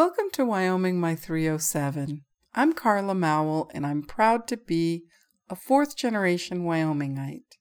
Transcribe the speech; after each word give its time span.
Welcome 0.00 0.30
to 0.32 0.46
Wyoming 0.46 0.98
My 0.98 1.14
307. 1.14 2.24
I'm 2.54 2.72
Carla 2.72 3.14
Mowell, 3.14 3.70
and 3.74 3.84
I'm 3.84 4.02
proud 4.02 4.48
to 4.48 4.56
be 4.56 5.04
a 5.50 5.54
fourth 5.54 5.94
generation 5.94 6.64
Wyomingite. 6.64 7.58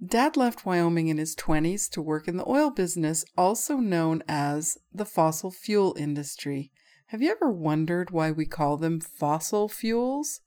Dad 0.00 0.36
left 0.36 0.64
Wyoming 0.64 1.08
in 1.08 1.18
his 1.18 1.34
20s 1.34 1.90
to 1.90 2.00
work 2.00 2.28
in 2.28 2.36
the 2.36 2.48
oil 2.48 2.70
business, 2.70 3.24
also 3.36 3.78
known 3.78 4.22
as 4.28 4.78
the 4.94 5.04
fossil 5.04 5.50
fuel 5.50 5.96
industry. 5.98 6.70
Have 7.06 7.20
you 7.20 7.32
ever 7.32 7.50
wondered 7.50 8.12
why 8.12 8.30
we 8.30 8.46
call 8.46 8.76
them 8.76 9.00
fossil 9.00 9.68
fuels? 9.68 10.40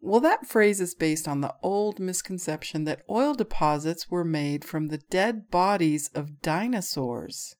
Well, 0.00 0.20
that 0.22 0.48
phrase 0.48 0.80
is 0.80 0.96
based 0.96 1.28
on 1.28 1.42
the 1.42 1.54
old 1.62 2.00
misconception 2.00 2.82
that 2.86 3.04
oil 3.08 3.34
deposits 3.34 4.10
were 4.10 4.24
made 4.24 4.64
from 4.64 4.88
the 4.88 4.98
dead 4.98 5.48
bodies 5.48 6.10
of 6.12 6.42
dinosaurs. 6.42 7.54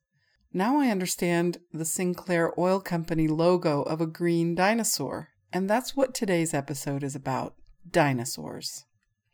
Now 0.55 0.79
I 0.79 0.88
understand 0.88 1.59
the 1.73 1.87
Sinclair 1.87 2.52
Oil 2.59 2.79
Company 2.79 3.27
logo 3.27 3.83
of 3.83 4.02
a 4.02 4.06
green 4.06 4.55
dinosaur, 4.55 5.30
and 5.51 5.69
that's 5.69 5.97
what 5.97 6.12
today's 6.12 6.52
episode 6.52 7.02
is 7.02 7.15
about 7.15 7.55
dinosaurs. 7.91 8.84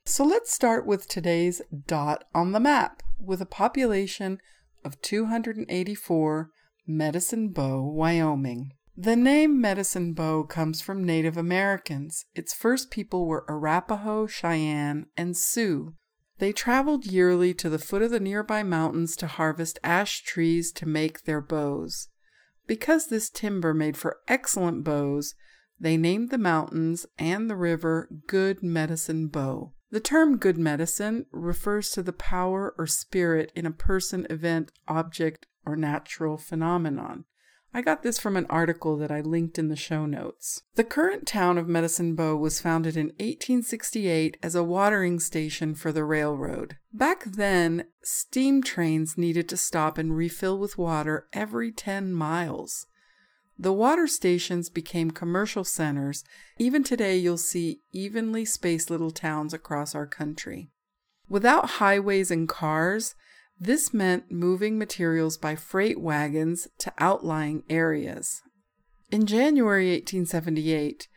So 0.05 0.25
let's 0.25 0.53
start 0.53 0.87
with 0.87 1.09
today's 1.09 1.61
dot 1.87 2.25
on 2.35 2.53
the 2.53 2.61
map 2.61 3.03
with 3.19 3.41
a 3.41 3.47
population 3.47 4.39
of 4.85 5.03
284, 5.03 6.51
Medicine 6.87 7.49
Bow, 7.49 7.83
Wyoming. 7.83 8.73
The 8.97 9.17
name 9.17 9.61
Medicine 9.61 10.13
Bow 10.13 10.45
comes 10.45 10.81
from 10.81 11.05
Native 11.05 11.37
Americans. 11.37 12.27
Its 12.37 12.55
first 12.55 12.93
people 12.93 13.27
were 13.27 13.45
Arapaho, 13.49 14.29
Cheyenne, 14.29 15.07
and 15.17 15.37
Sioux. 15.37 15.95
They 16.39 16.53
traveled 16.53 17.07
yearly 17.07 17.53
to 17.55 17.69
the 17.69 17.79
foot 17.79 18.03
of 18.03 18.11
the 18.11 18.21
nearby 18.21 18.63
mountains 18.63 19.17
to 19.17 19.27
harvest 19.27 19.79
ash 19.83 20.23
trees 20.23 20.71
to 20.73 20.87
make 20.87 21.25
their 21.25 21.41
bows. 21.41 22.09
Because 22.67 23.07
this 23.07 23.29
timber 23.29 23.75
made 23.75 23.97
for 23.97 24.19
excellent 24.29 24.85
bows, 24.85 25.35
they 25.81 25.97
named 25.97 26.31
the 26.31 26.39
mountains 26.39 27.07
and 27.19 27.49
the 27.49 27.57
river 27.57 28.09
Good 28.27 28.63
Medicine 28.63 29.29
Bow. 29.29 29.73
The 29.91 30.01
term 30.01 30.37
good 30.37 30.59
medicine 30.59 31.27
refers 31.33 31.91
to 31.91 32.03
the 32.03 32.13
power 32.13 32.75
or 32.77 32.87
spirit 32.87 33.51
in 33.55 33.65
a 33.65 33.71
person, 33.71 34.27
event, 34.29 34.71
object, 34.87 35.47
or 35.65 35.77
natural 35.77 36.37
phenomenon. 36.37 37.25
I 37.73 37.83
got 37.83 38.03
this 38.03 38.19
from 38.19 38.37
an 38.37 38.47
article 38.49 38.97
that 38.97 39.11
I 39.11 39.21
linked 39.21 39.59
in 39.59 39.69
the 39.69 39.77
show 39.77 40.07
notes. 40.07 40.63
The 40.75 40.85
current 40.85 41.27
town 41.27 41.59
of 41.59 41.69
Medicine 41.69 42.15
Bow 42.15 42.37
was 42.37 42.61
founded 42.61 42.97
in 42.97 43.09
1868 43.19 44.39
as 44.43 44.55
a 44.55 44.65
watering 44.65 45.21
station 45.21 45.75
for 45.75 45.93
the 45.93 46.05
railroad. 46.05 46.77
Back 46.93 47.25
then, 47.25 47.85
steam 48.03 48.63
trains 48.63 49.19
needed 49.19 49.49
to 49.51 49.57
stop 49.57 49.99
and 49.99 50.17
refill 50.17 50.59
with 50.59 50.79
water 50.79 51.29
every 51.33 51.71
10 51.71 52.13
miles. 52.13 52.87
The 53.59 53.73
water 53.73 54.07
stations 54.07 54.71
became 54.71 55.11
commercial 55.11 55.65
centers. 55.65 56.25
Even 56.59 56.85
today, 56.85 57.17
you'll 57.19 57.37
see 57.37 57.81
evenly 57.93 58.45
spaced 58.45 58.89
little 58.89 59.11
towns 59.11 59.53
across 59.53 59.95
our 59.95 60.07
country. 60.07 60.71
Without 61.29 61.71
highways 61.73 62.31
and 62.31 62.49
cars, 62.49 63.15
this 63.61 63.93
meant 63.93 64.31
moving 64.31 64.79
materials 64.79 65.37
by 65.37 65.57
freight 65.57 66.01
wagons 66.01 66.69
to 66.79 66.93
outlying 66.99 67.65
areas. 67.69 68.43
In 69.11 69.27
January 69.27 69.91
1878, 69.91 71.09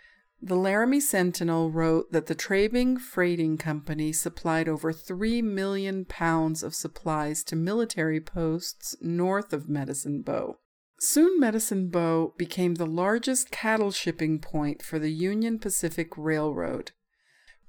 the 0.42 0.56
Laramie 0.56 1.00
Sentinel 1.00 1.70
wrote 1.70 2.12
that 2.12 2.26
the 2.26 2.34
Trabing 2.34 3.00
Freighting 3.00 3.58
Company 3.58 4.12
supplied 4.12 4.68
over 4.68 4.92
3 4.92 5.42
million 5.44 6.04
pounds 6.06 6.64
of 6.64 6.74
supplies 6.74 7.44
to 7.44 7.56
military 7.56 8.20
posts 8.20 8.96
north 9.02 9.54
of 9.54 9.70
Medicine 9.70 10.24
Bow. 10.24 10.58
Soon 11.00 11.40
Medicine 11.40 11.90
Bow 11.90 12.34
became 12.38 12.76
the 12.76 12.88
largest 12.88 13.52
cattle 13.52 13.92
shipping 13.92 14.40
point 14.40 14.82
for 14.82 14.98
the 14.98 15.12
Union 15.12 15.60
Pacific 15.60 16.10
Railroad. 16.18 16.92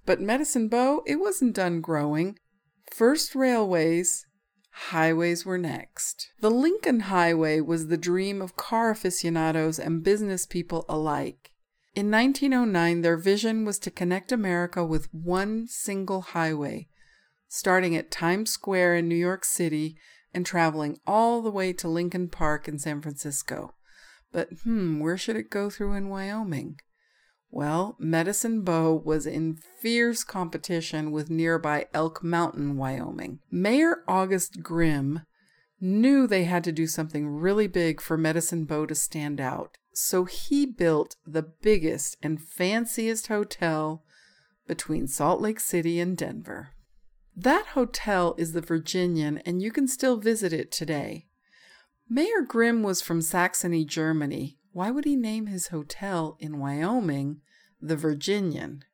But 0.07 0.21
Medicine 0.21 0.69
Bow, 0.69 1.03
it 1.07 1.17
wasn't 1.17 1.55
done 1.55 1.81
growing. 1.83 2.39
First 2.91 3.35
railways, 3.35 4.27
Highways 4.73 5.45
were 5.45 5.59
next. 5.59 6.31
The 6.41 6.51
Lincoln 6.51 7.01
Highway 7.01 7.61
was 7.61 7.87
the 7.87 7.99
dream 7.99 8.41
of 8.41 8.57
car 8.57 8.91
aficionados 8.91 9.79
and 9.79 10.03
business 10.03 10.47
people 10.47 10.87
alike. 10.89 11.51
In 11.95 12.11
1909, 12.11 13.03
their 13.03 13.19
vision 13.19 13.67
was 13.67 13.79
to 13.81 13.91
connect 13.91 14.33
America 14.33 14.83
with 14.85 15.13
one 15.13 15.67
single 15.69 16.23
highway, 16.23 16.89
starting 17.49 17.95
at 17.95 18.11
Times 18.11 18.51
Square 18.51 18.97
in 18.97 19.09
New 19.09 19.15
York 19.15 19.45
City 19.45 19.99
and 20.33 20.47
traveling 20.47 20.99
all 21.07 21.43
the 21.43 21.51
way 21.51 21.75
to 21.75 21.89
Lincoln 21.89 22.29
Park 22.29 22.67
in 22.67 22.79
San 22.79 23.03
Francisco. 23.03 23.75
But 24.33 24.49
hmm, 24.65 25.01
where 25.01 25.19
should 25.19 25.37
it 25.37 25.51
go 25.51 25.69
through 25.69 25.93
in 25.93 26.09
Wyoming? 26.09 26.81
Well, 27.55 27.97
Medicine 27.99 28.63
Bow 28.63 28.95
was 28.95 29.27
in 29.27 29.59
fierce 29.79 30.25
competition 30.25 31.11
with 31.11 31.29
nearby 31.29 31.87
Elk 31.93 32.25
Mountain, 32.25 32.79
Wyoming. 32.79 33.41
Mayor 33.51 34.03
August 34.09 34.63
Grimm 34.63 35.21
knew 35.79 36.27
they 36.27 36.45
had 36.45 36.65
to 36.65 36.73
do 36.73 36.87
something 36.87 37.29
really 37.29 37.67
big 37.67 38.01
for 38.01 38.17
Medicine 38.17 38.65
Bow 38.65 38.87
to 38.87 38.95
stand 38.95 39.39
out, 39.39 39.77
so 39.93 40.25
he 40.25 40.65
built 40.65 41.17
the 41.27 41.43
biggest 41.43 42.17
and 42.23 42.41
fanciest 42.41 43.27
hotel 43.27 44.03
between 44.67 45.07
Salt 45.07 45.43
Lake 45.43 45.61
City 45.61 46.01
and 46.01 46.17
Denver. 46.17 46.71
That 47.37 47.67
hotel 47.75 48.35
is 48.39 48.55
the 48.55 48.63
Virginian, 48.63 49.43
and 49.45 49.61
you 49.61 49.71
can 49.71 49.87
still 49.89 50.17
visit 50.17 50.55
it 50.55 50.73
today. 50.73 51.27
Mayor 52.09 52.41
Grimm 52.41 52.83
was 52.83 53.03
from 53.03 53.21
Saxony, 53.21 53.85
Germany, 53.85 54.57
why 54.73 54.91
would 54.91 55.05
he 55.05 55.17
name 55.17 55.47
his 55.47 55.69
hotel 55.69 56.37
in 56.41 56.59
Wyoming 56.59 57.42
the 57.83 57.97
Virginian? 57.97 58.85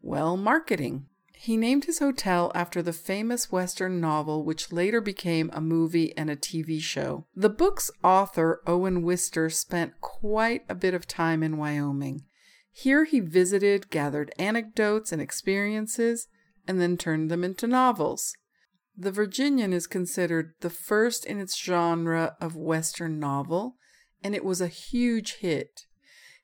Well, 0.00 0.36
marketing. 0.36 1.06
He 1.34 1.56
named 1.56 1.86
his 1.86 1.98
hotel 1.98 2.52
after 2.54 2.82
the 2.82 2.92
famous 2.92 3.50
Western 3.50 4.00
novel, 4.00 4.44
which 4.44 4.72
later 4.72 5.00
became 5.00 5.50
a 5.52 5.60
movie 5.60 6.16
and 6.16 6.30
a 6.30 6.36
TV 6.36 6.80
show. 6.80 7.26
The 7.34 7.48
book's 7.48 7.90
author, 8.04 8.62
Owen 8.66 9.02
Wister, 9.02 9.50
spent 9.50 10.00
quite 10.00 10.64
a 10.68 10.74
bit 10.74 10.94
of 10.94 11.06
time 11.06 11.42
in 11.42 11.56
Wyoming. 11.56 12.24
Here 12.70 13.04
he 13.04 13.20
visited, 13.20 13.90
gathered 13.90 14.32
anecdotes 14.38 15.12
and 15.12 15.20
experiences, 15.20 16.28
and 16.68 16.80
then 16.80 16.96
turned 16.96 17.30
them 17.30 17.42
into 17.42 17.66
novels. 17.66 18.34
The 18.96 19.10
Virginian 19.10 19.72
is 19.72 19.86
considered 19.86 20.52
the 20.60 20.70
first 20.70 21.24
in 21.24 21.40
its 21.40 21.56
genre 21.56 22.36
of 22.40 22.54
Western 22.54 23.18
novel 23.18 23.76
and 24.22 24.34
it 24.34 24.44
was 24.44 24.60
a 24.60 24.68
huge 24.68 25.36
hit. 25.36 25.86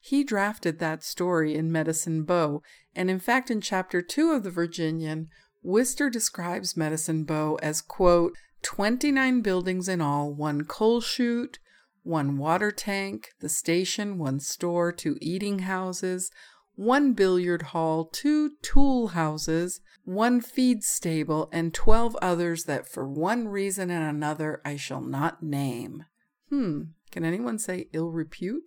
He 0.07 0.23
drafted 0.23 0.79
that 0.79 1.03
story 1.03 1.57
in 1.57 1.73
Medicine 1.73 2.23
Bow, 2.23 2.63
and 2.95 3.11
in 3.11 3.19
fact, 3.19 3.51
in 3.51 3.61
chapter 3.61 4.01
two 4.01 4.31
of 4.31 4.45
The 4.45 4.53
Virginian, 4.53 5.27
Wister 5.65 6.09
describes 6.09 6.77
Medicine 6.77 7.25
Bow 7.25 7.59
as, 7.61 7.83
quote, 7.83 8.37
29 8.63 9.41
buildings 9.41 9.89
in 9.89 10.01
all, 10.01 10.33
one 10.33 10.63
coal 10.63 11.01
chute, 11.01 11.59
one 12.05 12.39
water 12.39 12.71
tank, 12.71 13.31
the 13.41 13.49
station, 13.49 14.17
one 14.17 14.39
store, 14.39 14.93
two 14.93 15.19
eating 15.21 15.59
houses, 15.61 16.31
one 16.77 17.13
billiard 17.13 17.63
hall, 17.63 18.05
two 18.05 18.53
tool 18.63 19.09
houses, 19.09 19.81
one 20.05 20.41
feed 20.41 20.85
stable, 20.85 21.49
and 21.51 21.75
12 21.75 22.15
others 22.23 22.67
that 22.67 22.89
for 22.89 23.09
one 23.09 23.49
reason 23.49 23.91
and 23.91 24.05
another 24.05 24.61
I 24.65 24.77
shall 24.77 25.01
not 25.01 25.43
name. 25.43 26.05
Hmm, 26.49 26.83
can 27.11 27.25
anyone 27.25 27.59
say 27.59 27.89
ill 27.93 28.13
repute? 28.13 28.63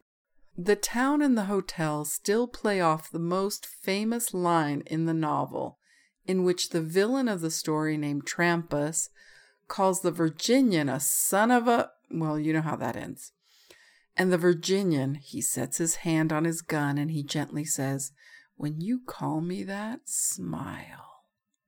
The 0.61 0.75
town 0.75 1.21
and 1.21 1.37
the 1.37 1.45
hotel 1.45 2.03
still 2.03 2.45
play 2.45 2.81
off 2.81 3.09
the 3.09 3.17
most 3.17 3.65
famous 3.65 4.33
line 4.33 4.83
in 4.87 5.05
the 5.05 5.13
novel, 5.13 5.79
in 6.25 6.43
which 6.43 6.71
the 6.71 6.81
villain 6.81 7.29
of 7.29 7.39
the 7.39 7.49
story, 7.49 7.95
named 7.95 8.25
Trampas, 8.25 9.07
calls 9.69 10.01
the 10.01 10.11
Virginian 10.11 10.89
a 10.89 10.99
son 10.99 11.49
of 11.49 11.69
a. 11.69 11.91
Well, 12.11 12.37
you 12.37 12.51
know 12.51 12.61
how 12.61 12.75
that 12.75 12.97
ends. 12.97 13.31
And 14.17 14.33
the 14.33 14.37
Virginian, 14.37 15.15
he 15.15 15.39
sets 15.41 15.77
his 15.77 15.95
hand 15.95 16.33
on 16.33 16.43
his 16.43 16.61
gun 16.61 16.97
and 16.97 17.09
he 17.09 17.23
gently 17.23 17.63
says, 17.63 18.11
When 18.57 18.81
you 18.81 18.99
call 19.07 19.39
me 19.39 19.63
that, 19.63 20.09
smile. 20.09 21.23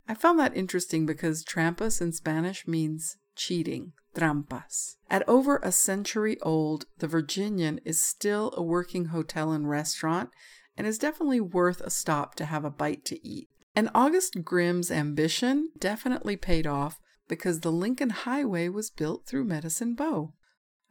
I 0.05 0.15
found 0.15 0.37
that 0.39 0.57
interesting 0.57 1.05
because 1.05 1.45
trampas 1.45 2.01
in 2.01 2.11
Spanish 2.11 2.67
means 2.67 3.15
cheating, 3.37 3.93
trampas. 4.15 4.97
At 5.09 5.27
over 5.27 5.59
a 5.63 5.71
century 5.71 6.39
old, 6.41 6.85
the 6.99 7.07
Virginian 7.07 7.79
is 7.85 8.01
still 8.01 8.53
a 8.55 8.63
working 8.63 9.05
hotel 9.05 9.51
and 9.51 9.69
restaurant 9.69 10.29
and 10.77 10.87
is 10.87 10.97
definitely 10.97 11.41
worth 11.41 11.81
a 11.81 11.89
stop 11.89 12.35
to 12.35 12.45
have 12.45 12.65
a 12.65 12.69
bite 12.69 13.05
to 13.05 13.27
eat. 13.27 13.49
And 13.75 13.89
August 13.95 14.43
Grimm's 14.43 14.91
ambition 14.91 15.69
definitely 15.77 16.35
paid 16.35 16.67
off 16.67 16.99
because 17.27 17.61
the 17.61 17.71
Lincoln 17.71 18.09
Highway 18.09 18.67
was 18.67 18.89
built 18.89 19.25
through 19.25 19.45
Medicine 19.45 19.95
Bow. 19.95 20.33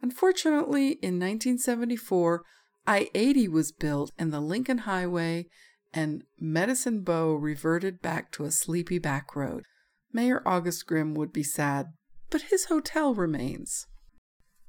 Unfortunately, 0.01 0.93
in 0.93 1.19
1974, 1.19 2.43
I 2.87 3.09
80 3.13 3.47
was 3.49 3.71
built 3.71 4.11
and 4.17 4.33
the 4.33 4.39
Lincoln 4.39 4.79
Highway 4.79 5.47
and 5.93 6.23
Medicine 6.39 7.01
Bow 7.01 7.33
reverted 7.33 8.01
back 8.01 8.31
to 8.31 8.45
a 8.45 8.51
sleepy 8.51 8.97
back 8.97 9.35
road. 9.35 9.65
Mayor 10.11 10.41
August 10.45 10.87
Grimm 10.87 11.13
would 11.13 11.31
be 11.31 11.43
sad 11.43 11.87
but 12.31 12.43
his 12.43 12.65
hotel 12.65 13.13
remains. 13.13 13.85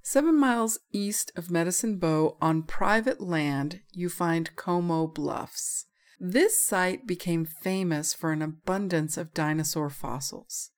Seven 0.03 0.37
miles 0.37 0.79
east 0.93 1.33
of 1.37 1.51
Medicine 1.51 1.97
Bow, 1.97 2.37
on 2.41 2.65
private 2.65 3.21
land, 3.21 3.81
you 3.93 4.09
find 4.09 4.55
Como 4.57 5.07
Bluffs. 5.07 5.87
This 6.19 6.63
site 6.63 7.07
became 7.07 7.45
famous 7.45 8.13
for 8.13 8.33
an 8.33 8.43
abundance 8.43 9.17
of 9.17 9.33
dinosaur 9.33 9.89
fossils. 9.89 10.71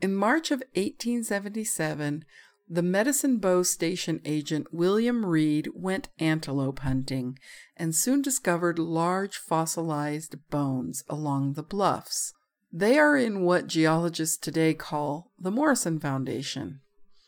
In 0.00 0.14
March 0.14 0.50
of 0.50 0.60
1877, 0.74 2.24
the 2.68 2.82
Medicine 2.82 3.38
Bow 3.38 3.62
station 3.62 4.20
agent 4.24 4.66
William 4.72 5.24
Reed 5.24 5.68
went 5.72 6.08
antelope 6.18 6.80
hunting 6.80 7.38
and 7.76 7.94
soon 7.94 8.20
discovered 8.20 8.78
large 8.80 9.36
fossilized 9.36 10.36
bones 10.50 11.04
along 11.08 11.52
the 11.52 11.62
bluffs. 11.62 12.34
They 12.72 12.98
are 12.98 13.16
in 13.16 13.42
what 13.42 13.66
geologists 13.68 14.36
today 14.36 14.74
call 14.74 15.32
the 15.38 15.50
Morrison 15.50 15.98
Formation. 15.98 16.80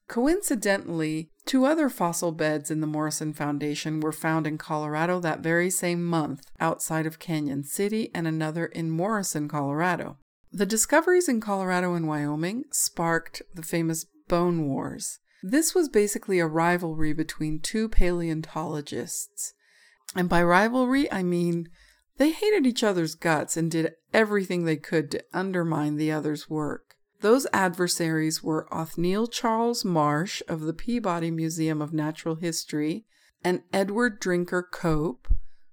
Coincidentally, 0.09 1.31
two 1.45 1.67
other 1.67 1.89
fossil 1.89 2.33
beds 2.33 2.71
in 2.71 2.81
the 2.81 2.87
Morrison 2.87 3.35
Formation 3.35 4.01
were 4.01 4.13
found 4.13 4.47
in 4.47 4.57
Colorado 4.57 5.21
that 5.21 5.41
very 5.41 5.69
same 5.71 6.05
month 6.05 6.47
outside 6.59 7.07
of 7.07 7.19
Cañon 7.19 7.65
City 7.65 8.11
and 8.15 8.27
another 8.27 8.67
in 8.67 8.91
Morrison, 8.91 9.49
Colorado. 9.49 10.17
The 10.51 10.67
discoveries 10.67 11.29
in 11.29 11.41
Colorado 11.41 11.93
and 11.93 12.09
Wyoming 12.09 12.65
sparked 12.73 13.43
the 13.55 13.63
famous 13.63 14.07
Bone 14.29 14.67
Wars. 14.67 15.19
This 15.43 15.75
was 15.75 15.89
basically 15.89 16.39
a 16.39 16.47
rivalry 16.47 17.13
between 17.13 17.61
two 17.61 17.89
paleontologists. 17.89 19.53
And 20.17 20.29
by 20.29 20.43
rivalry, 20.43 21.11
I 21.13 21.23
mean 21.23 21.69
they 22.19 22.31
hated 22.33 22.67
each 22.67 22.85
other's 22.85 23.15
guts 23.15 23.57
and 23.57 23.71
did 23.71 23.95
everything 24.13 24.65
they 24.65 24.77
could 24.77 25.11
to 25.11 25.25
undermine 25.33 25.97
the 25.97 26.13
other's 26.13 26.51
work. 26.51 26.97
Those 27.21 27.47
adversaries 27.53 28.43
were 28.43 28.73
Othniel 28.73 29.27
Charles 29.29 29.85
Marsh 29.85 30.43
of 30.47 30.61
the 30.61 30.73
Peabody 30.73 31.31
Museum 31.31 31.83
of 31.83 31.93
Natural 31.93 32.37
History 32.37 33.07
and 33.43 33.63
Edward 33.73 34.21
Drinker 34.21 34.63
Cope, 34.63 35.29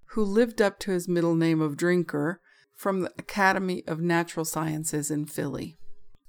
who 0.09 0.23
lived 0.23 0.61
up 0.61 0.79
to 0.79 0.91
his 0.91 1.07
middle 1.07 1.35
name 1.35 1.61
of 1.61 1.77
Drinker, 1.77 2.41
from 2.73 3.01
the 3.01 3.13
Academy 3.17 3.83
of 3.87 3.99
Natural 4.01 4.45
Sciences 4.45 5.09
in 5.09 5.25
Philly. 5.25 5.77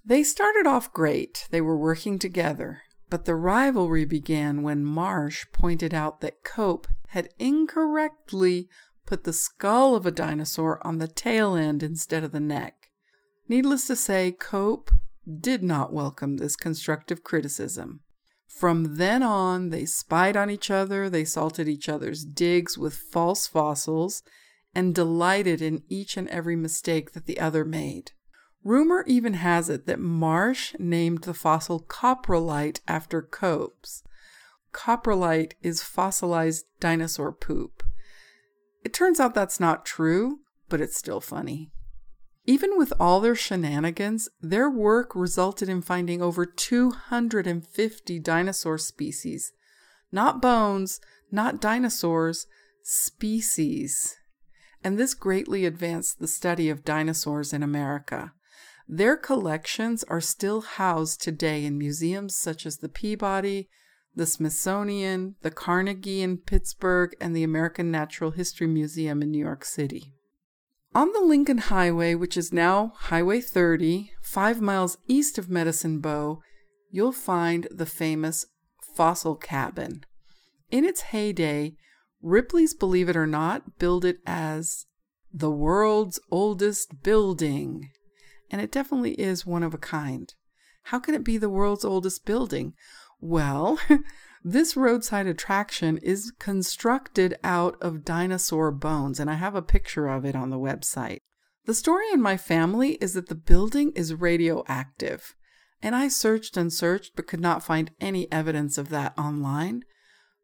They 0.05 0.23
started 0.23 0.67
off 0.67 0.93
great, 0.93 1.47
they 1.51 1.61
were 1.61 1.77
working 1.77 2.19
together, 2.19 2.83
but 3.11 3.25
the 3.25 3.35
rivalry 3.35 4.05
began 4.05 4.63
when 4.63 4.85
Marsh 4.85 5.47
pointed 5.53 5.93
out 5.93 6.21
that 6.21 6.45
Cope 6.45 6.87
had 7.09 7.29
incorrectly 7.39 8.69
put 9.07 9.25
the 9.25 9.33
skull 9.33 9.95
of 9.95 10.05
a 10.05 10.11
dinosaur 10.11 10.85
on 10.87 10.99
the 10.99 11.09
tail 11.09 11.55
end 11.55 11.83
instead 11.83 12.25
of 12.25 12.33
the 12.33 12.41
neck. 12.41 12.91
Needless 13.49 13.87
to 13.87 13.97
say, 13.97 14.33
Cope 14.33 14.91
did 15.41 15.63
not 15.63 15.93
welcome 15.93 16.37
this 16.37 16.57
constructive 16.57 17.23
criticism. 17.23 18.01
From 18.49 18.97
then 18.97 19.23
on, 19.23 19.71
they 19.71 19.85
spied 19.85 20.37
on 20.37 20.51
each 20.51 20.71
other, 20.71 21.11
they 21.11 21.25
salted 21.25 21.69
each 21.69 21.89
other's 21.89 22.25
digs 22.25 22.79
with 22.79 22.95
false 22.95 23.47
fossils, 23.47 24.23
and 24.75 24.95
delighted 24.95 25.63
in 25.63 25.83
each 25.89 26.17
and 26.17 26.29
every 26.29 26.57
mistake 26.57 27.13
that 27.13 27.27
the 27.27 27.41
other 27.41 27.65
made. 27.65 28.13
Rumor 28.65 29.05
even 29.07 29.35
has 29.35 29.69
it 29.69 29.87
that 29.87 30.01
Marsh 30.01 30.75
named 30.79 31.23
the 31.23 31.35
fossil 31.35 31.81
coprolite 31.81 32.81
after 32.89 33.23
Cope's. 33.23 34.03
Coprolite 34.73 35.53
is 35.63 35.83
fossilized 35.83 36.67
dinosaur 36.81 37.33
poop. 37.33 37.83
It 38.87 38.95
turns 38.95 39.19
out 39.19 39.35
that's 39.35 39.59
not 39.59 39.85
true, 39.85 40.43
but 40.69 40.81
it's 40.81 40.97
still 40.97 41.21
funny. 41.21 41.73
Even 42.45 42.79
with 42.79 42.93
all 43.01 43.19
their 43.21 43.35
shenanigans, 43.35 44.29
their 44.41 44.71
work 44.71 45.17
resulted 45.17 45.69
in 45.69 45.83
finding 45.83 46.23
over 46.23 46.47
250 46.47 48.21
dinosaur 48.21 48.79
species. 48.79 49.51
Not 50.13 50.41
bones, 50.41 51.01
not 51.33 51.61
dinosaurs, 51.61 52.47
species. 52.85 54.19
And 54.85 54.97
this 54.97 55.15
greatly 55.15 55.67
advanced 55.67 56.21
the 56.21 56.29
study 56.29 56.71
of 56.71 56.85
dinosaurs 56.85 57.53
in 57.53 57.65
America. 57.65 58.35
Their 58.87 59.17
collections 59.17 60.05
are 60.05 60.21
still 60.21 60.61
housed 60.61 61.21
today 61.21 61.65
in 61.65 61.77
museums 61.77 62.37
such 62.37 62.65
as 62.65 62.77
the 62.77 62.89
Peabody, 62.89 63.69
the 64.17 64.27
Smithsonian, 64.27 65.37
the 65.43 65.51
Carnegie 65.51 66.23
in 66.23 66.39
Pittsburgh, 66.39 67.15
and 67.21 67.37
the 67.37 67.45
American 67.45 67.91
Natural 67.91 68.31
History 68.31 68.67
Museum 68.67 69.23
in 69.23 69.31
New 69.31 69.39
York 69.39 69.65
City. 69.65 70.15
On 70.95 71.13
the 71.13 71.21
Lincoln 71.21 71.59
Highway, 71.59 72.15
which 72.15 72.39
is 72.39 72.55
now 72.55 72.93
Highway 72.97 73.43
30, 73.43 74.13
five 74.23 74.63
miles 74.63 74.97
east 75.07 75.37
of 75.37 75.51
Medicine 75.51 76.01
Bow, 76.01 76.41
you'll 76.91 77.13
find 77.13 77.69
the 77.71 77.85
famous 77.85 78.47
Fossil 78.95 79.37
Cabin. 79.37 80.07
In 80.71 80.87
its 80.87 81.03
heyday, 81.03 81.75
Ripley's 82.23 82.73
Believe 82.73 83.11
It 83.11 83.17
or 83.17 83.27
Not 83.27 83.79
billed 83.79 84.07
it 84.07 84.19
as 84.27 84.87
the 85.31 85.51
world's 85.51 86.19
oldest 86.31 87.03
building. 87.03 87.91
And 88.51 88.63
it 88.63 88.73
definitely 88.73 89.13
is 89.21 89.45
one 89.45 89.63
of 89.63 89.75
a 89.75 89.79
kind. 89.79 90.33
How 90.85 90.99
can 90.99 91.15
it 91.15 91.25
be 91.25 91.37
the 91.37 91.51
world's 91.51 91.85
oldest 91.85 92.25
building? 92.25 92.73
Well, 93.21 93.79
This 94.49 94.77
roadside 94.77 95.27
attraction 95.27 95.99
is 95.99 96.33
constructed 96.39 97.37
out 97.43 97.77
of 97.83 98.05
dinosaur 98.05 98.71
bones, 98.71 99.19
and 99.19 99.29
I 99.29 99.35
have 99.35 99.57
a 99.57 99.61
picture 99.61 100.07
of 100.07 100.25
it 100.25 100.37
on 100.37 100.51
the 100.51 100.57
website. 100.57 101.19
The 101.65 101.75
story 101.75 102.05
in 102.13 102.23
my 102.23 102.37
family 102.37 102.93
is 103.01 103.15
that 103.15 103.29
the 103.29 103.35
building 103.35 103.91
is 103.97 104.15
radioactive, 104.15 105.35
and 105.83 105.97
I 105.97 106.07
searched 106.07 106.57
and 106.57 106.73
searched 106.73 107.17
but 107.17 107.27
could 107.27 107.41
not 107.41 107.65
find 107.65 107.91
any 108.01 108.31
evidence 108.31 108.79
of 108.79 108.89
that 108.91 109.19
online. 109.19 109.83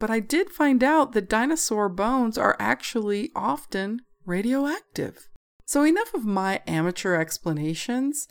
But 0.01 0.11
I 0.11 0.19
did 0.19 0.51
find 0.51 0.83
out 0.83 1.13
that 1.13 1.31
dinosaur 1.31 1.89
bones 1.89 2.37
are 2.37 2.57
actually 2.59 3.31
often 3.37 4.01
radioactive. 4.27 5.29
So, 5.65 5.85
enough 5.85 6.13
of 6.13 6.25
my 6.25 6.61
amateur 6.67 7.15
explanations. 7.15 8.27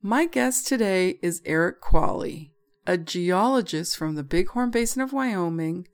My 0.00 0.24
guest 0.24 0.66
today 0.66 1.18
is 1.20 1.42
Erik 1.44 1.82
Kvale 1.82 2.52
a 2.86 2.96
geologist 2.96 3.96
from 3.96 4.14
the 4.14 4.22
Bighorn 4.22 4.70
Basin 4.70 5.02
of 5.02 5.12
Wyoming 5.12 5.88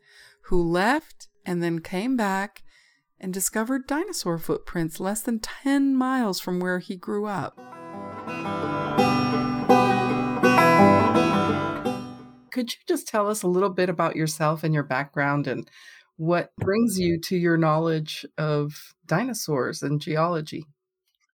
who 0.46 0.62
left 0.62 1.28
and 1.46 1.62
then 1.62 1.78
came 1.80 2.16
back 2.16 2.62
and 3.18 3.32
discovered 3.32 3.86
dinosaur 3.86 4.36
footprints 4.36 5.00
less 5.00 5.22
than 5.22 5.38
10 5.38 5.94
miles 5.94 6.38
from 6.38 6.60
where 6.60 6.80
he 6.80 6.96
grew 6.96 7.26
up. 7.26 7.56
Could 12.50 12.74
you 12.74 12.78
just 12.86 13.08
tell 13.08 13.30
us 13.30 13.42
a 13.42 13.48
little 13.48 13.70
bit 13.70 13.88
about 13.88 14.14
yourself 14.14 14.62
and 14.62 14.74
your 14.74 14.82
background 14.82 15.46
and 15.46 15.70
what 16.16 16.54
brings 16.56 16.98
you 16.98 17.18
to 17.20 17.36
your 17.36 17.56
knowledge 17.56 18.26
of 18.36 18.94
dinosaurs 19.06 19.82
and 19.82 20.00
geology? 20.00 20.66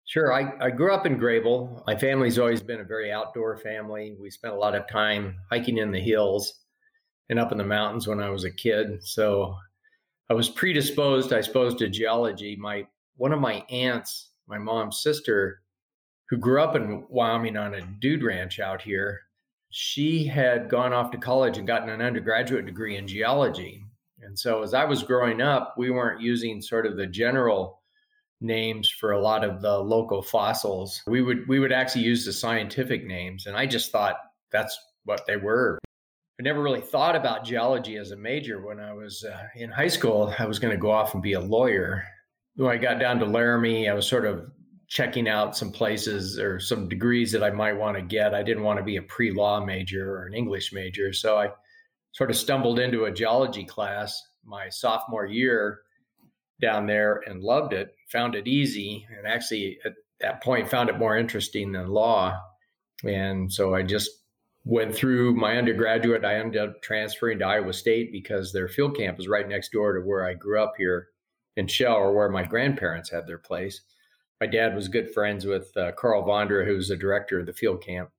Sure. 0.09 0.33
I, 0.33 0.55
I 0.59 0.71
grew 0.71 0.95
up 0.95 1.05
in 1.05 1.19
Greybull. 1.21 1.83
My 1.87 1.95
family's 1.95 2.39
always 2.39 2.63
been 2.63 2.81
a 2.81 2.85
very 2.85 3.13
outdoor 3.13 3.59
family. 3.59 4.17
We 4.19 4.31
spent 4.31 4.55
a 4.55 4.59
lot 4.59 4.75
of 4.75 4.89
time 4.89 5.37
hiking 5.51 5.77
in 5.77 5.91
the 5.93 6.01
hills 6.01 6.65
and 7.29 7.39
up 7.39 7.53
in 7.53 7.59
the 7.59 7.65
mountains 7.65 8.07
when 8.09 8.19
I 8.19 8.31
was 8.31 8.45
a 8.45 8.51
kid. 8.51 9.05
So 9.05 9.55
I 10.31 10.33
was 10.33 10.49
predisposed, 10.49 11.35
I 11.35 11.43
suppose, 11.43 11.75
to 11.75 11.91
geology. 11.91 12.57
My 12.57 12.87
one 13.19 13.35
of 13.35 13.41
my 13.41 13.67
aunts, 13.69 14.31
my 14.47 14.57
mom's 14.57 15.03
sister, 15.03 15.61
who 16.31 16.39
grew 16.39 16.63
up 16.63 16.75
in 16.75 17.05
Wyoming 17.11 17.59
on 17.59 17.75
a 17.75 17.83
dude 18.01 18.23
ranch 18.23 18.61
out 18.61 18.81
here, 18.81 19.21
she 19.69 20.25
had 20.25 20.71
gone 20.71 20.95
off 20.95 21.11
to 21.11 21.19
college 21.19 21.59
and 21.59 21.67
gotten 21.67 21.91
an 21.91 22.01
undergraduate 22.01 22.65
degree 22.65 22.97
in 22.97 23.07
geology. 23.07 23.85
And 24.23 24.39
so 24.39 24.63
as 24.63 24.73
I 24.73 24.87
was 24.87 25.03
growing 25.03 25.43
up, 25.43 25.75
we 25.77 25.91
weren't 25.91 26.23
using 26.23 26.63
sort 26.63 26.87
of 26.87 26.97
the 26.97 27.07
general 27.07 27.78
names 28.41 28.91
for 28.91 29.13
a 29.13 29.21
lot 29.21 29.45
of 29.45 29.61
the 29.61 29.79
local 29.79 30.23
fossils. 30.23 31.03
We 31.07 31.23
would 31.23 31.49
we 31.49 31.59
would 31.59 31.73
actually 31.73 32.05
use 32.05 32.25
the 32.25 32.33
scientific 32.33 33.05
names 33.07 33.47
and 33.47 33.57
I 33.57 33.67
just 33.67 33.91
thought 33.91 34.17
that's 34.53 34.79
what 35.05 35.27
they 35.27 35.37
were. 35.37 35.79
I 36.41 36.45
never 36.45 36.63
really 36.63 36.81
thought 36.81 37.17
about 37.17 37.45
geology 37.45 37.97
as 37.97 38.13
a 38.13 38.17
major 38.17 38.65
when 38.65 38.79
I 38.79 38.93
was 38.93 39.25
uh, 39.25 39.43
in 39.57 39.71
high 39.71 39.89
school. 39.89 40.33
I 40.39 40.47
was 40.47 40.61
going 40.61 40.71
to 40.71 40.81
go 40.81 40.91
off 40.91 41.15
and 41.15 41.23
be 41.23 41.33
a 41.33 41.41
lawyer. 41.41 42.05
When 42.55 42.71
I 42.71 42.77
got 42.77 43.01
down 43.01 43.19
to 43.19 43.25
Laramie, 43.25 43.89
I 43.89 43.95
was 43.95 44.07
sort 44.07 44.25
of 44.25 44.49
checking 44.87 45.29
out 45.29 45.57
some 45.57 45.73
places 45.73 46.39
or 46.39 46.61
some 46.61 46.89
degrees 46.89 47.33
that 47.33 47.43
I 47.43 47.51
might 47.51 47.73
want 47.73 47.97
to 47.97 48.03
get. 48.03 48.35
I 48.35 48.45
didn't 48.45 48.63
want 48.63 48.79
to 48.79 48.85
be 48.85 48.97
a 48.97 49.03
pre-law 49.03 49.65
major 49.65 50.15
or 50.15 50.27
an 50.27 50.35
English 50.35 50.73
major, 50.73 51.13
so 51.13 51.39
I 51.39 51.51
sort 52.13 52.31
of 52.31 52.37
stumbled 52.37 52.79
into 52.79 53.05
a 53.05 53.13
geology 53.13 53.65
class 53.65 54.23
my 54.45 54.69
sophomore 54.69 55.27
year 55.27 55.81
down 56.61 56.87
there 56.87 57.23
and 57.27 57.43
loved 57.43 57.73
it, 57.73 57.95
found 58.11 58.35
it 58.35 58.49
easy, 58.49 59.07
and 59.17 59.27
actually 59.27 59.79
at 59.85 59.93
that 60.21 60.43
point 60.43 60.69
found 60.69 60.89
it 60.89 60.99
more 60.99 61.17
interesting 61.17 61.73
than 61.73 61.89
law. 61.89 62.41
And 63.05 63.53
so 63.53 63.75
I 63.75 63.83
just 63.83 64.11
went 64.65 64.95
through 64.95 65.35
my 65.35 65.57
undergraduate. 65.57 66.25
I 66.25 66.35
ended 66.35 66.61
up 66.61 66.83
transferring 66.83 67.39
to 67.39 67.47
Iowa 67.47 67.73
State 67.73 68.11
because 68.13 68.53
their 68.53 68.69
field 68.69 68.97
camp 68.97 69.19
is 69.19 69.29
right 69.29 69.49
next 69.49 69.73
door 69.73 69.93
to 69.93 70.01
where 70.01 70.27
I 70.27 70.35
grew 70.35 70.61
up 70.63 70.75
here 70.77 71.09
in 71.57 71.67
Shell, 71.67 71.95
or 71.95 72.15
where 72.15 72.29
my 72.29 72.45
grandparents 72.45 73.11
had 73.11 73.27
their 73.27 73.39
place. 73.39 73.81
My 74.41 74.47
dad 74.47 74.75
was 74.75 74.87
good 74.89 75.13
friends 75.13 75.45
with 75.45 75.77
uh, 75.77 75.93
Carl 75.93 76.25
Vondra, 76.25 76.65
who 76.65 76.75
was 76.75 76.89
the 76.89 76.97
director 76.97 77.41
of 77.41 77.47
the 77.47 77.53
field 77.53 77.83
camp. 77.83 78.11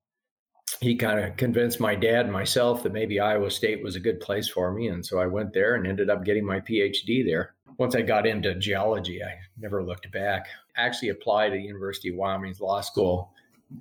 he 0.80 0.94
kind 0.94 1.18
of 1.18 1.36
convinced 1.36 1.80
my 1.80 1.94
dad 1.94 2.26
and 2.26 2.32
myself 2.32 2.82
that 2.82 2.92
maybe 2.92 3.18
Iowa 3.18 3.50
State 3.50 3.82
was 3.82 3.96
a 3.96 4.00
good 4.00 4.20
place 4.20 4.48
for 4.48 4.72
me. 4.72 4.88
And 4.88 5.04
so 5.04 5.18
I 5.18 5.26
went 5.26 5.52
there 5.52 5.74
and 5.74 5.86
ended 5.86 6.10
up 6.10 6.24
getting 6.24 6.44
my 6.44 6.60
PhD 6.60 7.24
there. 7.24 7.54
Once 7.78 7.94
I 7.94 8.02
got 8.02 8.26
into 8.26 8.54
geology, 8.54 9.22
I 9.22 9.34
never 9.58 9.82
looked 9.82 10.10
back. 10.12 10.46
I 10.76 10.82
actually 10.82 11.10
applied 11.10 11.50
to 11.50 11.56
the 11.56 11.62
University 11.62 12.10
of 12.10 12.16
Wyoming's 12.16 12.60
law 12.60 12.80
school 12.80 13.32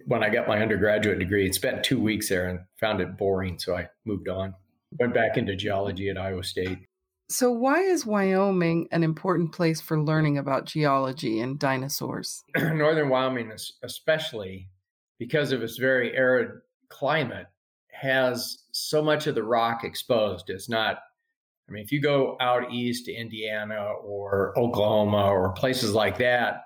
when 0.05 0.23
I 0.23 0.29
got 0.29 0.47
my 0.47 0.61
undergraduate 0.61 1.19
degree. 1.19 1.45
and 1.45 1.55
spent 1.55 1.83
two 1.83 1.99
weeks 1.99 2.29
there 2.29 2.47
and 2.47 2.59
found 2.79 3.01
it 3.01 3.17
boring. 3.17 3.59
So 3.59 3.75
I 3.75 3.89
moved 4.05 4.29
on, 4.29 4.53
went 4.99 5.13
back 5.13 5.37
into 5.37 5.55
geology 5.55 6.09
at 6.09 6.17
Iowa 6.17 6.43
State. 6.43 6.79
So, 7.31 7.51
why 7.51 7.81
is 7.81 8.07
Wyoming 8.07 8.87
an 8.91 9.03
important 9.03 9.51
place 9.51 9.79
for 9.79 10.01
learning 10.01 10.39
about 10.39 10.65
geology 10.65 11.39
and 11.39 11.59
dinosaurs? 11.59 12.43
Northern 12.57 13.09
Wyoming, 13.09 13.51
especially 13.83 14.67
because 15.19 15.51
of 15.51 15.61
its 15.61 15.77
very 15.77 16.15
arid 16.15 16.49
climate 16.89 17.45
has 17.91 18.63
so 18.71 19.03
much 19.03 19.27
of 19.27 19.35
the 19.35 19.43
rock 19.43 19.83
exposed. 19.83 20.49
It's 20.49 20.69
not, 20.69 20.99
I 21.69 21.71
mean, 21.71 21.83
if 21.83 21.91
you 21.91 22.01
go 22.01 22.35
out 22.39 22.73
east 22.73 23.05
to 23.05 23.13
Indiana 23.13 23.91
or 24.03 24.57
Oklahoma 24.57 25.29
or 25.29 25.51
places 25.53 25.93
like 25.93 26.17
that, 26.17 26.63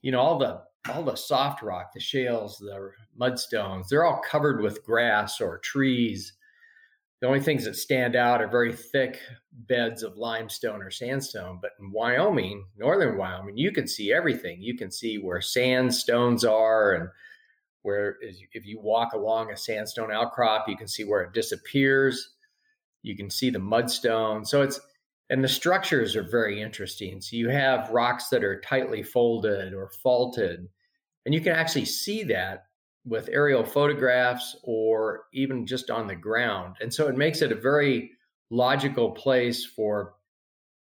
you 0.00 0.12
know, 0.12 0.20
all 0.20 0.38
the 0.38 0.62
all 0.90 1.02
the 1.02 1.16
soft 1.16 1.62
rock, 1.62 1.92
the 1.92 2.00
shales, 2.00 2.58
the 2.58 2.92
mudstones, 3.20 3.88
they're 3.88 4.04
all 4.04 4.22
covered 4.24 4.60
with 4.62 4.84
grass 4.84 5.40
or 5.40 5.58
trees. 5.58 6.32
The 7.20 7.26
only 7.26 7.40
things 7.40 7.64
that 7.64 7.74
stand 7.74 8.14
out 8.14 8.40
are 8.40 8.48
very 8.48 8.72
thick 8.72 9.18
beds 9.52 10.04
of 10.04 10.16
limestone 10.16 10.82
or 10.82 10.90
sandstone. 10.90 11.58
But 11.60 11.72
in 11.80 11.90
Wyoming, 11.90 12.64
northern 12.76 13.18
Wyoming, 13.18 13.56
you 13.56 13.72
can 13.72 13.88
see 13.88 14.12
everything. 14.12 14.62
You 14.62 14.76
can 14.76 14.92
see 14.92 15.18
where 15.18 15.40
sandstones 15.40 16.44
are 16.44 16.92
and 16.92 17.08
where 17.82 18.16
if 18.52 18.64
you 18.64 18.80
walk 18.80 19.14
along 19.14 19.50
a 19.50 19.56
sandstone 19.56 20.12
outcrop, 20.12 20.68
you 20.68 20.76
can 20.76 20.88
see 20.88 21.02
where 21.02 21.22
it 21.22 21.32
disappears. 21.32 22.34
You 23.02 23.16
can 23.16 23.30
see 23.30 23.50
the 23.50 23.58
mudstone. 23.58 24.46
So 24.46 24.62
it's, 24.62 24.80
and 25.30 25.42
the 25.42 25.48
structures 25.48 26.16
are 26.16 26.22
very 26.22 26.60
interesting. 26.60 27.20
So 27.20 27.36
you 27.36 27.48
have 27.48 27.90
rocks 27.90 28.28
that 28.28 28.44
are 28.44 28.60
tightly 28.60 29.02
folded 29.02 29.74
or 29.74 29.90
faulted, 30.02 30.68
and 31.26 31.34
you 31.34 31.40
can 31.40 31.52
actually 31.52 31.84
see 31.84 32.24
that 32.24 32.64
with 33.04 33.28
aerial 33.30 33.64
photographs 33.64 34.56
or 34.62 35.24
even 35.32 35.66
just 35.66 35.90
on 35.90 36.06
the 36.06 36.14
ground. 36.14 36.76
And 36.80 36.92
so 36.92 37.08
it 37.08 37.16
makes 37.16 37.42
it 37.42 37.52
a 37.52 37.56
very 37.56 38.10
logical 38.50 39.10
place 39.10 39.64
for 39.64 40.14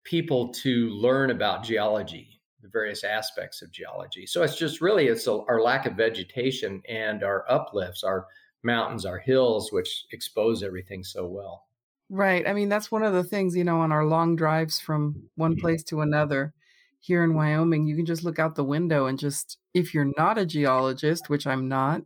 people 0.04 0.52
to 0.52 0.88
learn 0.90 1.30
about 1.30 1.64
geology 1.64 2.32
the 2.62 2.68
various 2.68 3.04
aspects 3.04 3.60
of 3.60 3.72
geology. 3.72 4.24
So 4.24 4.42
it's 4.42 4.56
just 4.56 4.80
really 4.80 5.08
it's 5.08 5.26
a, 5.26 5.32
our 5.48 5.60
lack 5.60 5.84
of 5.84 5.94
vegetation 5.94 6.80
and 6.88 7.24
our 7.24 7.44
uplifts, 7.48 8.04
our 8.04 8.26
mountains, 8.62 9.04
our 9.04 9.18
hills, 9.18 9.72
which 9.72 10.06
expose 10.12 10.62
everything 10.62 11.02
so 11.02 11.26
well. 11.26 11.66
Right. 12.10 12.46
I 12.46 12.52
mean, 12.52 12.68
that's 12.68 12.90
one 12.90 13.02
of 13.02 13.12
the 13.12 13.24
things, 13.24 13.56
you 13.56 13.64
know, 13.64 13.80
on 13.80 13.92
our 13.92 14.04
long 14.04 14.36
drives 14.36 14.80
from 14.80 15.30
one 15.36 15.52
mm-hmm. 15.52 15.60
place 15.60 15.82
to 15.84 16.00
another 16.02 16.52
here 17.00 17.24
in 17.24 17.34
Wyoming, 17.34 17.86
you 17.86 17.96
can 17.96 18.06
just 18.06 18.22
look 18.22 18.38
out 18.38 18.54
the 18.54 18.62
window 18.62 19.06
and 19.06 19.18
just, 19.18 19.58
if 19.74 19.92
you're 19.92 20.12
not 20.16 20.38
a 20.38 20.46
geologist, 20.46 21.28
which 21.28 21.48
I'm 21.48 21.66
not, 21.68 22.02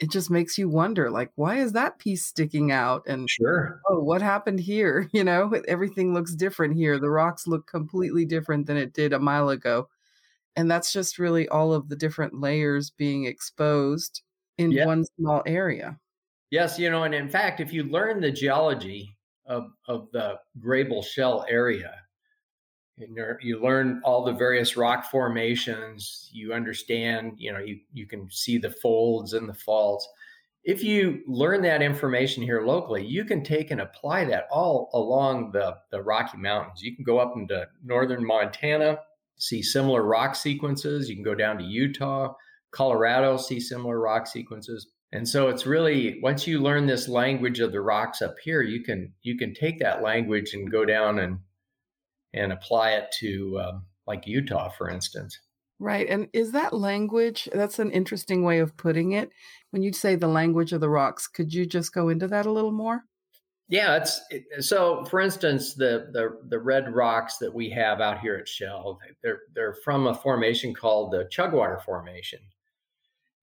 it 0.00 0.10
just 0.10 0.30
makes 0.30 0.56
you 0.56 0.68
wonder 0.68 1.10
like 1.10 1.30
why 1.34 1.56
is 1.56 1.72
that 1.72 1.98
piece 1.98 2.24
sticking 2.24 2.70
out 2.70 3.02
and 3.06 3.28
sure 3.28 3.80
oh 3.88 4.00
what 4.00 4.22
happened 4.22 4.60
here 4.60 5.08
you 5.12 5.24
know 5.24 5.50
everything 5.66 6.14
looks 6.14 6.34
different 6.34 6.74
here 6.74 6.98
the 6.98 7.10
rocks 7.10 7.46
look 7.46 7.66
completely 7.66 8.24
different 8.24 8.66
than 8.66 8.76
it 8.76 8.92
did 8.92 9.12
a 9.12 9.18
mile 9.18 9.48
ago 9.48 9.88
and 10.56 10.70
that's 10.70 10.92
just 10.92 11.18
really 11.18 11.48
all 11.48 11.72
of 11.72 11.88
the 11.88 11.96
different 11.96 12.40
layers 12.40 12.90
being 12.90 13.24
exposed 13.24 14.22
in 14.56 14.72
yeah. 14.72 14.86
one 14.86 15.04
small 15.16 15.42
area 15.46 15.98
yes 16.50 16.78
you 16.78 16.90
know 16.90 17.04
and 17.04 17.14
in 17.14 17.28
fact 17.28 17.60
if 17.60 17.72
you 17.72 17.84
learn 17.84 18.20
the 18.20 18.30
geology 18.30 19.16
of, 19.46 19.70
of 19.86 20.08
the 20.12 20.38
Greybull 20.60 21.04
shell 21.04 21.44
area 21.48 21.94
and 22.98 23.16
you 23.40 23.62
learn 23.62 24.00
all 24.04 24.24
the 24.24 24.32
various 24.32 24.76
rock 24.76 25.10
formations 25.10 26.28
you 26.32 26.52
understand 26.52 27.32
you 27.36 27.52
know 27.52 27.58
you, 27.58 27.78
you 27.92 28.06
can 28.06 28.30
see 28.30 28.58
the 28.58 28.70
folds 28.70 29.32
and 29.32 29.48
the 29.48 29.54
faults. 29.54 30.06
If 30.64 30.82
you 30.82 31.22
learn 31.26 31.62
that 31.62 31.82
information 31.82 32.42
here 32.42 32.62
locally 32.62 33.04
you 33.04 33.24
can 33.24 33.42
take 33.42 33.70
and 33.70 33.80
apply 33.80 34.24
that 34.26 34.46
all 34.50 34.90
along 34.92 35.52
the, 35.52 35.76
the 35.90 36.02
rocky 36.02 36.36
mountains. 36.36 36.82
You 36.82 36.94
can 36.94 37.04
go 37.04 37.18
up 37.18 37.32
into 37.36 37.66
northern 37.84 38.24
montana 38.24 38.98
see 39.40 39.62
similar 39.62 40.02
rock 40.02 40.34
sequences. 40.34 41.08
You 41.08 41.14
can 41.14 41.24
go 41.24 41.34
down 41.34 41.58
to 41.58 41.64
utah 41.64 42.34
colorado 42.70 43.38
see 43.38 43.58
similar 43.58 43.98
rock 43.98 44.26
sequences 44.26 44.88
and 45.12 45.28
so 45.28 45.48
it's 45.48 45.66
really 45.66 46.18
once 46.22 46.46
you 46.46 46.60
learn 46.60 46.86
this 46.86 47.08
language 47.08 47.60
of 47.60 47.72
the 47.72 47.80
rocks 47.80 48.22
up 48.22 48.34
here 48.42 48.62
you 48.62 48.82
can 48.82 49.12
you 49.22 49.36
can 49.36 49.54
take 49.54 49.78
that 49.78 50.02
language 50.02 50.54
and 50.54 50.70
go 50.70 50.84
down 50.84 51.18
and 51.18 51.38
and 52.34 52.52
apply 52.52 52.92
it 52.92 53.10
to 53.20 53.58
um, 53.60 53.84
like 54.06 54.26
Utah, 54.26 54.70
for 54.70 54.88
instance. 54.88 55.38
Right. 55.78 56.08
And 56.08 56.28
is 56.32 56.52
that 56.52 56.72
language? 56.72 57.48
That's 57.52 57.78
an 57.78 57.92
interesting 57.92 58.42
way 58.42 58.58
of 58.58 58.76
putting 58.76 59.12
it. 59.12 59.30
When 59.70 59.82
you 59.82 59.92
say 59.92 60.16
the 60.16 60.26
language 60.26 60.72
of 60.72 60.80
the 60.80 60.90
rocks, 60.90 61.28
could 61.28 61.54
you 61.54 61.66
just 61.66 61.92
go 61.92 62.08
into 62.08 62.26
that 62.28 62.46
a 62.46 62.50
little 62.50 62.72
more? 62.72 63.04
Yeah, 63.68 63.96
it's 63.96 64.20
it, 64.30 64.64
so. 64.64 65.04
For 65.04 65.20
instance, 65.20 65.74
the 65.74 66.08
the 66.10 66.38
the 66.48 66.58
red 66.58 66.94
rocks 66.94 67.36
that 67.36 67.52
we 67.52 67.68
have 67.68 68.00
out 68.00 68.18
here 68.18 68.36
at 68.36 68.48
Shell, 68.48 68.98
they're 69.22 69.40
they're 69.54 69.76
from 69.84 70.06
a 70.06 70.14
formation 70.14 70.72
called 70.74 71.12
the 71.12 71.28
Chugwater 71.30 71.78
Formation, 71.84 72.38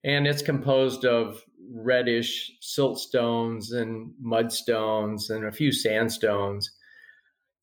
and 0.04 0.26
it's 0.26 0.42
composed 0.42 1.04
of 1.04 1.42
reddish 1.72 2.52
siltstones 2.62 3.72
and 3.72 4.12
mudstones 4.24 5.30
and 5.30 5.46
a 5.46 5.52
few 5.52 5.72
sandstones. 5.72 6.70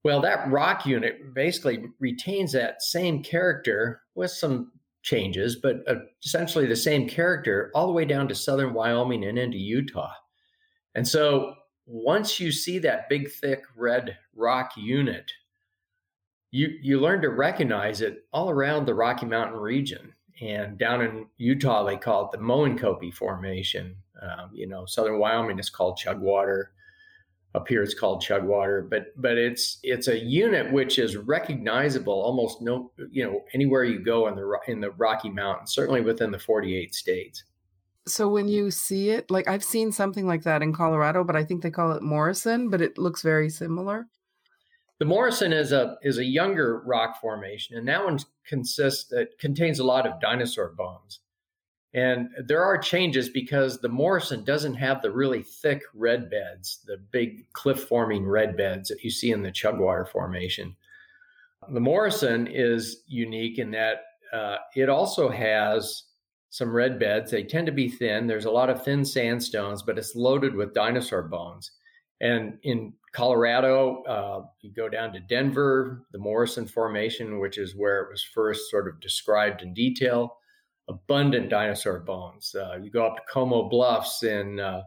Well, 0.04 0.20
that 0.22 0.52
rock 0.52 0.86
unit 0.86 1.34
basically 1.34 1.86
retains 2.00 2.52
that 2.52 2.82
same 2.82 3.24
character 3.24 4.02
with 4.16 4.32
some 4.32 4.72
changes, 5.02 5.56
but 5.56 5.84
uh, 5.88 5.96
essentially 6.24 6.66
the 6.66 6.76
same 6.76 7.08
character 7.08 7.72
all 7.74 7.88
the 7.88 7.94
way 7.94 8.06
down 8.06 8.28
to 8.28 8.36
southern 8.36 8.74
Wyoming 8.74 9.24
and 9.26 9.38
into 9.38 9.58
Utah. 9.58 10.14
And 10.96 11.08
so 11.08 11.56
once 11.86 12.40
you 12.40 12.52
see 12.52 12.80
that 12.80 13.10
big, 13.10 13.32
thick 13.32 13.64
red 13.76 14.18
rock 14.36 14.72
unit, 14.76 15.32
you, 16.52 16.78
you 16.82 17.00
learn 17.00 17.22
to 17.22 17.30
recognize 17.30 18.02
it 18.02 18.26
all 18.32 18.50
around 18.50 18.86
the 18.86 18.94
Rocky 18.94 19.26
Mountain 19.26 19.60
region. 19.60 20.13
And 20.42 20.78
down 20.78 21.02
in 21.02 21.28
Utah, 21.38 21.84
they 21.84 21.98
call 21.98 22.26
it 22.26 22.32
the 22.32 22.44
Moenkopi 22.44 23.14
Formation. 23.14 23.96
Um, 24.22 24.50
you 24.54 24.68
know, 24.68 24.86
southern 24.86 25.20
Wyoming 25.20 25.60
is 25.60 25.70
called 25.70 25.98
Chugwater 25.98 26.72
up 27.56 27.68
here 27.68 27.84
it's 27.84 27.94
called 27.94 28.22
Chugwater, 28.22 28.82
but 28.82 29.14
but 29.16 29.38
it's 29.38 29.78
it's 29.84 30.08
a 30.08 30.18
unit 30.18 30.72
which 30.72 30.98
is 30.98 31.18
recognizable 31.18 32.14
almost 32.14 32.62
no 32.62 32.92
you 33.12 33.24
know 33.24 33.44
anywhere 33.54 33.84
you 33.84 34.00
go 34.00 34.28
in 34.28 34.36
the 34.36 34.60
in 34.68 34.82
the 34.82 34.92
Rocky 34.92 35.30
Mountains, 35.30 35.74
certainly 35.74 36.02
within 36.02 36.32
the 36.32 36.40
48 36.40 36.96
states. 36.96 37.44
So 38.06 38.28
when 38.28 38.48
you 38.48 38.70
see 38.72 39.12
it, 39.12 39.30
like 39.30 39.48
I've 39.48 39.64
seen 39.64 39.92
something 39.92 40.26
like 40.26 40.44
that 40.44 40.62
in 40.62 40.74
Colorado, 40.74 41.24
but 41.24 41.36
I 41.36 41.44
think 41.44 41.62
they 41.62 41.72
call 41.72 41.92
it 41.94 42.02
Morrison, 42.02 42.70
but 42.70 42.82
it 42.82 42.98
looks 42.98 43.22
very 43.22 43.50
similar. 43.50 44.08
The 45.04 45.10
Morrison 45.10 45.52
is 45.52 45.74
a 45.74 45.98
is 46.02 46.18
a 46.18 46.24
younger 46.24 46.80
rock 46.86 47.20
formation, 47.20 47.78
and 47.78 47.86
that 47.90 48.06
one 48.06 48.20
consists 48.48 49.12
it 49.12 49.38
contains 49.38 49.80
a 49.80 49.84
lot 49.84 50.08
of 50.08 50.22
dinosaur 50.22 50.70
bones. 50.70 51.20
And 51.94 52.30
there 52.48 52.64
are 52.64 52.78
changes 52.78 53.28
because 53.28 53.82
the 53.82 53.90
Morrison 53.90 54.46
doesn't 54.46 54.76
have 54.76 55.02
the 55.02 55.12
really 55.12 55.44
thick 55.44 55.84
red 55.94 56.30
beds, 56.30 56.80
the 56.86 56.96
big 57.12 57.52
cliff 57.52 57.84
forming 57.84 58.26
red 58.26 58.56
beds 58.56 58.88
that 58.88 59.04
you 59.04 59.10
see 59.10 59.32
in 59.32 59.44
the 59.44 59.52
Chugwater 59.52 60.06
Formation. 60.06 60.74
The 61.70 61.82
Morrison 61.82 62.48
is 62.48 63.04
unique 63.06 63.60
in 63.60 63.72
that 63.72 64.04
uh, 64.32 64.56
it 64.74 64.88
also 64.88 65.28
has 65.28 66.04
some 66.50 66.72
red 66.72 66.98
beds. 66.98 67.30
They 67.30 67.44
tend 67.44 67.66
to 67.66 67.74
be 67.74 67.90
thin. 67.90 68.26
There's 68.26 68.46
a 68.46 68.52
lot 68.52 68.70
of 68.70 68.86
thin 68.86 69.04
sandstones, 69.04 69.84
but 69.84 69.98
it's 69.98 70.16
loaded 70.16 70.56
with 70.56 70.74
dinosaur 70.74 71.24
bones. 71.24 71.72
And 72.22 72.58
in 72.64 72.94
Colorado, 73.14 74.04
uh, 74.04 74.46
you 74.62 74.72
go 74.74 74.90
down 74.90 75.14
to 75.14 75.20
Denver, 75.20 76.06
the 76.12 76.20
Morrison 76.20 76.66
Formation, 76.66 77.40
which 77.40 77.58
is 77.58 77.76
where 77.76 78.02
it 78.02 78.10
was 78.10 78.24
first 78.24 78.70
sort 78.70 78.88
of 78.88 79.00
described 79.00 79.62
in 79.62 79.74
detail 79.74 80.38
abundant 80.90 81.50
dinosaur 81.50 82.00
bones. 82.00 82.56
Uh, 82.56 82.78
you 82.82 82.92
go 82.92 83.06
up 83.06 83.18
to 83.18 83.24
Como 83.32 83.70
Bluffs 83.70 84.24
in 84.24 84.60
uh, 84.60 84.82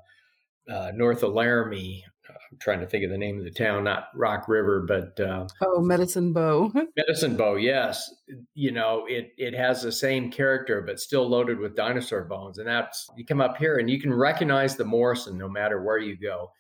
uh, 0.71 0.93
north 0.95 1.23
of 1.23 1.33
Laramie. 1.33 2.05
I'm 2.29 2.59
trying 2.59 2.81
to 2.81 2.87
think 2.87 3.05
of 3.05 3.11
the 3.11 3.19
name 3.19 3.39
of 3.39 3.45
the 3.45 3.51
town, 3.51 3.85
not 3.85 4.09
Rock 4.15 4.49
River, 4.49 4.85
but 4.87 5.19
uh, 5.21 5.47
oh, 5.63 5.81
Medicine 5.81 6.33
Bow. 6.33 6.73
Medicine 6.97 7.37
Bow, 7.37 7.55
yes. 7.55 8.13
You 8.55 8.73
know, 8.73 9.07
it 9.09 9.33
it 9.39 9.55
has 9.55 9.83
the 9.83 9.93
same 9.93 10.31
character, 10.31 10.83
but 10.83 11.01
still 11.01 11.29
loaded 11.29 11.59
with 11.59 11.77
dinosaur 11.77 12.25
bones. 12.25 12.59
And 12.59 12.67
that's 12.67 13.09
you 13.17 13.25
come 13.25 13.41
up 13.41 13.57
here 13.57 13.77
and 13.77 13.89
you 13.89 14.01
can 14.01 14.13
recognize 14.13 14.77
the 14.77 14.85
Morrison 14.85 15.39
no 15.39 15.49
matter 15.49 15.83
where 15.83 15.99
you 15.99 16.17
go. 16.17 16.51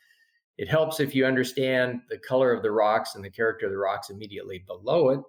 It 0.58 0.68
helps 0.68 1.00
if 1.00 1.14
you 1.14 1.26
understand 1.26 2.00
the 2.08 2.18
color 2.18 2.52
of 2.52 2.62
the 2.62 2.70
rocks 2.70 3.14
and 3.14 3.24
the 3.24 3.30
character 3.30 3.66
of 3.66 3.72
the 3.72 3.78
rocks 3.78 4.10
immediately 4.10 4.64
below 4.66 5.10
it 5.10 5.20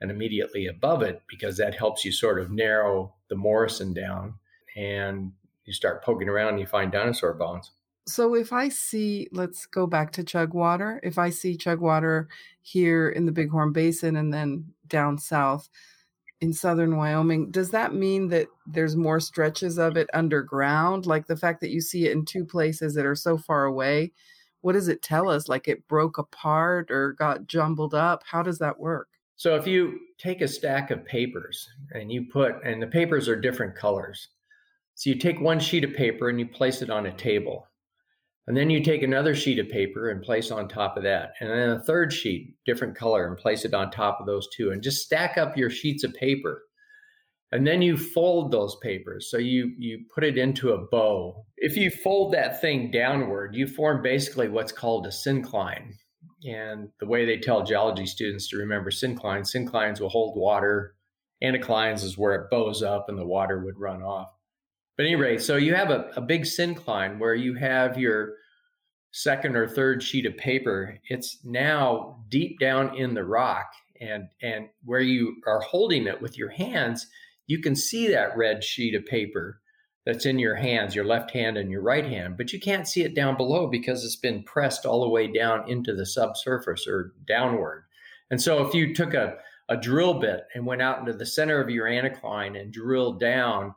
and 0.00 0.10
immediately 0.10 0.66
above 0.66 1.02
it 1.02 1.22
because 1.28 1.56
that 1.58 1.74
helps 1.74 2.04
you 2.04 2.12
sort 2.12 2.40
of 2.40 2.50
narrow 2.50 3.14
the 3.28 3.36
Morrison 3.36 3.92
down. 3.92 4.34
And 4.76 5.32
you 5.64 5.72
start 5.72 6.02
poking 6.02 6.28
around 6.28 6.50
and 6.50 6.60
you 6.60 6.66
find 6.66 6.90
dinosaur 6.90 7.34
bones. 7.34 7.72
So 8.06 8.34
if 8.34 8.52
I 8.52 8.68
see, 8.68 9.28
let's 9.32 9.64
go 9.64 9.86
back 9.86 10.12
to 10.12 10.24
Chugwater. 10.24 11.00
If 11.02 11.18
I 11.18 11.30
see 11.30 11.56
Chugwater 11.56 12.28
here 12.60 13.08
in 13.08 13.24
the 13.24 13.32
Bighorn 13.32 13.72
Basin 13.72 14.16
and 14.16 14.32
then 14.32 14.72
down 14.88 15.16
south 15.16 15.70
in 16.40 16.52
southern 16.52 16.96
Wyoming, 16.96 17.50
does 17.50 17.70
that 17.70 17.94
mean 17.94 18.28
that 18.28 18.48
there's 18.66 18.96
more 18.96 19.20
stretches 19.20 19.78
of 19.78 19.96
it 19.96 20.10
underground? 20.12 21.06
Like 21.06 21.26
the 21.26 21.36
fact 21.36 21.62
that 21.62 21.70
you 21.70 21.80
see 21.80 22.06
it 22.06 22.12
in 22.12 22.26
two 22.26 22.44
places 22.44 22.94
that 22.94 23.06
are 23.06 23.14
so 23.14 23.38
far 23.38 23.64
away, 23.64 24.12
what 24.64 24.72
does 24.72 24.88
it 24.88 25.02
tell 25.02 25.28
us? 25.28 25.48
Like 25.48 25.68
it 25.68 25.86
broke 25.88 26.16
apart 26.16 26.90
or 26.90 27.12
got 27.12 27.46
jumbled 27.46 27.94
up? 27.94 28.22
How 28.24 28.42
does 28.42 28.58
that 28.58 28.80
work? 28.80 29.08
So 29.36 29.56
if 29.56 29.66
you 29.66 29.98
take 30.18 30.40
a 30.40 30.48
stack 30.48 30.90
of 30.90 31.04
papers 31.04 31.68
and 31.90 32.10
you 32.10 32.26
put, 32.32 32.54
and 32.64 32.80
the 32.82 32.86
papers 32.86 33.28
are 33.28 33.40
different 33.40 33.76
colors. 33.76 34.28
So 34.94 35.10
you 35.10 35.16
take 35.16 35.40
one 35.40 35.60
sheet 35.60 35.84
of 35.84 35.92
paper 35.92 36.28
and 36.28 36.38
you 36.38 36.46
place 36.46 36.80
it 36.80 36.88
on 36.88 37.06
a 37.06 37.12
table 37.12 37.66
and 38.46 38.56
then 38.56 38.70
you 38.70 38.82
take 38.82 39.02
another 39.02 39.34
sheet 39.34 39.58
of 39.58 39.68
paper 39.68 40.10
and 40.10 40.22
place 40.22 40.50
on 40.50 40.68
top 40.68 40.96
of 40.96 41.02
that. 41.02 41.32
And 41.40 41.50
then 41.50 41.70
a 41.70 41.82
third 41.82 42.12
sheet, 42.12 42.54
different 42.66 42.94
color, 42.94 43.26
and 43.26 43.36
place 43.36 43.64
it 43.64 43.72
on 43.72 43.90
top 43.90 44.20
of 44.20 44.26
those 44.26 44.48
two. 44.54 44.70
And 44.70 44.82
just 44.82 45.02
stack 45.02 45.38
up 45.38 45.56
your 45.56 45.70
sheets 45.70 46.04
of 46.04 46.12
paper. 46.14 46.62
And 47.54 47.64
then 47.64 47.82
you 47.82 47.96
fold 47.96 48.50
those 48.50 48.76
papers. 48.82 49.30
So 49.30 49.38
you 49.38 49.72
you 49.78 50.06
put 50.12 50.24
it 50.24 50.36
into 50.36 50.72
a 50.72 50.86
bow. 50.90 51.46
If 51.56 51.76
you 51.76 51.88
fold 51.88 52.34
that 52.34 52.60
thing 52.60 52.90
downward, 52.90 53.54
you 53.54 53.68
form 53.68 54.02
basically 54.02 54.48
what's 54.48 54.72
called 54.72 55.06
a 55.06 55.10
syncline. 55.10 55.92
And 56.44 56.88
the 56.98 57.06
way 57.06 57.24
they 57.24 57.38
tell 57.38 57.62
geology 57.62 58.06
students 58.06 58.48
to 58.48 58.56
remember 58.56 58.90
synclines, 58.90 59.54
synclines 59.54 60.00
will 60.00 60.08
hold 60.08 60.36
water. 60.36 60.96
Anticlines 61.44 62.02
is 62.02 62.18
where 62.18 62.34
it 62.34 62.50
bows 62.50 62.82
up 62.82 63.08
and 63.08 63.16
the 63.16 63.26
water 63.26 63.64
would 63.64 63.78
run 63.78 64.02
off. 64.02 64.30
But 64.96 65.06
anyway, 65.06 65.38
so 65.38 65.56
you 65.56 65.74
have 65.76 65.90
a, 65.90 66.10
a 66.16 66.20
big 66.20 66.42
syncline 66.42 67.20
where 67.20 67.36
you 67.36 67.54
have 67.54 67.96
your 67.96 68.34
second 69.12 69.54
or 69.54 69.68
third 69.68 70.02
sheet 70.02 70.26
of 70.26 70.36
paper. 70.36 70.98
It's 71.08 71.38
now 71.44 72.24
deep 72.28 72.58
down 72.58 72.96
in 72.98 73.14
the 73.14 73.24
rock, 73.24 73.66
and 74.00 74.24
and 74.42 74.70
where 74.84 75.00
you 75.00 75.36
are 75.46 75.60
holding 75.60 76.08
it 76.08 76.20
with 76.20 76.36
your 76.36 76.50
hands, 76.50 77.06
you 77.46 77.60
can 77.60 77.74
see 77.74 78.08
that 78.08 78.36
red 78.36 78.62
sheet 78.62 78.94
of 78.94 79.06
paper 79.06 79.60
that's 80.06 80.26
in 80.26 80.38
your 80.38 80.54
hands, 80.54 80.94
your 80.94 81.04
left 81.04 81.30
hand 81.30 81.56
and 81.56 81.70
your 81.70 81.82
right 81.82 82.04
hand, 82.04 82.36
but 82.36 82.52
you 82.52 82.60
can't 82.60 82.86
see 82.86 83.02
it 83.02 83.14
down 83.14 83.36
below 83.36 83.66
because 83.66 84.04
it's 84.04 84.16
been 84.16 84.42
pressed 84.42 84.84
all 84.84 85.00
the 85.02 85.08
way 85.08 85.26
down 85.26 85.68
into 85.68 85.94
the 85.94 86.04
subsurface 86.04 86.86
or 86.86 87.14
downward. 87.26 87.84
And 88.30 88.40
so 88.40 88.66
if 88.66 88.74
you 88.74 88.94
took 88.94 89.14
a, 89.14 89.36
a 89.68 89.76
drill 89.76 90.14
bit 90.14 90.42
and 90.54 90.66
went 90.66 90.82
out 90.82 90.98
into 90.98 91.14
the 91.14 91.24
center 91.24 91.60
of 91.60 91.70
your 91.70 91.86
anticline 91.86 92.60
and 92.60 92.72
drilled 92.72 93.18
down 93.18 93.74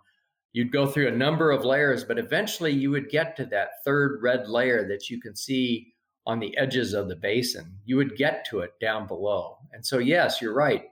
you'd 0.58 0.72
go 0.72 0.88
through 0.88 1.08
a 1.08 1.12
number 1.12 1.52
of 1.52 1.64
layers, 1.64 2.04
but 2.04 2.18
eventually 2.18 2.72
you 2.72 2.90
would 2.90 3.10
get 3.10 3.36
to 3.36 3.46
that 3.46 3.84
third 3.86 4.20
red 4.24 4.48
layer 4.50 4.88
that 4.88 5.08
you 5.08 5.22
can 5.22 5.36
see 5.36 5.94
on 6.26 6.40
the 6.40 6.58
edges 6.58 6.94
of 6.94 7.08
the 7.08 7.16
basin. 7.16 7.78
You 7.86 7.98
would 7.98 8.18
get 8.18 8.44
to 8.46 8.62
it 8.62 8.72
down 8.82 9.06
below. 9.06 9.58
And 9.72 9.86
so, 9.86 10.00
yes, 10.00 10.42
you're 10.42 10.56
right. 10.56 10.86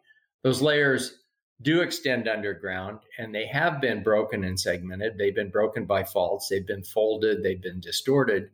Those 0.44 0.62
layers 0.62 1.18
do 1.62 1.82
extend 1.82 2.28
underground 2.28 3.00
and 3.18 3.34
they 3.34 3.48
have 3.48 3.82
been 3.82 4.04
broken 4.04 4.44
and 4.44 4.60
segmented. 4.60 5.18
They've 5.18 5.36
been 5.36 5.52
broken 5.52 5.86
by 5.86 6.04
faults, 6.04 6.50
they've 6.50 6.66
been 6.66 6.84
folded, 6.84 7.44
they've 7.44 7.62
been 7.62 7.80
distorted. 7.80 8.50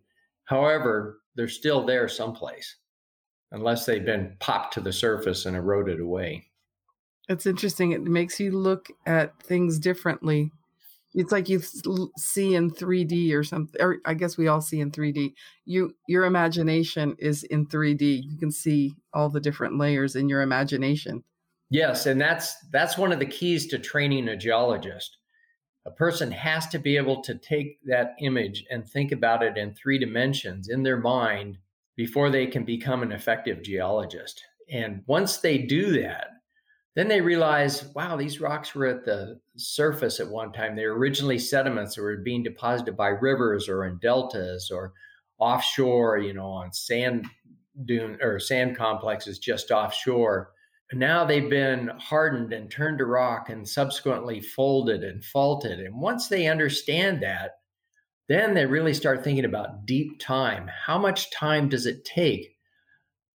However, 0.45 1.19
they're 1.35 1.47
still 1.47 1.85
there 1.85 2.07
someplace 2.07 2.75
unless 3.51 3.85
they've 3.85 4.05
been 4.05 4.35
popped 4.39 4.73
to 4.73 4.81
the 4.81 4.93
surface 4.93 5.45
and 5.45 5.55
eroded 5.55 5.99
away. 5.99 6.45
It's 7.29 7.45
interesting. 7.45 7.91
It 7.91 8.03
makes 8.03 8.39
you 8.39 8.51
look 8.51 8.89
at 9.05 9.41
things 9.43 9.79
differently 9.79 10.51
it's 11.13 11.31
like 11.31 11.49
you 11.49 11.61
see 12.17 12.55
in 12.55 12.71
3D 12.71 13.33
or 13.33 13.43
something. 13.43 13.81
Or 13.81 13.97
I 14.05 14.13
guess 14.13 14.37
we 14.37 14.47
all 14.47 14.61
see 14.61 14.79
in 14.79 14.91
3D. 14.91 15.33
You 15.65 15.95
your 16.07 16.25
imagination 16.25 17.15
is 17.19 17.43
in 17.43 17.67
3D. 17.67 18.23
You 18.23 18.37
can 18.37 18.51
see 18.51 18.95
all 19.13 19.29
the 19.29 19.41
different 19.41 19.77
layers 19.77 20.15
in 20.15 20.29
your 20.29 20.41
imagination. 20.41 21.23
Yes, 21.71 22.05
and 22.05 22.19
that's 22.19 22.57
that's 22.71 22.97
one 22.97 23.13
of 23.13 23.19
the 23.19 23.25
keys 23.25 23.65
to 23.67 23.79
training 23.79 24.27
a 24.27 24.35
geologist. 24.35 25.17
A 25.85 25.91
person 25.91 26.29
has 26.29 26.67
to 26.67 26.77
be 26.77 26.97
able 26.97 27.23
to 27.23 27.35
take 27.35 27.79
that 27.85 28.13
image 28.19 28.65
and 28.69 28.85
think 28.85 29.13
about 29.13 29.41
it 29.41 29.57
in 29.57 29.73
three 29.73 29.97
dimensions 29.97 30.67
in 30.67 30.83
their 30.83 30.97
mind 30.97 31.57
before 31.95 32.29
they 32.29 32.45
can 32.45 32.65
become 32.65 33.01
an 33.01 33.13
effective 33.13 33.63
geologist. 33.63 34.43
And 34.69 35.01
once 35.07 35.37
they 35.37 35.59
do 35.59 36.01
that, 36.01 36.27
then 36.95 37.07
they 37.07 37.21
realize, 37.21 37.85
wow, 37.95 38.17
these 38.17 38.41
rocks 38.41 38.75
were 38.75 38.87
at 38.87 39.05
the 39.05 39.39
surface 39.55 40.19
at 40.19 40.29
one 40.29 40.51
time. 40.51 40.75
They 40.75 40.85
were 40.85 40.97
originally 40.97 41.39
sediments 41.39 41.95
that 41.95 42.01
were 42.01 42.17
being 42.17 42.43
deposited 42.43 42.97
by 42.97 43.07
rivers 43.07 43.69
or 43.69 43.85
in 43.85 43.97
deltas 43.99 44.69
or 44.69 44.91
offshore, 45.39 46.17
you 46.17 46.33
know, 46.33 46.47
on 46.47 46.73
sand 46.73 47.27
dune 47.85 48.17
or 48.21 48.39
sand 48.41 48.75
complexes 48.75 49.39
just 49.39 49.71
offshore. 49.71 50.51
Now 50.93 51.25
they've 51.25 51.49
been 51.49 51.89
hardened 51.97 52.53
and 52.53 52.69
turned 52.69 52.97
to 52.99 53.05
rock 53.05 53.49
and 53.49 53.67
subsequently 53.67 54.41
folded 54.41 55.03
and 55.03 55.23
faulted. 55.23 55.79
And 55.79 55.95
once 55.95 56.27
they 56.27 56.47
understand 56.47 57.23
that, 57.23 57.51
then 58.27 58.53
they 58.53 58.65
really 58.65 58.93
start 58.93 59.23
thinking 59.23 59.45
about 59.45 59.85
deep 59.85 60.19
time. 60.19 60.67
How 60.67 60.97
much 60.97 61.31
time 61.31 61.69
does 61.69 61.85
it 61.85 62.05
take 62.05 62.57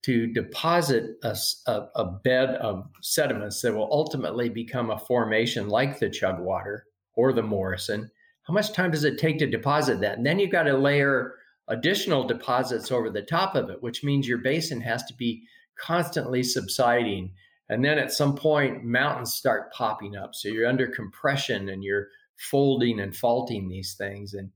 to 0.06 0.28
deposit 0.28 1.16
a, 1.24 1.36
a, 1.66 1.88
a, 1.96 2.04
bed 2.04 2.50
of 2.50 2.88
sediments 3.02 3.60
that 3.60 3.74
will 3.74 3.88
ultimately 3.90 4.48
become 4.48 4.90
a 4.90 4.98
formation 5.00 5.68
like 5.68 5.98
the 5.98 6.08
Chugwater 6.08 6.86
or 7.14 7.32
the 7.32 7.42
Morrison. 7.42 8.08
How 8.44 8.54
much 8.54 8.72
time 8.72 8.92
does 8.92 9.02
it 9.02 9.18
take 9.18 9.40
to 9.40 9.50
deposit 9.50 10.00
that? 10.02 10.16
And 10.16 10.24
then 10.24 10.38
you've 10.38 10.52
got 10.52 10.62
to 10.62 10.78
layer 10.78 11.34
additional 11.66 12.24
deposits 12.24 12.92
over 12.92 13.10
the 13.10 13.22
top 13.22 13.56
of 13.56 13.68
it, 13.68 13.82
which 13.82 14.04
means 14.04 14.28
your 14.28 14.38
basin 14.38 14.80
has 14.82 15.02
to 15.06 15.14
be 15.14 15.42
constantly 15.76 16.44
subsiding. 16.44 17.32
And 17.68 17.84
then 17.84 17.98
at 17.98 18.12
some 18.12 18.36
point, 18.36 18.84
mountains 18.84 19.34
start 19.34 19.72
popping 19.72 20.16
up. 20.16 20.34
So 20.34 20.48
you're 20.48 20.68
under 20.68 20.86
compression 20.86 21.68
and 21.68 21.82
you're 21.82 22.08
folding 22.36 23.00
and 23.00 23.16
faulting 23.16 23.68
these 23.68 23.94
things. 23.94 24.34
And 24.34 24.50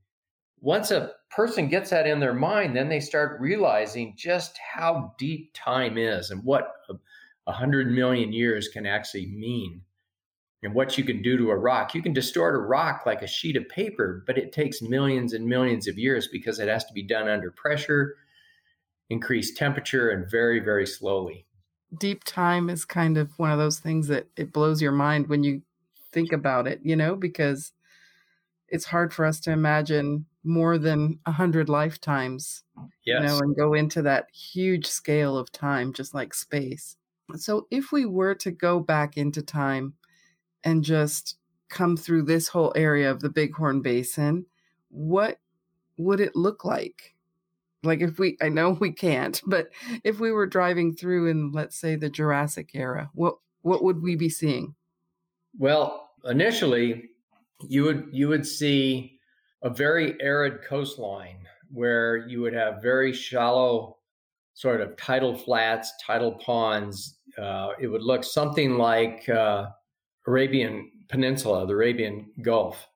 once 0.60 0.90
a 0.90 1.12
person 1.30 1.68
gets 1.68 1.90
that 1.90 2.06
in 2.06 2.20
their 2.20 2.34
mind, 2.34 2.76
then 2.76 2.88
they 2.88 3.00
start 3.00 3.40
realizing 3.40 4.14
just 4.16 4.58
how 4.58 5.14
deep 5.18 5.52
time 5.54 5.96
is 5.98 6.30
and 6.30 6.44
what 6.44 6.72
a, 6.88 6.94
hundred 7.52 7.90
million 7.90 8.32
years 8.32 8.68
can 8.68 8.86
actually 8.86 9.26
mean 9.26 9.82
and 10.62 10.72
what 10.72 10.96
you 10.96 11.02
can 11.02 11.20
do 11.20 11.36
to 11.36 11.50
a 11.50 11.56
rock. 11.56 11.96
You 11.96 12.02
can 12.02 12.12
distort 12.12 12.54
a 12.54 12.58
rock 12.58 13.02
like 13.06 13.22
a 13.22 13.26
sheet 13.26 13.56
of 13.56 13.68
paper, 13.68 14.22
but 14.24 14.38
it 14.38 14.52
takes 14.52 14.80
millions 14.80 15.32
and 15.32 15.44
millions 15.46 15.88
of 15.88 15.98
years 15.98 16.28
because 16.28 16.60
it 16.60 16.68
has 16.68 16.84
to 16.84 16.92
be 16.92 17.02
done 17.02 17.28
under 17.28 17.50
pressure, 17.50 18.14
increased 19.08 19.56
temperature, 19.56 20.10
and 20.10 20.30
very, 20.30 20.60
very 20.60 20.86
slowly. 20.86 21.44
Deep 21.98 22.24
time 22.24 22.70
is 22.70 22.84
kind 22.84 23.18
of 23.18 23.38
one 23.38 23.50
of 23.50 23.58
those 23.58 23.80
things 23.80 24.08
that 24.08 24.26
it 24.36 24.52
blows 24.52 24.80
your 24.80 24.92
mind 24.92 25.28
when 25.28 25.42
you 25.42 25.62
think 26.12 26.32
about 26.32 26.66
it, 26.66 26.80
you 26.82 26.96
know, 26.96 27.16
because 27.16 27.72
it's 28.68 28.84
hard 28.84 29.12
for 29.12 29.24
us 29.24 29.40
to 29.40 29.50
imagine 29.50 30.26
more 30.44 30.78
than 30.78 31.18
a 31.26 31.32
hundred 31.32 31.68
lifetimes 31.68 32.62
yes. 33.04 33.20
you 33.20 33.26
know 33.26 33.38
and 33.40 33.56
go 33.56 33.74
into 33.74 34.00
that 34.02 34.26
huge 34.32 34.86
scale 34.86 35.36
of 35.36 35.52
time 35.52 35.92
just 35.92 36.14
like 36.14 36.32
space 36.32 36.96
so 37.36 37.66
if 37.70 37.92
we 37.92 38.06
were 38.06 38.34
to 38.34 38.50
go 38.50 38.80
back 38.80 39.16
into 39.16 39.42
time 39.42 39.92
and 40.64 40.82
just 40.82 41.36
come 41.68 41.96
through 41.96 42.22
this 42.22 42.48
whole 42.48 42.72
area 42.74 43.10
of 43.10 43.20
the 43.20 43.28
bighorn 43.28 43.82
basin 43.82 44.46
what 44.88 45.38
would 45.98 46.20
it 46.20 46.34
look 46.34 46.64
like 46.64 47.14
like 47.82 48.00
if 48.00 48.18
we 48.18 48.36
i 48.42 48.48
know 48.48 48.70
we 48.70 48.92
can't 48.92 49.40
but 49.46 49.68
if 50.04 50.20
we 50.20 50.30
were 50.30 50.46
driving 50.46 50.94
through 50.94 51.28
in 51.28 51.52
let's 51.52 51.78
say 51.78 51.96
the 51.96 52.10
jurassic 52.10 52.70
era 52.74 53.10
what 53.14 53.36
what 53.62 53.82
would 53.82 54.02
we 54.02 54.16
be 54.16 54.28
seeing 54.28 54.74
well 55.58 56.10
initially 56.24 57.10
you 57.68 57.82
would 57.84 58.08
you 58.12 58.28
would 58.28 58.46
see 58.46 59.18
a 59.62 59.70
very 59.70 60.16
arid 60.20 60.62
coastline 60.66 61.46
where 61.72 62.16
you 62.28 62.40
would 62.40 62.54
have 62.54 62.82
very 62.82 63.12
shallow 63.12 63.96
sort 64.54 64.80
of 64.80 64.96
tidal 64.96 65.34
flats, 65.34 65.92
tidal 66.04 66.32
ponds. 66.32 67.18
Uh, 67.38 67.70
it 67.80 67.86
would 67.86 68.02
look 68.02 68.24
something 68.24 68.76
like 68.76 69.28
uh, 69.28 69.66
Arabian 70.26 70.90
Peninsula, 71.08 71.66
the 71.66 71.72
Arabian 71.72 72.30
Gulf. 72.42 72.86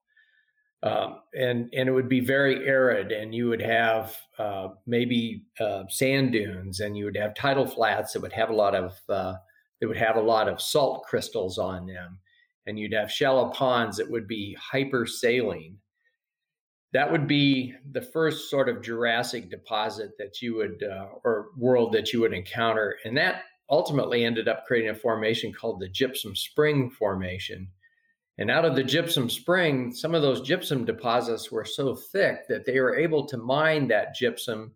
Um, 0.85 1.21
and 1.35 1.71
and 1.73 1.89
it 1.89 1.93
would 1.93 2.11
be 2.11 2.21
very 2.21 2.67
arid, 2.67 3.11
and 3.11 3.35
you 3.35 3.49
would 3.49 3.63
have 3.63 4.17
uh, 4.39 4.69
maybe 4.87 5.47
uh, 5.59 5.85
sand 5.89 6.33
dunes, 6.33 6.81
and 6.81 6.97
you 6.97 7.07
would 7.07 7.17
have 7.17 7.35
tidal 7.35 7.67
flats 7.67 8.13
that 8.13 8.23
would 8.23 8.35
have 8.35 8.51
a 8.51 8.55
lot 8.55 8.75
of 8.75 8.93
uh, 9.09 9.35
that 9.81 9.89
would 9.89 9.97
have 9.97 10.17
a 10.17 10.21
lot 10.21 10.49
of 10.49 10.61
salt 10.61 11.05
crystals 11.09 11.59
on 11.59 11.87
them, 11.87 12.21
and 12.67 12.79
you'd 12.79 12.93
have 12.93 13.11
shallow 13.11 13.49
ponds 13.51 13.97
that 13.97 14.11
would 14.11 14.29
be 14.29 14.57
hypersaline. 14.73 15.77
that 16.93 17.11
would 17.11 17.27
be 17.27 17.75
the 17.91 18.01
first 18.01 18.49
sort 18.49 18.69
of 18.69 18.83
Jurassic 18.83 19.51
deposit 19.51 20.13
that 20.19 20.41
you 20.41 20.55
would, 20.57 20.83
uh, 20.83 21.07
or 21.25 21.49
world 21.59 21.93
that 21.93 22.13
you 22.13 22.21
would 22.21 22.33
encounter. 22.33 22.97
And 23.05 23.17
that 23.17 23.43
ultimately 23.69 24.25
ended 24.25 24.47
up 24.49 24.65
creating 24.65 24.91
a 24.91 24.95
formation 24.95 25.53
called 25.53 25.81
the 25.81 25.89
Gypsum 25.89 26.37
Spring 26.37 26.91
Formation. 26.91 27.69
And 28.39 28.51
out 28.51 28.65
of 28.65 28.75
the 28.75 28.83
gypsum 28.83 29.31
spring, 29.31 29.93
some 29.93 30.15
of 30.15 30.23
those 30.23 30.41
gypsum 30.41 30.85
deposits 30.85 31.53
were 31.53 31.65
so 31.65 31.95
thick 31.95 32.49
that 32.49 32.65
they 32.65 32.81
were 32.81 32.97
able 32.97 33.27
to 33.27 33.37
mine 33.37 33.87
that 33.89 34.15
gypsum 34.15 34.73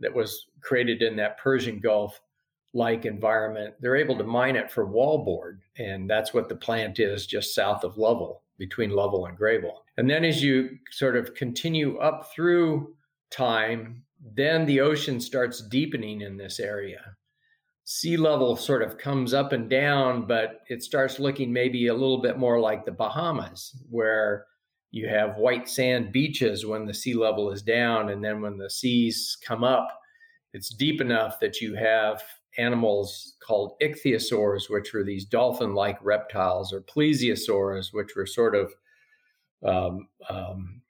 that 0.00 0.14
was 0.14 0.46
created 0.60 1.02
in 1.02 1.16
that 1.16 1.38
Persian 1.38 1.80
Gulf 1.80 2.20
like 2.72 3.04
environment. 3.04 3.74
They're 3.80 3.96
able 3.96 4.16
to 4.18 4.24
mine 4.24 4.56
it 4.56 4.70
for 4.70 4.86
wallboard. 4.86 5.58
And 5.78 6.08
that's 6.08 6.34
what 6.34 6.48
the 6.48 6.56
plant 6.56 7.00
is 7.00 7.26
just 7.26 7.54
south 7.54 7.84
of 7.84 7.96
Lovell, 7.96 8.42
between 8.58 8.90
Lovell 8.90 9.26
and 9.26 9.38
Greybull. 9.38 9.78
And 9.96 10.08
then 10.08 10.24
as 10.24 10.42
you 10.42 10.78
sort 10.90 11.16
of 11.16 11.34
continue 11.34 11.98
up 11.98 12.30
through 12.34 12.94
time, 13.30 14.04
then 14.34 14.66
the 14.66 14.80
ocean 14.80 15.20
starts 15.20 15.62
deepening 15.62 16.20
in 16.20 16.36
this 16.36 16.60
area. 16.60 17.16
Sea 17.92 18.16
level 18.16 18.54
sort 18.54 18.84
of 18.84 18.98
comes 18.98 19.34
up 19.34 19.52
and 19.52 19.68
down, 19.68 20.24
but 20.24 20.60
it 20.68 20.80
starts 20.80 21.18
looking 21.18 21.52
maybe 21.52 21.88
a 21.88 21.92
little 21.92 22.22
bit 22.22 22.38
more 22.38 22.60
like 22.60 22.84
the 22.84 22.92
Bahamas, 22.92 23.76
where 23.90 24.46
you 24.92 25.08
have 25.08 25.38
white 25.38 25.68
sand 25.68 26.12
beaches 26.12 26.64
when 26.64 26.86
the 26.86 26.94
sea 26.94 27.14
level 27.14 27.50
is 27.50 27.62
down. 27.62 28.10
And 28.10 28.22
then 28.22 28.40
when 28.40 28.58
the 28.58 28.70
seas 28.70 29.36
come 29.44 29.64
up, 29.64 29.88
it's 30.52 30.72
deep 30.72 31.00
enough 31.00 31.40
that 31.40 31.60
you 31.60 31.74
have 31.74 32.22
animals 32.58 33.34
called 33.44 33.72
ichthyosaurs, 33.82 34.70
which 34.70 34.92
were 34.94 35.02
these 35.02 35.24
dolphin 35.24 35.74
like 35.74 35.98
reptiles, 36.00 36.72
or 36.72 36.82
plesiosaurs, 36.82 37.92
which 37.92 38.10
were 38.14 38.24
sort 38.24 38.54
of, 38.54 38.72
um, 39.66 40.06
um, 40.28 40.80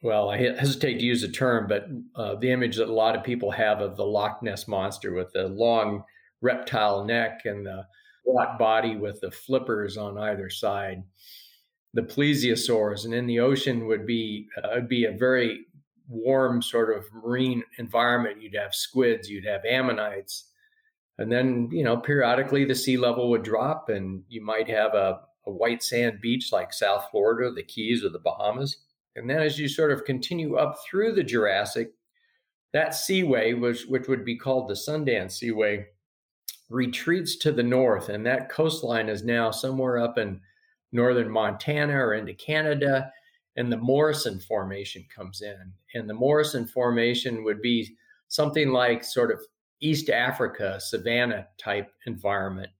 well, 0.00 0.30
I 0.30 0.38
hesitate 0.38 1.00
to 1.00 1.04
use 1.04 1.20
the 1.20 1.28
term, 1.28 1.66
but 1.66 1.86
uh, 2.14 2.36
the 2.36 2.50
image 2.50 2.76
that 2.76 2.88
a 2.88 2.94
lot 2.94 3.14
of 3.14 3.22
people 3.22 3.50
have 3.50 3.82
of 3.82 3.98
the 3.98 4.06
Loch 4.06 4.42
Ness 4.42 4.66
monster 4.66 5.12
with 5.12 5.30
the 5.34 5.48
long 5.48 6.02
reptile 6.40 7.04
neck 7.04 7.42
and 7.44 7.66
the 7.66 7.86
flat 8.24 8.58
body 8.58 8.96
with 8.96 9.20
the 9.20 9.30
flippers 9.30 9.96
on 9.96 10.18
either 10.18 10.50
side. 10.50 11.02
The 11.94 12.02
plesiosaurs, 12.02 13.04
and 13.04 13.14
in 13.14 13.26
the 13.26 13.40
ocean 13.40 13.86
would 13.86 14.06
be 14.06 14.48
uh, 14.62 14.68
would 14.74 14.88
be 14.88 15.04
a 15.04 15.12
very 15.12 15.66
warm 16.08 16.60
sort 16.60 16.96
of 16.96 17.04
marine 17.12 17.62
environment. 17.78 18.42
You'd 18.42 18.54
have 18.54 18.74
squids, 18.74 19.30
you'd 19.30 19.46
have 19.46 19.64
ammonites, 19.64 20.50
and 21.18 21.32
then, 21.32 21.68
you 21.72 21.82
know, 21.82 21.96
periodically 21.96 22.64
the 22.64 22.74
sea 22.74 22.96
level 22.96 23.30
would 23.30 23.42
drop 23.42 23.88
and 23.88 24.22
you 24.28 24.44
might 24.44 24.68
have 24.68 24.94
a, 24.94 25.20
a 25.46 25.50
white 25.50 25.82
sand 25.82 26.20
beach 26.20 26.52
like 26.52 26.72
South 26.72 27.08
Florida, 27.10 27.50
the 27.52 27.62
Keys, 27.62 28.04
or 28.04 28.10
the 28.10 28.18
Bahamas. 28.18 28.76
And 29.14 29.30
then 29.30 29.40
as 29.40 29.58
you 29.58 29.68
sort 29.68 29.92
of 29.92 30.04
continue 30.04 30.56
up 30.56 30.76
through 30.84 31.14
the 31.14 31.24
Jurassic, 31.24 31.92
that 32.74 32.94
seaway, 32.94 33.54
which, 33.54 33.84
which 33.86 34.08
would 34.08 34.24
be 34.24 34.36
called 34.36 34.68
the 34.68 34.74
Sundance 34.74 35.32
Seaway, 35.32 35.86
retreats 36.68 37.36
to 37.36 37.52
the 37.52 37.62
north. 37.62 38.08
And 38.08 38.24
that 38.26 38.50
coastline 38.50 39.08
is 39.08 39.24
now 39.24 39.50
somewhere 39.50 39.98
up 39.98 40.18
in 40.18 40.40
northern 40.92 41.30
Montana 41.30 41.94
or 41.94 42.14
into 42.14 42.34
Canada. 42.34 43.12
And 43.56 43.72
the 43.72 43.76
Morrison 43.76 44.40
Formation 44.40 45.04
comes 45.14 45.42
in. 45.42 45.72
And 45.94 46.08
the 46.08 46.14
Morrison 46.14 46.66
Formation 46.66 47.44
would 47.44 47.62
be 47.62 47.96
something 48.28 48.70
like 48.70 49.04
sort 49.04 49.30
of 49.30 49.40
East 49.80 50.10
Africa 50.10 50.80
savanna 50.80 51.46
type 51.58 51.90
environment 52.06 52.70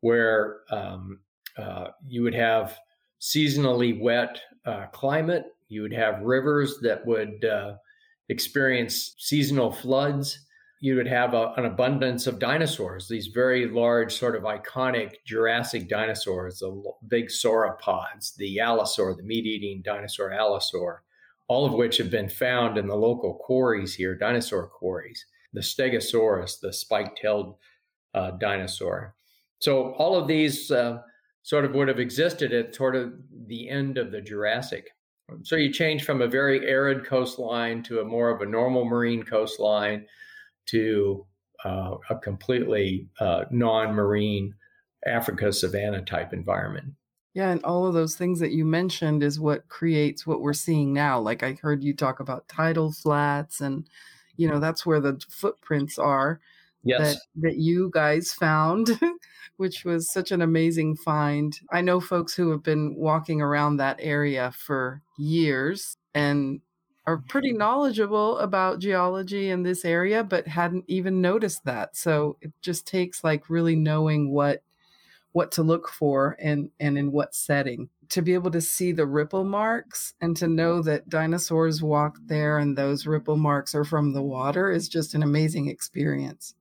where 0.00 0.60
um, 0.70 1.20
uh, 1.56 1.88
you 2.06 2.22
would 2.22 2.34
have 2.34 2.78
seasonally 3.20 4.00
wet 4.00 4.40
uh, 4.64 4.86
climate. 4.86 5.44
You 5.68 5.82
would 5.82 5.92
have 5.92 6.22
rivers 6.22 6.78
that 6.82 7.04
would 7.06 7.44
uh, 7.44 7.74
experience 8.28 9.14
seasonal 9.18 9.72
floods. 9.72 10.46
You 10.80 10.96
would 10.96 11.08
have 11.08 11.34
a, 11.34 11.52
an 11.56 11.64
abundance 11.64 12.26
of 12.26 12.38
dinosaurs, 12.38 13.08
these 13.08 13.28
very 13.28 13.66
large, 13.66 14.14
sort 14.14 14.36
of 14.36 14.44
iconic 14.44 15.16
Jurassic 15.26 15.88
dinosaurs, 15.88 16.60
the 16.60 16.82
big 17.08 17.28
sauropods, 17.28 18.36
the 18.36 18.58
allosaur, 18.58 19.16
the 19.16 19.24
meat 19.24 19.44
eating 19.44 19.82
dinosaur 19.82 20.30
allosaur, 20.30 20.98
all 21.48 21.66
of 21.66 21.72
which 21.72 21.96
have 21.96 22.10
been 22.10 22.28
found 22.28 22.78
in 22.78 22.86
the 22.86 22.94
local 22.94 23.34
quarries 23.34 23.94
here, 23.94 24.14
dinosaur 24.14 24.68
quarries 24.68 25.24
the 25.52 25.60
Stegosaurus, 25.60 26.60
the 26.60 26.72
spike-tailed 26.72 27.56
uh, 28.14 28.32
dinosaur. 28.32 29.14
So 29.60 29.92
all 29.94 30.16
of 30.16 30.28
these 30.28 30.70
uh, 30.70 30.98
sort 31.42 31.64
of 31.64 31.74
would 31.74 31.88
have 31.88 31.98
existed 31.98 32.52
at 32.52 32.74
sort 32.74 32.96
of 32.96 33.12
the 33.46 33.68
end 33.68 33.98
of 33.98 34.12
the 34.12 34.20
Jurassic. 34.20 34.90
So 35.42 35.56
you 35.56 35.72
change 35.72 36.04
from 36.04 36.22
a 36.22 36.28
very 36.28 36.66
arid 36.66 37.04
coastline 37.04 37.82
to 37.84 38.00
a 38.00 38.04
more 38.04 38.30
of 38.30 38.40
a 38.40 38.46
normal 38.46 38.84
marine 38.84 39.22
coastline 39.22 40.06
to 40.70 41.26
uh, 41.64 41.96
a 42.10 42.16
completely 42.16 43.08
uh, 43.20 43.44
non-marine 43.50 44.54
Africa 45.06 45.52
savanna 45.52 46.02
type 46.02 46.32
environment. 46.32 46.94
Yeah, 47.34 47.50
and 47.50 47.62
all 47.64 47.86
of 47.86 47.94
those 47.94 48.16
things 48.16 48.40
that 48.40 48.52
you 48.52 48.64
mentioned 48.64 49.22
is 49.22 49.38
what 49.38 49.68
creates 49.68 50.26
what 50.26 50.40
we're 50.40 50.52
seeing 50.52 50.92
now. 50.92 51.20
Like 51.20 51.42
I 51.42 51.58
heard 51.60 51.84
you 51.84 51.94
talk 51.94 52.20
about 52.20 52.48
tidal 52.48 52.92
flats 52.92 53.60
and 53.60 53.88
you 54.38 54.48
know 54.48 54.58
that's 54.58 54.86
where 54.86 55.00
the 55.00 55.20
footprints 55.28 55.98
are 55.98 56.40
yes. 56.82 57.00
that 57.00 57.22
that 57.42 57.56
you 57.56 57.90
guys 57.92 58.32
found 58.32 58.98
which 59.58 59.84
was 59.84 60.10
such 60.10 60.30
an 60.30 60.40
amazing 60.40 60.96
find 60.96 61.58
i 61.70 61.82
know 61.82 62.00
folks 62.00 62.34
who 62.34 62.50
have 62.50 62.62
been 62.62 62.94
walking 62.96 63.42
around 63.42 63.76
that 63.76 63.98
area 64.00 64.52
for 64.56 65.02
years 65.18 65.96
and 66.14 66.60
are 67.08 67.16
pretty 67.16 67.52
knowledgeable 67.52 68.36
about 68.38 68.80
geology 68.80 69.48
in 69.48 69.62
this 69.62 69.82
area 69.82 70.22
but 70.22 70.46
hadn't 70.46 70.84
even 70.88 71.22
noticed 71.22 71.64
that 71.64 71.96
so 71.96 72.36
it 72.42 72.52
just 72.60 72.86
takes 72.86 73.24
like 73.24 73.48
really 73.48 73.74
knowing 73.74 74.30
what 74.30 74.62
what 75.32 75.50
to 75.50 75.62
look 75.62 75.88
for 75.88 76.36
and 76.38 76.68
and 76.78 76.98
in 76.98 77.10
what 77.10 77.34
setting 77.34 77.88
to 78.10 78.20
be 78.20 78.34
able 78.34 78.50
to 78.50 78.60
see 78.60 78.92
the 78.92 79.06
ripple 79.06 79.44
marks 79.44 80.12
and 80.20 80.36
to 80.36 80.46
know 80.48 80.82
that 80.82 81.08
dinosaurs 81.08 81.82
walked 81.82 82.26
there 82.28 82.58
and 82.58 82.76
those 82.76 83.06
ripple 83.06 83.36
marks 83.36 83.74
are 83.74 83.84
from 83.84 84.12
the 84.12 84.22
water 84.22 84.70
is 84.70 84.86
just 84.86 85.14
an 85.14 85.22
amazing 85.22 85.68
experience. 85.68 86.54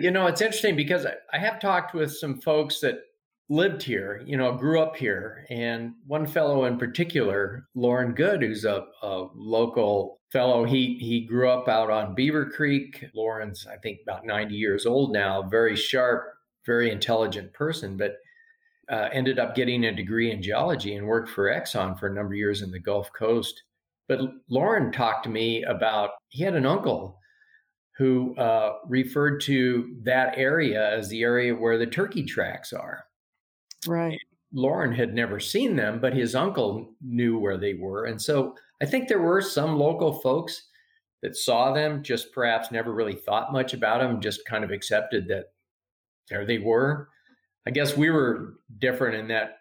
You 0.00 0.10
know, 0.10 0.26
it's 0.26 0.42
interesting 0.42 0.76
because 0.76 1.06
I 1.06 1.38
have 1.38 1.60
talked 1.60 1.94
with 1.94 2.14
some 2.14 2.40
folks 2.40 2.80
that 2.80 3.00
lived 3.48 3.82
here, 3.82 4.22
you 4.26 4.36
know, 4.36 4.52
grew 4.52 4.80
up 4.80 4.96
here. 4.96 5.46
And 5.48 5.94
one 6.06 6.26
fellow 6.26 6.64
in 6.64 6.78
particular, 6.78 7.66
Lauren 7.74 8.12
Good, 8.12 8.42
who's 8.42 8.64
a, 8.64 8.84
a 9.02 9.26
local 9.34 10.20
fellow, 10.30 10.64
he, 10.64 10.98
he 11.00 11.26
grew 11.26 11.48
up 11.48 11.68
out 11.68 11.90
on 11.90 12.14
Beaver 12.14 12.50
Creek. 12.50 13.06
Lauren's, 13.14 13.66
I 13.66 13.76
think, 13.78 14.00
about 14.02 14.26
90 14.26 14.54
years 14.54 14.84
old 14.84 15.12
now, 15.12 15.42
very 15.42 15.76
sharp, 15.76 16.24
very 16.66 16.90
intelligent 16.90 17.52
person. 17.54 17.96
But 17.96 18.16
uh, 18.90 19.08
ended 19.12 19.38
up 19.38 19.54
getting 19.54 19.84
a 19.84 19.94
degree 19.94 20.30
in 20.30 20.42
geology 20.42 20.94
and 20.94 21.06
worked 21.06 21.28
for 21.28 21.50
Exxon 21.50 21.98
for 21.98 22.06
a 22.06 22.14
number 22.14 22.32
of 22.32 22.38
years 22.38 22.62
in 22.62 22.70
the 22.70 22.78
Gulf 22.78 23.10
Coast. 23.12 23.62
But 24.08 24.20
Lauren 24.48 24.90
talked 24.90 25.24
to 25.24 25.30
me 25.30 25.62
about 25.64 26.10
he 26.28 26.42
had 26.42 26.54
an 26.54 26.64
uncle 26.64 27.18
who 27.98 28.34
uh, 28.36 28.74
referred 28.86 29.40
to 29.42 29.96
that 30.04 30.38
area 30.38 30.96
as 30.96 31.08
the 31.08 31.22
area 31.22 31.54
where 31.54 31.76
the 31.76 31.86
turkey 31.86 32.24
tracks 32.24 32.72
are. 32.72 33.04
Right. 33.86 34.18
Lauren 34.52 34.92
had 34.92 35.14
never 35.14 35.38
seen 35.38 35.76
them, 35.76 36.00
but 36.00 36.14
his 36.14 36.34
uncle 36.34 36.94
knew 37.02 37.38
where 37.38 37.58
they 37.58 37.74
were. 37.74 38.06
And 38.06 38.20
so 38.20 38.54
I 38.80 38.86
think 38.86 39.08
there 39.08 39.20
were 39.20 39.42
some 39.42 39.78
local 39.78 40.20
folks 40.20 40.68
that 41.22 41.36
saw 41.36 41.72
them, 41.72 42.02
just 42.02 42.32
perhaps 42.32 42.70
never 42.70 42.92
really 42.92 43.14
thought 43.14 43.52
much 43.52 43.74
about 43.74 44.00
them, 44.00 44.20
just 44.20 44.46
kind 44.46 44.64
of 44.64 44.70
accepted 44.70 45.28
that 45.28 45.46
there 46.30 46.46
they 46.46 46.58
were. 46.58 47.08
I 47.66 47.70
guess 47.70 47.96
we 47.96 48.10
were 48.10 48.54
different 48.78 49.16
in 49.16 49.28
that, 49.28 49.58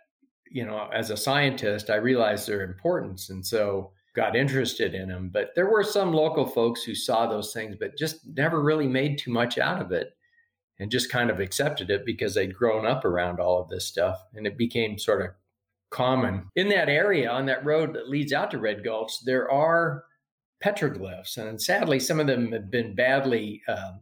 you 0.49 0.65
know, 0.65 0.89
as 0.93 1.09
a 1.09 1.17
scientist, 1.17 1.89
I 1.89 1.95
realized 1.95 2.47
their 2.47 2.63
importance. 2.63 3.29
And 3.29 3.45
so 3.45 3.91
got 4.15 4.35
interested 4.35 4.95
in 4.95 5.09
them. 5.09 5.29
But 5.31 5.49
there 5.55 5.69
were 5.69 5.83
some 5.83 6.13
local 6.13 6.45
folks 6.45 6.83
who 6.83 6.95
saw 6.95 7.27
those 7.27 7.53
things, 7.53 7.75
but 7.79 7.97
just 7.97 8.25
never 8.35 8.63
really 8.63 8.87
made 8.87 9.17
too 9.17 9.31
much 9.31 9.57
out 9.57 9.81
of 9.81 9.91
it 9.91 10.16
and 10.79 10.91
just 10.91 11.11
kind 11.11 11.29
of 11.29 11.39
accepted 11.39 11.89
it 11.89 12.05
because 12.05 12.35
they'd 12.35 12.55
grown 12.55 12.85
up 12.85 13.03
around 13.03 13.39
all 13.39 13.61
of 13.61 13.69
this 13.69 13.85
stuff. 13.85 14.23
And 14.33 14.45
it 14.45 14.57
became 14.57 14.99
sort 14.99 15.21
of 15.21 15.31
common. 15.89 16.49
In 16.55 16.69
that 16.69 16.89
area, 16.89 17.29
on 17.29 17.45
that 17.47 17.65
road 17.65 17.93
that 17.93 18.09
leads 18.09 18.33
out 18.33 18.51
to 18.51 18.59
Red 18.59 18.83
Gulch, 18.83 19.23
there 19.25 19.49
are 19.51 20.03
petroglyphs. 20.63 21.37
And 21.37 21.61
sadly, 21.61 21.99
some 21.99 22.19
of 22.19 22.27
them 22.27 22.51
have 22.51 22.69
been 22.69 22.95
badly 22.95 23.61
um, 23.67 24.01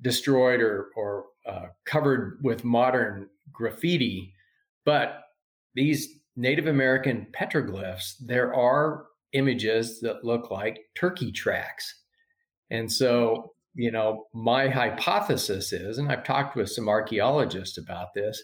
destroyed 0.00 0.60
or, 0.60 0.90
or 0.96 1.26
uh, 1.46 1.66
covered 1.84 2.38
with 2.42 2.64
modern 2.64 3.28
graffiti. 3.52 4.32
But 4.84 5.24
these 5.74 6.08
Native 6.36 6.66
American 6.66 7.26
petroglyphs, 7.32 8.14
there 8.20 8.54
are 8.54 9.06
images 9.32 10.00
that 10.00 10.24
look 10.24 10.50
like 10.50 10.80
turkey 10.94 11.32
tracks. 11.32 12.02
And 12.70 12.90
so, 12.90 13.52
you 13.74 13.90
know, 13.90 14.26
my 14.34 14.68
hypothesis 14.68 15.72
is, 15.72 15.98
and 15.98 16.10
I've 16.10 16.24
talked 16.24 16.56
with 16.56 16.70
some 16.70 16.88
archaeologists 16.88 17.78
about 17.78 18.14
this, 18.14 18.42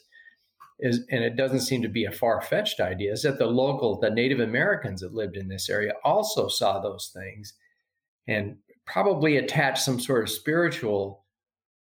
is, 0.79 1.01
and 1.11 1.25
it 1.25 1.37
doesn't 1.37 1.61
seem 1.61 1.83
to 1.83 1.89
be 1.89 2.05
a 2.05 2.13
far 2.13 2.41
fetched 2.41 2.81
idea, 2.81 3.13
is 3.13 3.23
that 3.23 3.39
the 3.39 3.47
local, 3.47 3.99
the 3.99 4.11
Native 4.11 4.41
Americans 4.41 5.01
that 5.01 5.15
lived 5.15 5.37
in 5.37 5.49
this 5.49 5.69
area 5.69 5.93
also 6.05 6.49
saw 6.49 6.81
those 6.81 7.11
things 7.15 7.55
and 8.29 8.57
probably 8.87 9.37
attached 9.37 9.83
some 9.83 9.99
sort 9.99 10.23
of 10.23 10.31
spiritual 10.31 11.25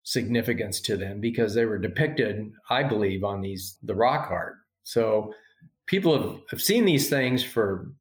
significance 0.04 0.82
to 0.82 0.97
them 0.97 1.19
because 1.19 1.54
they 1.54 1.65
were 1.65 1.77
depicted, 1.77 2.51
I 2.69 2.84
believe, 2.84 3.23
on 3.23 3.41
these 3.41 3.77
the 3.84 3.95
rock 3.95 4.30
art. 4.30 4.56
So 4.84 5.34
people 5.86 6.19
have, 6.19 6.39
have 6.49 6.62
seen 6.62 6.86
these 6.86 7.10
things 7.10 7.43
for 7.43 7.91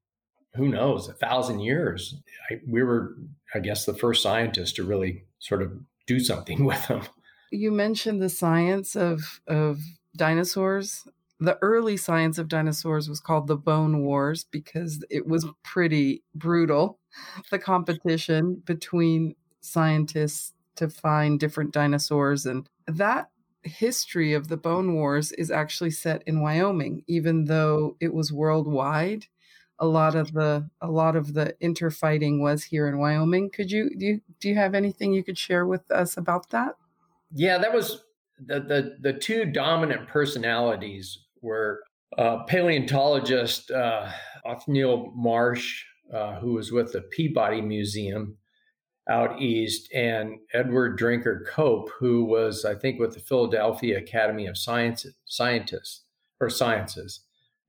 who 0.55 0.69
knows 0.69 1.09
a 1.09 1.13
thousand 1.13 1.61
years. 1.61 2.15
I, 2.51 2.61
we 2.67 2.83
were, 2.83 3.17
I 3.55 3.61
guess, 3.61 3.85
the 3.85 3.95
first 3.95 4.23
scientists 4.23 4.73
to 4.75 4.85
really 4.85 5.25
sort 5.41 5.63
of 5.63 5.73
do 6.07 6.21
something 6.21 6.65
with 6.71 6.87
them. 6.89 7.03
You 7.51 7.73
mentioned 7.73 8.23
the 8.23 8.29
science 8.29 8.95
of 8.95 9.41
of 9.47 9.81
dinosaurs. 10.17 11.07
The 11.43 11.59
early 11.63 11.97
science 11.97 12.37
of 12.39 12.49
dinosaurs 12.49 13.09
was 13.09 13.19
called 13.19 13.47
the 13.47 13.57
Bone 13.57 14.03
Wars 14.03 14.45
because 14.45 15.03
it 15.09 15.27
was 15.27 15.47
pretty 15.65 16.23
brutal. 16.35 16.99
The 17.51 17.59
competition 17.59 18.63
between 18.65 19.35
scientists 19.63 20.53
to 20.77 20.89
find 20.91 21.41
different 21.41 21.73
dinosaurs 21.73 22.45
and 22.47 22.69
that 22.87 23.31
history 23.63 24.33
of 24.33 24.49
the 24.49 24.57
Bone 24.57 24.95
Wars 24.95 25.33
is 25.33 25.51
actually 25.51 25.91
set 25.91 26.23
in 26.27 26.41
Wyoming, 26.41 27.05
even 27.07 27.45
though 27.47 27.97
it 28.01 28.15
was 28.15 28.33
worldwide. 28.33 29.27
A 29.81 29.87
lot 29.87 30.15
of 30.15 30.33
the 30.33 30.69
a 30.81 30.91
lot 30.91 31.17
of 31.17 31.35
the 31.35 31.57
interfighting 31.61 32.43
was 32.43 32.65
here 32.65 32.87
in 32.87 32.99
Wyoming. 32.99 33.51
Could 33.51 33.71
you 33.71 33.91
do 33.97 34.07
you, 34.07 34.21
do 34.39 34.49
you 34.49 34.55
have 34.55 34.75
anything 34.75 35.13
you 35.13 35.25
could 35.25 35.39
share 35.39 35.67
with 35.67 35.91
us 35.91 36.17
about 36.17 36.51
that? 36.51 36.77
Yeah, 37.33 37.59
that 37.59 37.73
was 37.73 38.05
the 38.39 38.61
the 38.61 38.97
the 39.01 39.13
two 39.13 39.47
dominant 39.47 40.09
personalities 40.09 41.19
were 41.41 41.83
uh, 42.19 42.45
paleontologist 42.45 43.71
uh, 43.71 44.11
Othniel 44.45 45.13
Marsh, 45.15 45.85
uh, 46.13 46.39
who 46.41 46.55
was 46.55 46.73
with 46.73 46.93
the 46.93 47.03
Peabody 47.03 47.61
Museum 47.61 48.37
out 49.09 49.41
east, 49.41 49.93
and 49.93 50.39
Edward 50.53 50.97
Drinker 50.97 51.45
Cope, 51.49 51.91
who 51.99 52.25
was, 52.25 52.65
I 52.65 52.75
think, 52.75 53.01
with 53.01 53.15
the 53.15 53.21
Philadelphia 53.21 53.99
Academy 53.99 54.47
of 54.47 54.57
Sciences, 54.57 55.15
scientists 55.25 56.03
or 56.41 56.49
sciences. 56.49 57.21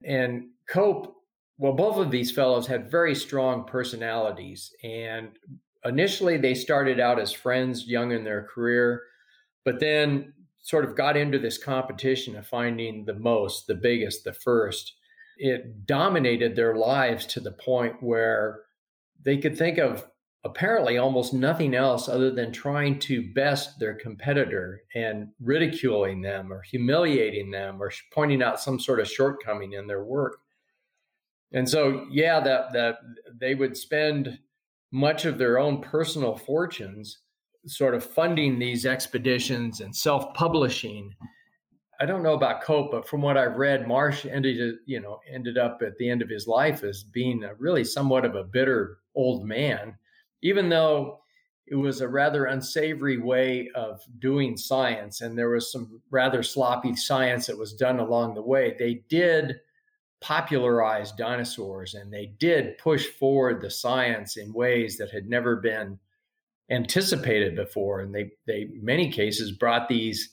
And 0.04 0.50
Cope, 0.68 1.16
well, 1.62 1.74
both 1.74 1.98
of 1.98 2.12
these 2.12 2.32
fellows 2.32 2.68
had 2.68 2.90
very 2.90 3.16
strong 3.16 3.64
personalities, 3.64 4.74
and 4.84 5.30
initially 5.86 6.38
they 6.38 6.54
started 6.56 7.00
out 7.00 7.20
as 7.20 7.32
friends 7.32 7.88
young 7.88 8.12
in 8.12 8.24
their 8.24 8.44
career 8.44 9.04
but 9.64 9.80
then 9.80 10.34
sort 10.62 10.86
of 10.86 10.96
got 10.96 11.18
into 11.18 11.40
this 11.40 11.58
competition 11.58 12.36
of 12.36 12.48
finding 12.48 13.06
the 13.06 13.14
most, 13.14 13.68
the 13.68 13.76
biggest, 13.76 14.24
the 14.24 14.34
first. 14.34 14.94
It 15.38 15.86
dominated 15.86 16.56
their 16.56 16.76
lives 16.76 17.26
to 17.28 17.40
the 17.40 17.52
point 17.52 18.02
where 18.02 18.62
they 19.24 19.38
could 19.38 19.58
think 19.58 19.78
of 19.78 20.08
apparently 20.44 20.98
almost 20.98 21.34
nothing 21.34 21.76
else 21.76 22.10
other 22.10 22.32
than 22.32 22.52
trying 22.52 22.98
to 22.98 23.32
best 23.34 23.80
their 23.80 23.94
competitor 23.94 24.82
and 24.96 25.30
ridiculing 25.40 26.22
them 26.22 26.52
or 26.52 26.62
humiliating 26.64 27.52
them 27.52 27.82
or 27.82 27.92
pointing 28.12 28.42
out 28.42 28.60
some 28.60 28.80
sort 28.80 29.00
of 29.00 29.08
shortcoming 29.08 29.74
in 29.74 29.86
their 29.88 30.04
work. 30.04 30.41
And 31.54 31.68
so, 31.68 32.06
yeah, 32.10 32.40
that 32.40 32.74
that 32.74 32.98
they 33.40 33.56
would 33.56 33.76
spend 33.76 34.40
much 34.92 35.26
of 35.26 35.38
their 35.38 35.60
own 35.60 35.82
personal 35.82 36.36
fortunes 36.36 37.20
sort 37.68 37.94
of 37.94 38.04
funding 38.04 38.58
these 38.58 38.86
expeditions 38.86 39.82
and 39.82 39.96
self-publishing. 39.96 41.14
I 42.00 42.06
don't 42.06 42.24
know 42.24 42.34
about 42.34 42.64
Cope, 42.64 42.92
but 42.92 43.08
from 43.08 43.22
what 43.22 43.38
I've 43.38 43.58
read, 43.58 43.88
Marsh 43.88 44.26
ended 44.26 44.76
you 44.86 45.00
know 45.00 45.20
ended 45.32 45.58
up 45.58 45.82
at 45.82 45.98
the 45.98 46.10
end 46.10 46.22
of 46.22 46.30
his 46.30 46.48
life 46.48 46.84
as 46.84 47.04
being 47.04 47.44
a 47.44 47.54
really 47.56 47.84
somewhat 47.84 48.26
of 48.26 48.36
a 48.36 48.44
bitter 48.44 48.98
old 49.14 49.46
man, 49.46 49.96
even 50.42 50.70
though 50.70 51.20
it 51.68 51.76
was 51.76 52.02
a 52.02 52.08
rather 52.08 52.46
unsavory 52.46 53.18
way 53.18 53.70
of 53.76 54.02
doing 54.20 54.58
science, 54.58 55.22
and 55.22 55.38
there 55.38 55.50
was 55.50 55.72
some 55.72 56.02
rather 56.10 56.44
sloppy 56.44 56.96
science 56.96 57.46
that 57.48 57.58
was 57.58 57.74
done 57.74 58.00
along 58.00 58.34
the 58.34 58.42
way. 58.42 58.76
They 58.78 59.04
did 59.08 59.60
popularize 60.22 61.12
dinosaurs, 61.12 61.96
and 61.96 62.14
they 62.14 62.28
did 62.40 62.78
push 62.78 63.08
forward 63.08 63.62
the 63.62 63.70
science 63.70 64.38
in 64.38 64.54
ways 64.54 64.98
that 64.98 65.12
had 65.12 65.28
never 65.28 65.56
been 65.58 66.00
anticipated 66.72 67.56
before 67.56 68.00
and 68.00 68.16
they 68.16 68.32
they 68.48 68.70
many 68.82 69.12
cases 69.12 69.52
brought 69.52 69.90
these 69.90 70.30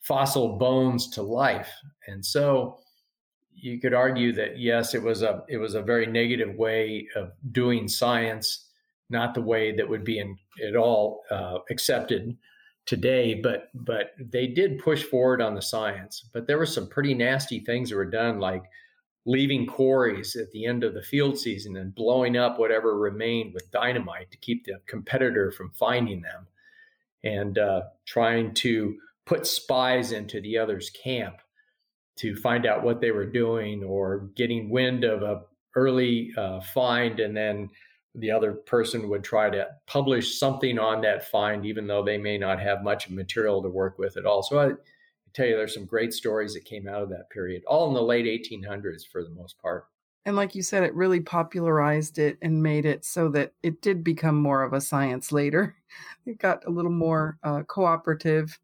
fossil 0.00 0.58
bones 0.58 1.08
to 1.10 1.22
life. 1.22 1.70
And 2.08 2.24
so 2.24 2.80
you 3.54 3.80
could 3.80 3.94
argue 3.94 4.32
that 4.32 4.58
yes 4.58 4.94
it 4.94 5.02
was 5.02 5.22
a 5.22 5.42
it 5.48 5.58
was 5.58 5.74
a 5.74 5.82
very 5.82 6.06
negative 6.06 6.56
way 6.56 7.06
of 7.14 7.30
doing 7.52 7.88
science 7.88 8.64
not 9.10 9.34
the 9.34 9.40
way 9.40 9.74
that 9.74 9.88
would 9.88 10.04
be 10.04 10.18
in, 10.18 10.36
at 10.66 10.76
all 10.76 11.22
uh, 11.30 11.58
accepted 11.70 12.36
today 12.84 13.34
but 13.34 13.68
but 13.74 14.12
they 14.18 14.46
did 14.48 14.78
push 14.78 15.02
forward 15.02 15.40
on 15.40 15.54
the 15.54 15.62
science. 15.62 16.28
But 16.32 16.46
there 16.46 16.58
were 16.58 16.66
some 16.66 16.88
pretty 16.88 17.14
nasty 17.14 17.60
things 17.60 17.90
that 17.90 17.96
were 17.96 18.10
done 18.10 18.40
like 18.40 18.64
leaving 19.28 19.66
quarries 19.66 20.36
at 20.36 20.50
the 20.52 20.64
end 20.64 20.82
of 20.82 20.94
the 20.94 21.02
field 21.02 21.38
season 21.38 21.76
and 21.76 21.94
blowing 21.94 22.34
up 22.34 22.58
whatever 22.58 22.96
remained 22.96 23.52
with 23.52 23.70
dynamite 23.70 24.30
to 24.30 24.38
keep 24.38 24.64
the 24.64 24.80
competitor 24.86 25.52
from 25.52 25.70
finding 25.72 26.22
them 26.22 26.46
and 27.22 27.58
uh, 27.58 27.82
trying 28.06 28.54
to 28.54 28.96
put 29.26 29.46
spies 29.46 30.12
into 30.12 30.40
the 30.40 30.56
other's 30.56 30.88
camp 30.88 31.36
to 32.16 32.34
find 32.36 32.64
out 32.64 32.82
what 32.82 33.02
they 33.02 33.10
were 33.10 33.26
doing 33.26 33.84
or 33.84 34.30
getting 34.34 34.70
wind 34.70 35.04
of 35.04 35.20
a 35.22 35.42
early 35.76 36.32
uh, 36.38 36.58
find 36.60 37.20
and 37.20 37.36
then 37.36 37.68
the 38.14 38.30
other 38.30 38.54
person 38.54 39.10
would 39.10 39.22
try 39.22 39.50
to 39.50 39.66
publish 39.86 40.38
something 40.38 40.78
on 40.78 41.02
that 41.02 41.28
find 41.28 41.66
even 41.66 41.86
though 41.86 42.02
they 42.02 42.16
may 42.16 42.38
not 42.38 42.58
have 42.58 42.82
much 42.82 43.10
material 43.10 43.62
to 43.62 43.68
work 43.68 43.98
with 43.98 44.16
at 44.16 44.24
all. 44.24 44.42
So 44.42 44.58
I, 44.58 44.70
tell 45.32 45.46
you 45.46 45.56
there's 45.56 45.74
some 45.74 45.86
great 45.86 46.12
stories 46.12 46.54
that 46.54 46.64
came 46.64 46.88
out 46.88 47.02
of 47.02 47.10
that 47.10 47.30
period, 47.30 47.62
all 47.66 47.88
in 47.88 47.94
the 47.94 48.02
late 48.02 48.26
1800s 48.26 49.06
for 49.10 49.22
the 49.22 49.30
most 49.30 49.58
part. 49.60 49.86
And 50.24 50.36
like 50.36 50.54
you 50.54 50.62
said, 50.62 50.82
it 50.82 50.94
really 50.94 51.20
popularized 51.20 52.18
it 52.18 52.36
and 52.42 52.62
made 52.62 52.84
it 52.84 53.04
so 53.04 53.30
that 53.30 53.54
it 53.62 53.80
did 53.80 54.04
become 54.04 54.36
more 54.36 54.62
of 54.62 54.72
a 54.72 54.80
science 54.80 55.32
later. 55.32 55.74
It 56.26 56.36
got 56.36 56.66
a 56.66 56.70
little 56.70 56.90
more 56.90 57.38
uh, 57.42 57.62
cooperative. 57.62 58.58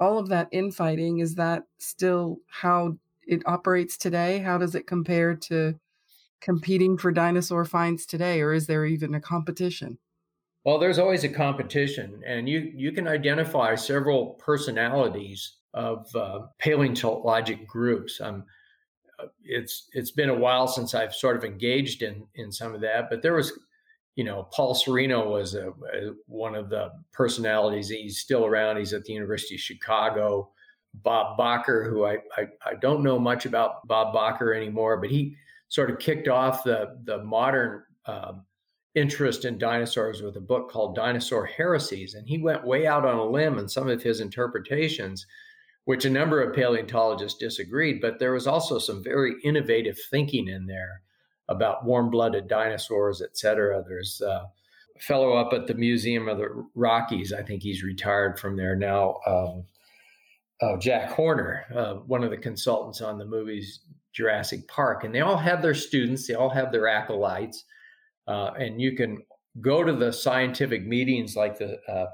All 0.00 0.18
of 0.18 0.28
that 0.30 0.48
infighting, 0.50 1.20
is 1.20 1.36
that 1.36 1.62
still 1.78 2.38
how 2.48 2.98
it 3.24 3.42
operates 3.46 3.96
today? 3.96 4.40
How 4.40 4.58
does 4.58 4.74
it 4.74 4.88
compare 4.88 5.36
to 5.36 5.78
competing 6.40 6.98
for 6.98 7.12
dinosaur 7.12 7.64
finds 7.64 8.04
today, 8.06 8.40
or 8.40 8.52
is 8.52 8.66
there 8.66 8.84
even 8.84 9.14
a 9.14 9.20
competition? 9.20 9.98
Well, 10.64 10.80
there's 10.80 10.98
always 10.98 11.22
a 11.22 11.28
competition, 11.28 12.22
and 12.26 12.48
you 12.48 12.72
you 12.74 12.90
can 12.90 13.06
identify 13.06 13.76
several 13.76 14.34
personalities 14.34 15.59
of 15.74 16.14
uh, 16.14 16.40
paleontologic 16.58 17.66
groups. 17.66 18.20
Um, 18.20 18.44
uh, 19.18 19.26
it's 19.44 19.88
it's 19.92 20.10
been 20.10 20.30
a 20.30 20.34
while 20.34 20.66
since 20.66 20.94
I've 20.94 21.14
sort 21.14 21.36
of 21.36 21.44
engaged 21.44 22.02
in 22.02 22.26
in 22.34 22.50
some 22.50 22.74
of 22.74 22.80
that, 22.80 23.10
but 23.10 23.22
there 23.22 23.34
was, 23.34 23.52
you 24.16 24.24
know, 24.24 24.44
Paul 24.52 24.74
Sereno 24.74 25.30
was 25.30 25.54
a, 25.54 25.68
a, 25.68 26.12
one 26.26 26.54
of 26.54 26.68
the 26.70 26.90
personalities. 27.12 27.88
He's 27.88 28.18
still 28.18 28.44
around. 28.44 28.78
He's 28.78 28.92
at 28.92 29.04
the 29.04 29.12
University 29.12 29.54
of 29.54 29.60
Chicago. 29.60 30.50
Bob 30.92 31.38
Bakker, 31.38 31.88
who 31.88 32.04
I, 32.04 32.18
I, 32.36 32.48
I 32.66 32.74
don't 32.74 33.04
know 33.04 33.16
much 33.16 33.46
about 33.46 33.86
Bob 33.86 34.12
Bakker 34.12 34.56
anymore, 34.56 34.96
but 34.96 35.08
he 35.08 35.36
sort 35.68 35.88
of 35.88 36.00
kicked 36.00 36.28
off 36.28 36.64
the 36.64 36.98
the 37.04 37.22
modern 37.22 37.84
um, 38.06 38.44
interest 38.94 39.44
in 39.44 39.56
dinosaurs 39.56 40.20
with 40.20 40.36
a 40.36 40.40
book 40.40 40.70
called 40.70 40.96
Dinosaur 40.96 41.46
Heresies, 41.46 42.14
and 42.14 42.26
he 42.26 42.38
went 42.38 42.66
way 42.66 42.86
out 42.86 43.04
on 43.04 43.16
a 43.16 43.24
limb 43.24 43.58
in 43.58 43.68
some 43.68 43.88
of 43.88 44.02
his 44.02 44.20
interpretations 44.20 45.26
which 45.84 46.04
a 46.04 46.10
number 46.10 46.42
of 46.42 46.54
paleontologists 46.54 47.38
disagreed, 47.38 48.00
but 48.00 48.18
there 48.18 48.32
was 48.32 48.46
also 48.46 48.78
some 48.78 49.02
very 49.02 49.34
innovative 49.42 49.98
thinking 50.10 50.46
in 50.48 50.66
there 50.66 51.02
about 51.48 51.84
warm-blooded 51.84 52.46
dinosaurs, 52.46 53.20
et 53.20 53.36
cetera. 53.36 53.82
There's 53.86 54.20
a 54.20 54.50
fellow 55.00 55.32
up 55.32 55.52
at 55.52 55.66
the 55.66 55.74
Museum 55.74 56.28
of 56.28 56.38
the 56.38 56.66
Rockies. 56.74 57.32
I 57.32 57.42
think 57.42 57.62
he's 57.62 57.82
retired 57.82 58.38
from 58.38 58.56
there 58.56 58.76
now. 58.76 59.16
Um, 59.26 59.64
oh, 60.62 60.76
Jack 60.78 61.10
Horner, 61.10 61.64
uh, 61.74 61.94
one 62.06 62.22
of 62.22 62.30
the 62.30 62.36
consultants 62.36 63.00
on 63.00 63.18
the 63.18 63.24
movies 63.24 63.80
Jurassic 64.12 64.68
Park, 64.68 65.04
and 65.04 65.14
they 65.14 65.20
all 65.20 65.36
have 65.36 65.62
their 65.62 65.74
students. 65.74 66.26
They 66.26 66.34
all 66.34 66.50
have 66.50 66.70
their 66.70 66.88
acolytes, 66.88 67.64
uh, 68.28 68.50
and 68.58 68.80
you 68.80 68.94
can 68.94 69.18
go 69.60 69.82
to 69.82 69.92
the 69.92 70.12
scientific 70.12 70.86
meetings 70.86 71.34
like 71.34 71.58
the 71.58 71.78
uh, 71.88 72.06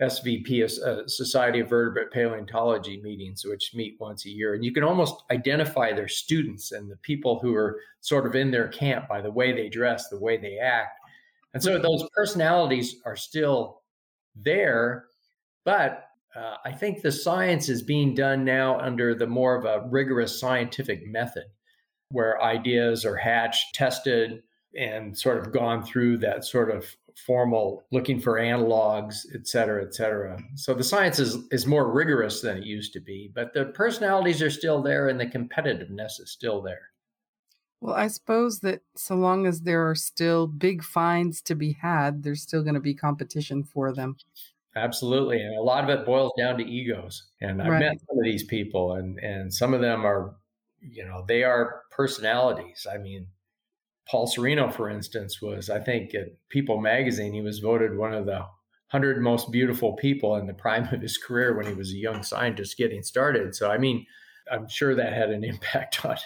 SVP, 0.00 0.62
a 0.62 1.08
Society 1.08 1.60
of 1.60 1.68
Vertebrate 1.68 2.12
Paleontology 2.12 3.00
meetings, 3.02 3.44
which 3.44 3.74
meet 3.74 3.96
once 3.98 4.26
a 4.26 4.30
year. 4.30 4.54
And 4.54 4.64
you 4.64 4.72
can 4.72 4.84
almost 4.84 5.24
identify 5.30 5.92
their 5.92 6.08
students 6.08 6.70
and 6.70 6.90
the 6.90 6.96
people 6.98 7.40
who 7.40 7.54
are 7.54 7.80
sort 8.00 8.26
of 8.26 8.36
in 8.36 8.50
their 8.50 8.68
camp 8.68 9.08
by 9.08 9.20
the 9.20 9.30
way 9.30 9.52
they 9.52 9.68
dress, 9.68 10.08
the 10.08 10.20
way 10.20 10.36
they 10.36 10.58
act. 10.58 11.00
And 11.52 11.62
so 11.62 11.78
those 11.78 12.06
personalities 12.14 12.96
are 13.04 13.16
still 13.16 13.82
there. 14.36 15.06
But 15.64 16.04
uh, 16.36 16.56
I 16.64 16.72
think 16.72 17.02
the 17.02 17.10
science 17.10 17.68
is 17.68 17.82
being 17.82 18.14
done 18.14 18.44
now 18.44 18.78
under 18.78 19.14
the 19.14 19.26
more 19.26 19.56
of 19.56 19.64
a 19.64 19.84
rigorous 19.88 20.38
scientific 20.38 21.06
method 21.06 21.44
where 22.10 22.40
ideas 22.42 23.04
are 23.04 23.16
hatched, 23.16 23.74
tested, 23.74 24.42
and 24.76 25.18
sort 25.18 25.38
of 25.38 25.52
gone 25.52 25.82
through 25.82 26.18
that 26.18 26.44
sort 26.44 26.70
of 26.70 26.94
formal 27.26 27.84
looking 27.90 28.20
for 28.20 28.34
analogs, 28.34 29.26
et 29.34 29.46
cetera, 29.46 29.84
et 29.84 29.94
cetera. 29.94 30.38
So 30.54 30.74
the 30.74 30.84
science 30.84 31.18
is, 31.18 31.36
is 31.50 31.66
more 31.66 31.92
rigorous 31.92 32.40
than 32.40 32.58
it 32.58 32.64
used 32.64 32.92
to 32.94 33.00
be, 33.00 33.30
but 33.34 33.52
the 33.52 33.66
personalities 33.66 34.42
are 34.42 34.50
still 34.50 34.82
there 34.82 35.08
and 35.08 35.18
the 35.18 35.26
competitiveness 35.26 36.20
is 36.20 36.30
still 36.30 36.62
there. 36.62 36.90
Well, 37.80 37.94
I 37.94 38.08
suppose 38.08 38.60
that 38.60 38.80
so 38.96 39.14
long 39.14 39.46
as 39.46 39.60
there 39.60 39.88
are 39.88 39.94
still 39.94 40.46
big 40.46 40.82
finds 40.82 41.40
to 41.42 41.54
be 41.54 41.72
had, 41.80 42.22
there's 42.22 42.42
still 42.42 42.62
going 42.62 42.74
to 42.74 42.80
be 42.80 42.94
competition 42.94 43.62
for 43.62 43.92
them. 43.92 44.16
Absolutely. 44.74 45.40
And 45.40 45.56
a 45.56 45.62
lot 45.62 45.84
of 45.84 45.90
it 45.90 46.04
boils 46.04 46.32
down 46.36 46.58
to 46.58 46.64
egos. 46.64 47.24
And 47.40 47.62
I've 47.62 47.68
right. 47.68 47.80
met 47.80 48.00
some 48.00 48.18
of 48.18 48.24
these 48.24 48.44
people 48.44 48.92
and 48.92 49.18
and 49.18 49.52
some 49.52 49.74
of 49.74 49.80
them 49.80 50.04
are, 50.04 50.34
you 50.80 51.04
know, 51.04 51.24
they 51.26 51.42
are 51.44 51.82
personalities. 51.90 52.86
I 52.92 52.98
mean, 52.98 53.28
Paul 54.10 54.26
Sereno, 54.26 54.70
for 54.70 54.88
instance, 54.88 55.42
was, 55.42 55.68
I 55.68 55.80
think, 55.80 56.14
at 56.14 56.28
People 56.48 56.80
magazine, 56.80 57.32
he 57.32 57.42
was 57.42 57.58
voted 57.58 57.96
one 57.96 58.14
of 58.14 58.26
the 58.26 58.46
100 58.90 59.20
most 59.20 59.52
beautiful 59.52 59.94
people 59.94 60.36
in 60.36 60.46
the 60.46 60.54
prime 60.54 60.88
of 60.92 61.02
his 61.02 61.18
career 61.18 61.54
when 61.54 61.66
he 61.66 61.74
was 61.74 61.92
a 61.92 61.96
young 61.96 62.22
scientist 62.22 62.78
getting 62.78 63.02
started. 63.02 63.54
So, 63.54 63.70
I 63.70 63.76
mean, 63.76 64.06
I'm 64.50 64.66
sure 64.68 64.94
that 64.94 65.12
had 65.12 65.30
an 65.30 65.44
impact 65.44 66.04
on 66.04 66.16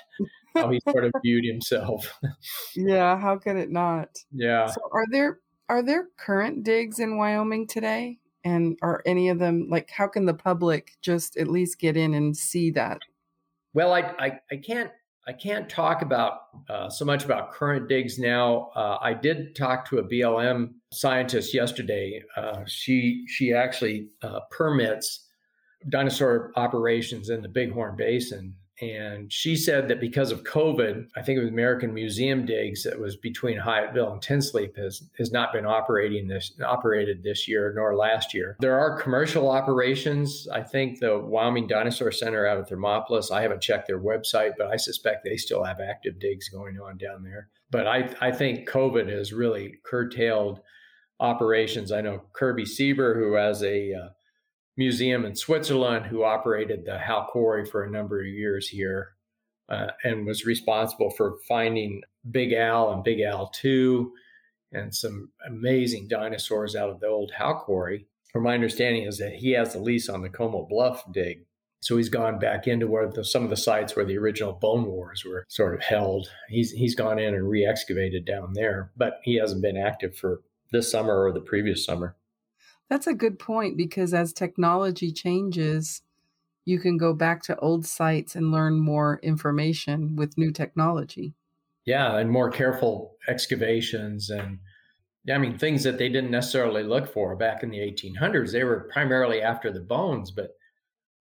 how 0.54 0.70
he 0.70 0.80
sort 0.88 1.04
of 1.04 1.12
viewed 1.24 1.44
himself. 1.44 2.20
yeah, 2.76 3.18
how 3.18 3.36
could 3.36 3.56
it 3.56 3.70
not? 3.70 4.10
Yeah. 4.30 4.66
So 4.66 4.80
are 4.92 5.06
there 5.10 5.40
are 5.68 5.82
there 5.82 6.08
current 6.18 6.62
digs 6.62 6.98
in 6.98 7.16
Wyoming 7.16 7.66
today? 7.66 8.18
And 8.44 8.76
are 8.82 9.02
any 9.06 9.28
of 9.28 9.38
them 9.38 9.68
like 9.70 9.90
how 9.90 10.08
can 10.08 10.26
the 10.26 10.34
public 10.34 10.96
just 11.00 11.36
at 11.36 11.48
least 11.48 11.78
get 11.78 11.96
in 11.96 12.14
and 12.14 12.36
see 12.36 12.70
that? 12.72 12.98
Well, 13.72 13.92
I 13.92 14.00
I, 14.00 14.40
I 14.50 14.56
can't 14.56 14.90
I 15.26 15.32
can't 15.32 15.68
talk 15.68 16.02
about 16.02 16.40
uh, 16.68 16.88
so 16.88 17.04
much 17.04 17.24
about 17.24 17.52
current 17.52 17.88
digs 17.88 18.18
now. 18.18 18.70
Uh, 18.74 18.98
I 19.00 19.14
did 19.14 19.54
talk 19.54 19.88
to 19.88 19.98
a 19.98 20.04
BLM 20.04 20.72
scientist 20.92 21.54
yesterday. 21.54 22.22
Uh, 22.36 22.62
she 22.66 23.24
she 23.28 23.52
actually 23.52 24.08
uh, 24.22 24.40
permits 24.50 25.28
dinosaur 25.88 26.52
operations 26.56 27.30
in 27.30 27.40
the 27.40 27.48
Bighorn 27.48 27.96
Basin, 27.96 28.54
and 28.82 29.32
she 29.32 29.54
said 29.54 29.86
that 29.86 30.00
because 30.00 30.32
of 30.32 30.42
COVID, 30.42 31.06
I 31.14 31.22
think 31.22 31.38
it 31.38 31.40
was 31.40 31.50
American 31.50 31.94
Museum 31.94 32.44
Digs 32.44 32.82
that 32.82 32.98
was 32.98 33.14
between 33.14 33.60
Hyattville 33.60 34.12
and 34.12 34.20
Ten 34.20 34.42
Sleep 34.42 34.76
has, 34.76 35.04
has 35.16 35.30
not 35.30 35.52
been 35.52 35.64
operating 35.64 36.26
this 36.26 36.50
operated 36.66 37.22
this 37.22 37.46
year 37.46 37.72
nor 37.76 37.94
last 37.94 38.34
year. 38.34 38.56
There 38.58 38.76
are 38.76 39.00
commercial 39.00 39.48
operations. 39.48 40.48
I 40.52 40.64
think 40.64 40.98
the 40.98 41.16
Wyoming 41.16 41.68
Dinosaur 41.68 42.10
Center 42.10 42.44
out 42.44 42.58
of 42.58 42.66
Thermopolis, 42.66 43.30
I 43.30 43.42
haven't 43.42 43.62
checked 43.62 43.86
their 43.86 44.00
website, 44.00 44.54
but 44.58 44.66
I 44.66 44.76
suspect 44.76 45.22
they 45.22 45.36
still 45.36 45.62
have 45.62 45.78
active 45.78 46.18
digs 46.18 46.48
going 46.48 46.80
on 46.80 46.96
down 46.96 47.22
there. 47.22 47.50
But 47.70 47.86
I, 47.86 48.12
I 48.20 48.32
think 48.32 48.68
COVID 48.68 49.08
has 49.08 49.32
really 49.32 49.76
curtailed 49.84 50.60
operations. 51.20 51.92
I 51.92 52.00
know 52.00 52.22
Kirby 52.32 52.64
Siber, 52.64 53.14
who 53.14 53.34
has 53.34 53.62
a 53.62 53.94
uh, 53.94 54.08
museum 54.76 55.24
in 55.24 55.34
Switzerland 55.34 56.06
who 56.06 56.24
operated 56.24 56.84
the 56.84 56.98
Howe 56.98 57.26
Quarry 57.30 57.64
for 57.64 57.84
a 57.84 57.90
number 57.90 58.20
of 58.20 58.26
years 58.26 58.68
here 58.68 59.14
uh, 59.68 59.88
and 60.04 60.26
was 60.26 60.46
responsible 60.46 61.10
for 61.10 61.38
finding 61.46 62.02
Big 62.30 62.52
Al 62.52 62.92
and 62.92 63.04
Big 63.04 63.20
Al 63.20 63.48
2 63.48 64.12
and 64.72 64.94
some 64.94 65.30
amazing 65.46 66.08
dinosaurs 66.08 66.74
out 66.74 66.90
of 66.90 67.00
the 67.00 67.06
old 67.06 67.32
Howe 67.32 67.54
Quarry. 67.54 68.06
From 68.32 68.44
my 68.44 68.54
understanding 68.54 69.04
is 69.04 69.18
that 69.18 69.34
he 69.34 69.52
has 69.52 69.72
the 69.72 69.78
lease 69.78 70.08
on 70.08 70.22
the 70.22 70.30
Como 70.30 70.66
Bluff 70.66 71.04
dig. 71.12 71.44
So 71.80 71.96
he's 71.96 72.08
gone 72.08 72.38
back 72.38 72.68
into 72.68 72.86
where 72.86 73.08
the, 73.10 73.24
some 73.24 73.42
of 73.42 73.50
the 73.50 73.56
sites 73.56 73.96
where 73.96 74.04
the 74.04 74.16
original 74.16 74.52
bone 74.52 74.86
wars 74.86 75.24
were 75.24 75.44
sort 75.48 75.74
of 75.74 75.82
held. 75.82 76.28
He's 76.48 76.70
he's 76.70 76.94
gone 76.94 77.18
in 77.18 77.34
and 77.34 77.48
re-excavated 77.48 78.24
down 78.24 78.52
there, 78.54 78.92
but 78.96 79.14
he 79.24 79.34
hasn't 79.34 79.62
been 79.62 79.76
active 79.76 80.16
for 80.16 80.42
this 80.70 80.90
summer 80.90 81.24
or 81.24 81.32
the 81.32 81.40
previous 81.40 81.84
summer. 81.84 82.16
That's 82.92 83.06
a 83.06 83.14
good 83.14 83.38
point 83.38 83.78
because 83.78 84.12
as 84.12 84.34
technology 84.34 85.12
changes, 85.12 86.02
you 86.66 86.78
can 86.78 86.98
go 86.98 87.14
back 87.14 87.42
to 87.44 87.58
old 87.58 87.86
sites 87.86 88.36
and 88.36 88.52
learn 88.52 88.80
more 88.80 89.18
information 89.22 90.14
with 90.14 90.36
new 90.36 90.50
technology. 90.50 91.32
Yeah, 91.86 92.18
and 92.18 92.30
more 92.30 92.50
careful 92.50 93.16
excavations 93.26 94.28
and 94.28 94.58
yeah, 95.24 95.36
I 95.36 95.38
mean 95.38 95.56
things 95.56 95.84
that 95.84 95.96
they 95.96 96.10
didn't 96.10 96.32
necessarily 96.32 96.82
look 96.82 97.10
for 97.10 97.34
back 97.34 97.62
in 97.62 97.70
the 97.70 97.78
1800s. 97.78 98.52
They 98.52 98.62
were 98.62 98.86
primarily 98.92 99.40
after 99.40 99.72
the 99.72 99.80
bones, 99.80 100.30
but 100.30 100.50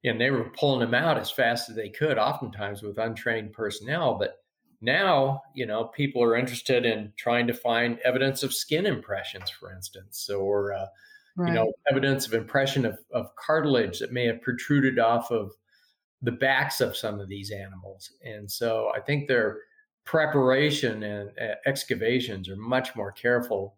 and 0.04 0.20
they 0.20 0.30
were 0.30 0.52
pulling 0.60 0.82
them 0.82 0.94
out 0.94 1.18
as 1.18 1.32
fast 1.32 1.70
as 1.70 1.78
they 1.78 1.88
could, 1.88 2.18
oftentimes 2.18 2.84
with 2.84 2.98
untrained 2.98 3.54
personnel. 3.54 4.16
But 4.16 4.44
now, 4.82 5.44
you 5.56 5.66
know, 5.66 5.86
people 5.86 6.22
are 6.22 6.36
interested 6.36 6.86
in 6.86 7.14
trying 7.16 7.48
to 7.48 7.54
find 7.54 7.98
evidence 8.00 8.44
of 8.44 8.54
skin 8.54 8.86
impressions, 8.86 9.50
for 9.50 9.72
instance, 9.72 10.30
or 10.30 10.74
uh, 10.74 10.88
right. 11.38 11.50
you 11.50 11.54
know, 11.54 11.72
evidence 11.90 12.28
of 12.28 12.34
impression 12.34 12.86
of, 12.86 12.98
of 13.14 13.28
cartilage 13.36 14.00
that 14.00 14.12
may 14.12 14.26
have 14.26 14.42
protruded 14.42 15.00
off 15.00 15.32
of 15.32 15.52
the 16.22 16.32
backs 16.32 16.82
of 16.82 16.96
some 16.96 17.20
of 17.20 17.28
these 17.28 17.52
animals. 17.52 18.12
And 18.24 18.50
so 18.50 18.92
I 18.96 19.00
think 19.00 19.28
their 19.28 19.60
preparation 20.06 21.04
and 21.04 21.30
uh, 21.40 21.56
excavations 21.66 22.50
are 22.50 22.56
much 22.56 22.96
more 22.96 23.12
careful. 23.12 23.78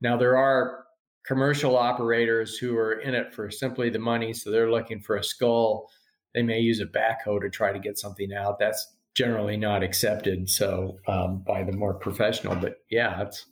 Now, 0.00 0.16
there 0.16 0.36
are 0.36 0.84
commercial 1.24 1.76
operators 1.76 2.56
who 2.58 2.76
are 2.76 3.00
in 3.00 3.14
it 3.14 3.32
for 3.32 3.50
simply 3.50 3.90
the 3.90 3.98
money. 3.98 4.32
So 4.32 4.50
they're 4.50 4.70
looking 4.70 5.00
for 5.00 5.16
a 5.16 5.24
skull. 5.24 5.90
They 6.34 6.42
may 6.42 6.60
use 6.60 6.80
a 6.80 6.86
backhoe 6.86 7.40
to 7.40 7.48
try 7.48 7.72
to 7.72 7.78
get 7.78 7.98
something 7.98 8.32
out. 8.32 8.58
That's 8.58 8.86
generally 9.14 9.56
not 9.56 9.82
accepted. 9.82 10.50
So 10.50 10.98
um, 11.06 11.42
by 11.46 11.62
the 11.62 11.72
more 11.72 11.94
professional, 11.94 12.56
but 12.56 12.78
yeah, 12.90 13.22
it's, 13.22 13.46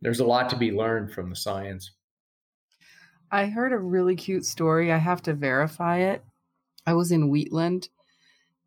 there's 0.00 0.20
a 0.20 0.26
lot 0.26 0.48
to 0.50 0.56
be 0.56 0.70
learned 0.70 1.12
from 1.12 1.30
the 1.30 1.36
science. 1.36 1.90
I 3.30 3.46
heard 3.46 3.72
a 3.72 3.78
really 3.78 4.16
cute 4.16 4.44
story. 4.44 4.92
I 4.92 4.98
have 4.98 5.22
to 5.22 5.34
verify 5.34 5.98
it. 5.98 6.24
I 6.86 6.94
was 6.94 7.12
in 7.12 7.28
Wheatland 7.28 7.88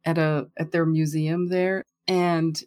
at 0.06 0.18
a 0.18 0.48
at 0.58 0.72
their 0.72 0.86
museum 0.86 1.48
there 1.48 1.86
and 2.08 2.64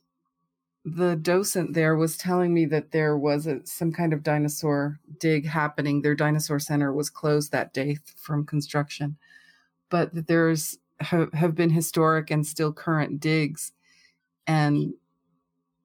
the 0.84 1.16
docent 1.16 1.72
there 1.72 1.96
was 1.96 2.16
telling 2.16 2.52
me 2.52 2.66
that 2.66 2.90
there 2.90 3.16
was 3.16 3.46
a, 3.46 3.64
some 3.64 3.90
kind 3.90 4.12
of 4.12 4.22
dinosaur 4.22 5.00
dig 5.18 5.46
happening. 5.46 6.02
Their 6.02 6.14
dinosaur 6.14 6.58
center 6.58 6.92
was 6.92 7.08
closed 7.08 7.52
that 7.52 7.72
day 7.72 7.98
from 8.16 8.44
construction, 8.44 9.16
but 9.88 10.14
that 10.14 10.26
there's 10.26 10.78
have, 11.00 11.32
have 11.32 11.54
been 11.54 11.70
historic 11.70 12.30
and 12.30 12.46
still 12.46 12.72
current 12.72 13.18
digs, 13.18 13.72
and 14.46 14.92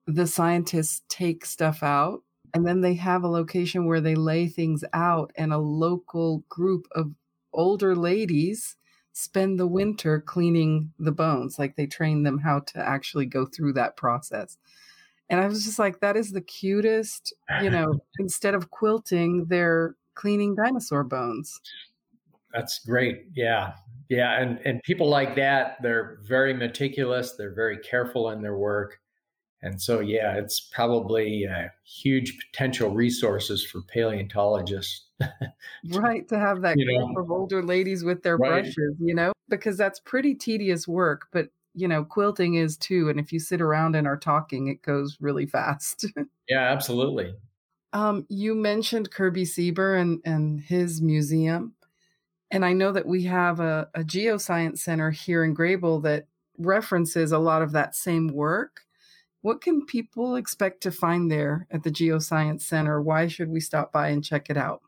the 0.06 0.26
scientists 0.26 1.02
take 1.08 1.46
stuff 1.46 1.82
out 1.82 2.22
and 2.54 2.66
then 2.66 2.80
they 2.80 2.94
have 2.94 3.22
a 3.22 3.28
location 3.28 3.86
where 3.86 4.00
they 4.00 4.14
lay 4.14 4.46
things 4.46 4.84
out 4.92 5.32
and 5.36 5.52
a 5.52 5.58
local 5.58 6.44
group 6.48 6.86
of 6.94 7.12
older 7.52 7.94
ladies 7.94 8.76
spend 9.12 9.58
the 9.58 9.66
winter 9.66 10.20
cleaning 10.20 10.92
the 10.98 11.12
bones 11.12 11.58
like 11.58 11.76
they 11.76 11.86
train 11.86 12.22
them 12.22 12.38
how 12.38 12.60
to 12.60 12.78
actually 12.78 13.26
go 13.26 13.46
through 13.46 13.72
that 13.72 13.96
process. 13.96 14.56
And 15.28 15.40
i 15.40 15.46
was 15.46 15.64
just 15.64 15.78
like 15.78 16.00
that 16.00 16.16
is 16.16 16.32
the 16.32 16.40
cutest 16.40 17.32
you 17.62 17.70
know 17.70 18.00
instead 18.18 18.54
of 18.54 18.70
quilting 18.70 19.46
they're 19.48 19.94
cleaning 20.14 20.54
dinosaur 20.56 21.04
bones. 21.04 21.60
That's 22.52 22.80
great 22.80 23.26
yeah 23.34 23.74
yeah 24.08 24.40
and 24.40 24.58
and 24.64 24.82
people 24.82 25.08
like 25.08 25.36
that 25.36 25.76
they're 25.82 26.18
very 26.22 26.52
meticulous 26.52 27.34
they're 27.36 27.54
very 27.54 27.78
careful 27.78 28.30
in 28.30 28.42
their 28.42 28.56
work 28.56 28.98
and 29.62 29.80
so, 29.80 30.00
yeah, 30.00 30.36
it's 30.36 30.58
probably 30.58 31.46
uh, 31.46 31.68
huge 31.84 32.38
potential 32.38 32.90
resources 32.90 33.64
for 33.64 33.82
paleontologists. 33.82 35.06
right, 35.90 36.26
to 36.28 36.38
have 36.38 36.62
that 36.62 36.76
group 36.76 36.88
know? 36.88 37.20
of 37.20 37.30
older 37.30 37.62
ladies 37.62 38.02
with 38.02 38.22
their 38.22 38.38
right. 38.38 38.62
brushes, 38.64 38.96
you 38.98 39.14
know, 39.14 39.32
because 39.48 39.76
that's 39.76 40.00
pretty 40.00 40.34
tedious 40.34 40.88
work. 40.88 41.26
But, 41.30 41.48
you 41.74 41.88
know, 41.88 42.04
quilting 42.04 42.54
is 42.54 42.78
too. 42.78 43.10
And 43.10 43.20
if 43.20 43.32
you 43.32 43.38
sit 43.38 43.60
around 43.60 43.96
and 43.96 44.06
are 44.06 44.16
talking, 44.16 44.68
it 44.68 44.80
goes 44.80 45.18
really 45.20 45.46
fast. 45.46 46.06
yeah, 46.48 46.72
absolutely. 46.72 47.34
Um, 47.92 48.24
you 48.30 48.54
mentioned 48.54 49.10
Kirby 49.10 49.44
Siber 49.44 50.00
and, 50.00 50.20
and 50.24 50.60
his 50.60 51.02
museum. 51.02 51.74
And 52.50 52.64
I 52.64 52.72
know 52.72 52.92
that 52.92 53.06
we 53.06 53.24
have 53.24 53.60
a, 53.60 53.88
a 53.94 54.00
geoscience 54.00 54.78
center 54.78 55.10
here 55.10 55.44
in 55.44 55.54
Greybull 55.54 56.02
that 56.04 56.26
references 56.56 57.30
a 57.30 57.38
lot 57.38 57.62
of 57.62 57.72
that 57.72 57.94
same 57.94 58.28
work. 58.28 58.82
What 59.42 59.62
can 59.62 59.86
people 59.86 60.36
expect 60.36 60.82
to 60.82 60.90
find 60.90 61.30
there 61.30 61.66
at 61.70 61.82
the 61.82 61.90
Geoscience 61.90 62.62
Center? 62.62 63.00
Why 63.00 63.26
should 63.26 63.48
we 63.48 63.60
stop 63.60 63.92
by 63.92 64.08
and 64.08 64.22
check 64.22 64.50
it 64.50 64.56
out? 64.56 64.82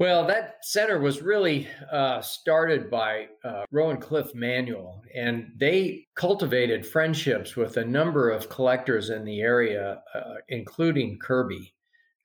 Well, 0.00 0.26
that 0.26 0.56
center 0.62 0.98
was 0.98 1.22
really 1.22 1.68
uh, 1.92 2.20
started 2.20 2.90
by 2.90 3.28
uh, 3.44 3.64
Rowan 3.70 3.98
Cliff 3.98 4.34
Manuel, 4.34 5.02
and 5.14 5.52
they 5.56 6.08
cultivated 6.16 6.84
friendships 6.84 7.54
with 7.54 7.76
a 7.76 7.84
number 7.84 8.28
of 8.28 8.48
collectors 8.48 9.08
in 9.08 9.24
the 9.24 9.40
area, 9.40 10.02
uh, 10.12 10.34
including 10.48 11.20
Kirby. 11.20 11.72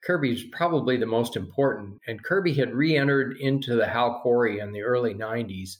Kirby's 0.02 0.42
probably 0.50 0.96
the 0.96 1.06
most 1.06 1.36
important, 1.36 2.00
and 2.08 2.24
Kirby 2.24 2.54
had 2.54 2.74
re 2.74 2.96
entered 2.96 3.36
into 3.38 3.76
the 3.76 3.86
Howe 3.86 4.18
Quarry 4.20 4.58
in 4.58 4.72
the 4.72 4.82
early 4.82 5.14
90s. 5.14 5.76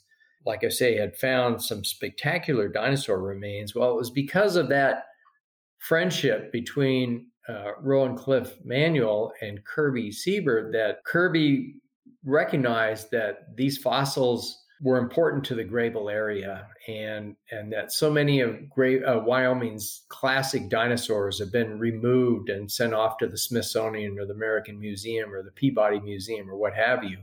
Like 0.47 0.63
I 0.63 0.69
say, 0.69 0.97
had 0.97 1.17
found 1.17 1.61
some 1.61 1.85
spectacular 1.85 2.69
dinosaur 2.69 3.21
remains. 3.21 3.75
Well, 3.75 3.91
it 3.91 3.97
was 3.97 4.11
because 4.11 4.55
of 4.55 4.69
that 4.69 5.07
friendship 5.81 6.53
between 6.53 7.27
uh, 7.49 7.73
Rowan 7.83 8.17
Cliff 8.17 8.55
Manuel 8.65 9.33
and 9.41 9.65
Kirby 9.65 10.11
Siber 10.11 10.71
that 10.73 11.03
Kirby 11.05 11.75
recognized 12.25 13.11
that 13.11 13.57
these 13.57 13.79
fossils 13.79 14.57
were 14.83 14.99
important 14.99 15.45
to 15.45 15.55
the 15.55 15.65
Greybull 15.65 16.11
area, 16.11 16.67
and 16.89 17.37
and 17.51 17.73
that 17.73 17.93
so 17.93 18.11
many 18.11 18.41
of 18.41 18.69
Gray, 18.71 19.03
uh, 19.03 19.19
Wyoming's 19.21 20.05
classic 20.09 20.69
dinosaurs 20.69 21.39
have 21.39 21.53
been 21.53 21.79
removed 21.79 22.49
and 22.51 22.71
sent 22.71 22.95
off 22.95 23.19
to 23.19 23.27
the 23.27 23.37
Smithsonian 23.37 24.19
or 24.19 24.27
the 24.27 24.35
American 24.35 24.79
Museum 24.79 25.33
or 25.33 25.43
the 25.43 25.51
Peabody 25.51 26.01
Museum 26.01 26.49
or 26.49 26.57
what 26.57 26.75
have 26.75 27.05
you, 27.05 27.19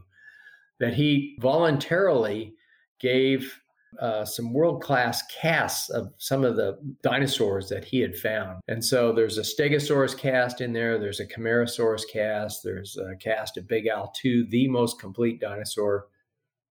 that 0.80 0.94
he 0.94 1.38
voluntarily 1.42 2.54
gave 3.00 3.60
uh, 4.00 4.26
some 4.26 4.54
world 4.54 4.82
class 4.82 5.24
casts 5.42 5.90
of 5.90 6.14
some 6.18 6.44
of 6.44 6.56
the 6.56 6.78
dinosaurs 7.04 7.70
that 7.70 7.86
he 7.86 8.00
had 8.00 8.16
found. 8.16 8.60
And 8.68 8.84
so 8.84 9.12
there's 9.12 9.38
a 9.38 9.42
Stegosaurus 9.42 10.18
cast 10.18 10.62
in 10.62 10.74
there, 10.74 11.00
there's 11.00 11.20
a 11.20 11.26
Camarasaurus 11.26 12.04
cast, 12.12 12.64
there's 12.64 12.98
a 12.98 13.16
cast 13.16 13.58
of 13.58 13.68
Big 13.68 13.88
Al 13.88 14.12
2, 14.16 14.46
the 14.50 14.68
most 14.68 15.00
complete 15.00 15.40
dinosaur 15.40 16.08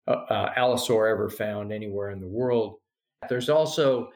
uh, 0.08 0.24
uh, 0.28 0.54
allosaur 0.54 1.10
ever 1.10 1.28
found 1.28 1.72
anywhere 1.72 2.10
in 2.10 2.20
the 2.20 2.28
world. 2.28 2.76
There's 3.28 3.48
also 3.48 4.10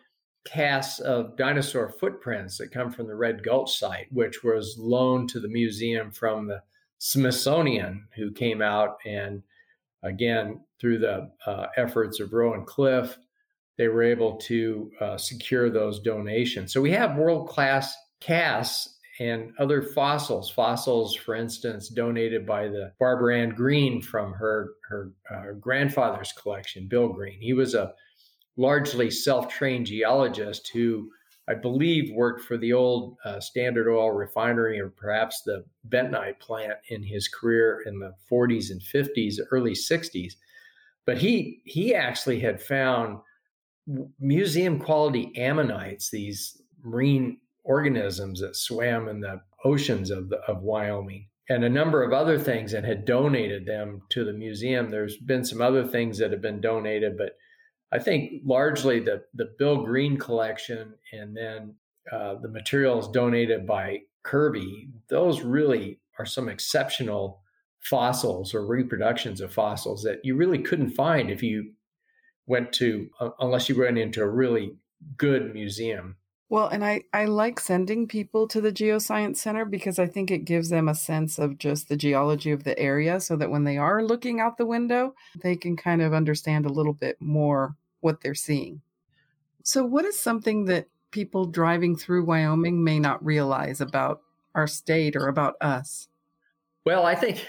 casts 0.47 1.01
of 1.01 1.37
dinosaur 1.37 1.89
footprints 1.89 2.59
that 2.59 2.71
come 2.73 2.91
from 2.91 3.07
the 3.07 3.15
Red 3.15 3.43
Gulch 3.43 3.79
site, 3.79 4.07
which 4.11 4.43
was 4.43 4.77
loaned 4.79 5.29
to 5.31 5.41
the 5.41 5.49
museum 5.49 6.11
from 6.11 6.47
the 6.47 6.63
Smithsonian, 6.99 8.07
who 8.17 8.31
came 8.31 8.63
out 8.63 8.99
and 9.05 9.43
again 10.03 10.61
through 10.81 10.99
the 10.99 11.31
uh, 11.47 11.67
efforts 11.77 12.21
of 12.21 12.33
Rowan 12.33 12.65
Cliff, 12.65 13.19
they 13.77 13.89
were 13.89 14.03
able 14.03 14.37
to 14.37 14.91
uh, 15.01 15.17
secure 15.17 15.71
those 15.71 16.01
donations. 16.01 16.73
So 16.73 16.81
we 16.81 16.91
have 16.93 17.17
world 17.17 17.49
class 17.49 17.95
casts 18.21 18.99
and 19.19 19.53
other 19.59 19.83
fossils. 19.83 20.51
Fossils, 20.51 21.15
for 21.15 21.35
instance, 21.35 21.89
donated 21.89 22.47
by 22.47 22.69
the 22.69 22.93
Barbara 22.99 23.39
Ann 23.39 23.51
Green 23.51 24.01
from 24.01 24.33
her 24.33 24.71
her 24.89 25.13
uh, 25.31 25.53
grandfather's 25.61 26.33
collection, 26.33 26.89
Bill 26.89 27.09
Green. 27.09 27.41
He 27.41 27.53
was 27.53 27.75
a 27.75 27.93
largely 28.57 29.11
self-trained 29.11 29.87
geologist 29.87 30.71
who 30.73 31.11
I 31.49 31.55
believe 31.55 32.15
worked 32.15 32.43
for 32.43 32.57
the 32.57 32.73
old 32.73 33.17
uh, 33.25 33.41
Standard 33.41 33.91
Oil 33.91 34.13
refinery 34.13 34.81
or 34.81 34.89
perhaps 34.89 35.43
the 35.43 35.65
bentonite 35.89 36.39
plant 36.39 36.75
in 36.89 37.03
his 37.03 37.29
career 37.29 37.83
in 37.87 37.99
the 37.99 38.15
40s 38.31 38.71
and 38.71 38.81
50s, 38.81 39.39
early 39.51 39.73
60s. 39.73 40.35
But 41.07 41.19
he 41.19 41.63
he 41.65 41.95
actually 41.95 42.41
had 42.41 42.63
found 42.63 43.19
museum 44.19 44.79
quality 44.79 45.33
ammonites, 45.37 46.11
these 46.11 46.61
marine 46.83 47.39
organisms 47.65 48.41
that 48.41 48.57
swam 48.57 49.09
in 49.09 49.21
the 49.21 49.41
oceans 49.65 50.11
of, 50.11 50.29
the, 50.29 50.37
of 50.49 50.63
Wyoming 50.63 51.27
and 51.49 51.65
a 51.65 51.69
number 51.69 52.03
of 52.03 52.13
other 52.13 52.39
things 52.39 52.73
and 52.75 52.87
had 52.87 53.05
donated 53.05 53.67
them 53.67 54.03
to 54.11 54.25
the 54.25 54.33
museum. 54.33 54.89
There's 54.89 55.17
been 55.17 55.45
some 55.45 55.61
other 55.61 55.85
things 55.85 56.19
that 56.19 56.31
have 56.31 56.41
been 56.41 56.61
donated, 56.61 57.19
but 57.19 57.37
I 57.93 57.99
think 57.99 58.43
largely 58.45 59.01
the, 59.01 59.25
the 59.35 59.53
Bill 59.59 59.85
Green 59.85 60.17
collection 60.17 60.95
and 61.13 61.37
then 61.37 61.75
uh, 62.11 62.37
the 62.37 62.49
materials 62.49 63.11
donated 63.11 63.67
by 63.67 64.03
Kirby, 64.23 64.91
those 65.09 65.43
really 65.43 65.99
are 66.19 66.27
some 66.27 66.49
exceptional 66.49 67.43
fossils 67.81 68.55
or 68.55 68.65
reproductions 68.67 69.41
of 69.41 69.53
fossils 69.53 70.03
that 70.03 70.21
you 70.25 70.37
really 70.37 70.59
couldn't 70.59 70.91
find 70.91 71.31
if 71.31 71.43
you 71.43 71.73
went 72.47 72.73
to, 72.75 73.09
uh, 73.21 73.31
unless 73.41 73.69
you 73.69 73.79
went 73.79 73.99
into 73.99 74.23
a 74.23 74.29
really 74.29 74.77
good 75.17 75.55
museum. 75.55 76.17
Well, 76.49 76.67
and 76.67 76.85
I, 76.85 77.03
I 77.13 77.27
like 77.27 77.61
sending 77.61 78.09
people 78.09 78.49
to 78.49 78.61
the 78.61 78.73
Geoscience 78.73 79.37
Center 79.37 79.65
because 79.65 80.01
I 80.01 80.07
think 80.07 80.31
it 80.33 80.45
gives 80.45 80.69
them 80.69 80.89
a 80.89 80.97
sense 80.97 81.39
of 81.39 81.59
just 81.59 81.89
the 81.89 81.97
geology 81.97 82.51
of 82.51 82.65
the 82.65 82.77
area 82.77 83.21
so 83.21 83.37
that 83.37 83.51
when 83.51 83.63
they 83.63 83.79
are 83.79 84.03
looking 84.03 84.41
out 84.41 84.59
the 84.59 84.67
window, 84.67 85.15
they 85.41 85.55
can 85.55 85.77
kind 85.77 86.03
of 86.03 86.13
understand 86.13 86.67
a 86.67 86.73
little 86.73 86.93
bit 86.93 87.17
more 87.21 87.77
what 88.01 88.21
they're 88.21 88.35
seeing. 88.35 88.83
So, 89.63 89.85
what 89.85 90.05
is 90.05 90.19
something 90.19 90.65
that 90.65 90.89
people 91.13 91.45
driving 91.45 91.95
through 91.95 92.25
Wyoming 92.25 92.83
may 92.83 92.99
not 92.99 93.25
realize 93.25 93.81
about 93.81 94.21
our 94.53 94.67
state 94.67 95.15
or 95.15 95.29
about 95.29 95.55
us? 95.61 96.09
Well, 96.85 97.07
I 97.07 97.15
think 97.15 97.47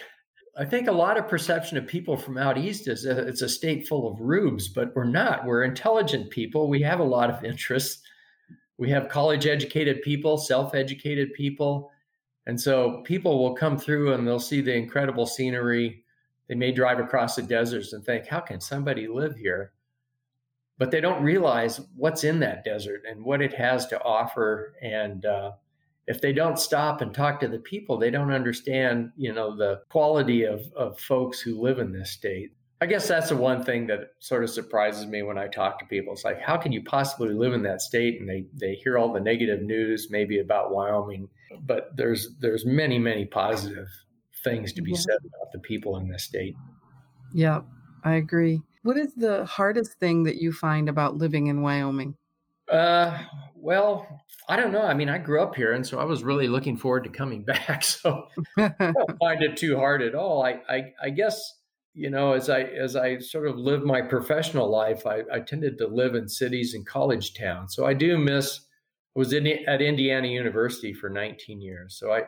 I 0.58 0.66
think 0.66 0.88
a 0.88 0.92
lot 0.94 1.18
of 1.18 1.28
perception 1.28 1.78
of 1.78 1.88
people 1.88 2.18
from 2.18 2.38
out 2.38 2.58
east 2.58 2.88
is 2.88 3.06
it's 3.06 3.42
a 3.42 3.50
state 3.50 3.88
full 3.88 4.12
of 4.12 4.20
rubes, 4.20 4.68
but 4.68 4.94
we're 4.96 5.06
not. 5.06 5.46
We're 5.46 5.64
intelligent 5.64 6.30
people. 6.30 6.68
We 6.68 6.82
have 6.82 7.00
a 7.00 7.06
lot 7.06 7.30
of 7.30 7.44
interests 7.44 8.04
we 8.82 8.90
have 8.90 9.10
college 9.10 9.46
educated 9.46 10.02
people, 10.02 10.40
self 10.40 10.74
educated 10.74 11.36
people. 11.36 11.92
And 12.48 12.60
so 12.60 13.04
people 13.06 13.38
will 13.38 13.54
come 13.54 13.78
through 13.78 14.14
and 14.14 14.28
they'll 14.28 14.40
see 14.40 14.60
the 14.60 14.74
incredible 14.74 15.28
scenery. 15.28 16.04
They 16.48 16.56
may 16.56 16.72
drive 16.72 17.00
across 17.00 17.36
the 17.36 17.44
deserts 17.44 17.94
and 17.94 18.04
think, 18.04 18.26
how 18.26 18.40
can 18.40 18.60
somebody 18.60 19.08
live 19.08 19.36
here? 19.36 19.74
But 20.80 20.90
they 20.90 21.00
don't 21.00 21.22
realize 21.22 21.80
what's 21.96 22.24
in 22.24 22.40
that 22.40 22.64
desert 22.64 23.04
and 23.08 23.24
what 23.24 23.44
it 23.44 23.54
has 23.54 23.86
to 23.86 24.02
offer. 24.02 24.74
And 24.82 25.28
uh, 25.28 25.52
if 26.08 26.22
they 26.22 26.34
don't 26.34 26.60
stop 26.60 27.02
and 27.02 27.14
talk 27.14 27.40
to 27.40 27.48
the 27.48 27.60
people, 27.60 27.98
they 27.98 28.10
don't 28.10 28.32
understand, 28.32 29.12
you 29.16 29.34
know, 29.34 29.56
the 29.56 29.82
quality 29.90 30.44
of, 30.44 30.62
of 30.76 31.00
folks 31.00 31.40
who 31.40 31.62
live 31.62 31.80
in 31.80 31.92
this 31.92 32.12
state. 32.12 32.52
I 32.82 32.88
guess 32.88 33.08
that's 33.08 33.30
the 33.30 33.36
one 33.36 33.64
thing 33.64 33.86
that 33.88 34.14
sort 34.20 34.44
of 34.44 34.50
surprises 34.50 35.06
me 35.06 35.22
when 35.22 35.38
I 35.38 35.48
talk 35.48 35.78
to 35.80 35.86
people. 35.86 36.14
It's 36.14 36.26
like, 36.26 36.42
how 36.42 36.58
can 36.58 36.72
you 36.72 36.84
possibly 36.84 37.34
live 37.36 37.54
in 37.54 37.62
that 37.64 37.82
state? 37.82 38.20
And 38.20 38.28
they 38.28 38.46
they 38.56 38.74
hear 38.74 38.98
all 38.98 39.14
the 39.14 39.20
negative 39.20 39.62
news, 39.62 40.08
maybe 40.10 40.40
about 40.40 40.72
Wyoming, 40.72 41.30
but 41.62 41.96
there's 41.96 42.36
there's 42.40 42.66
many 42.66 42.98
many 42.98 43.26
positive 43.26 43.88
things 44.44 44.74
to 44.74 44.82
be 44.82 44.92
yeah. 44.92 44.98
said 44.98 45.18
about 45.20 45.52
the 45.54 45.60
people 45.60 45.98
in 45.98 46.10
this 46.10 46.24
state. 46.24 46.56
Yeah, 47.34 47.62
I 48.04 48.16
agree. 48.16 48.62
What 48.82 48.98
is 48.98 49.14
the 49.14 49.46
hardest 49.46 50.00
thing 50.00 50.24
that 50.24 50.38
you 50.38 50.52
find 50.52 50.90
about 50.90 51.18
living 51.18 51.48
in 51.48 51.62
Wyoming? 51.62 52.16
Uh, 52.72 53.18
well, 53.56 54.08
I 54.48 54.56
don't 54.56 54.72
know. 54.72 54.82
I 54.82 54.94
mean, 54.94 55.10
I 55.10 55.18
grew 55.18 55.42
up 55.42 55.56
here, 55.56 55.74
and 55.74 55.86
so 55.86 56.00
I 56.00 56.04
was 56.04 56.24
really 56.24 56.48
looking 56.48 56.78
forward 56.78 57.04
to 57.04 57.10
coming 57.10 57.44
back. 57.46 57.84
So 57.84 58.28
I 58.58 58.74
don't 58.80 59.20
find 59.20 59.44
it 59.44 59.58
too 59.58 59.78
hard 59.78 60.02
at 60.02 60.16
all. 60.16 60.44
I, 60.44 60.62
I, 60.70 60.94
I 61.04 61.10
guess 61.10 61.60
you 61.94 62.10
know, 62.10 62.34
as 62.34 62.50
I 62.50 62.62
as 62.62 62.96
I 62.96 63.18
sort 63.20 63.48
of 63.48 63.58
live 63.58 63.84
my 63.84 64.02
professional 64.02 64.70
life, 64.70 65.06
I, 65.06 65.24
I 65.32 65.40
tended 65.40 65.78
to 65.80 65.88
live 65.88 66.16
in 66.16 66.28
cities 66.28 66.74
and 66.74 66.86
college 66.86 67.34
towns. 67.34 67.76
So 67.76 67.86
I 67.86 67.94
do 67.94 68.18
miss. 68.18 68.62
I 69.16 69.20
was 69.20 69.34
in 69.34 69.46
at 69.46 69.82
Indiana 69.82 70.28
University 70.28 70.94
for 70.94 71.10
19 71.10 71.60
years. 71.62 71.98
So 72.00 72.14
I, 72.14 72.22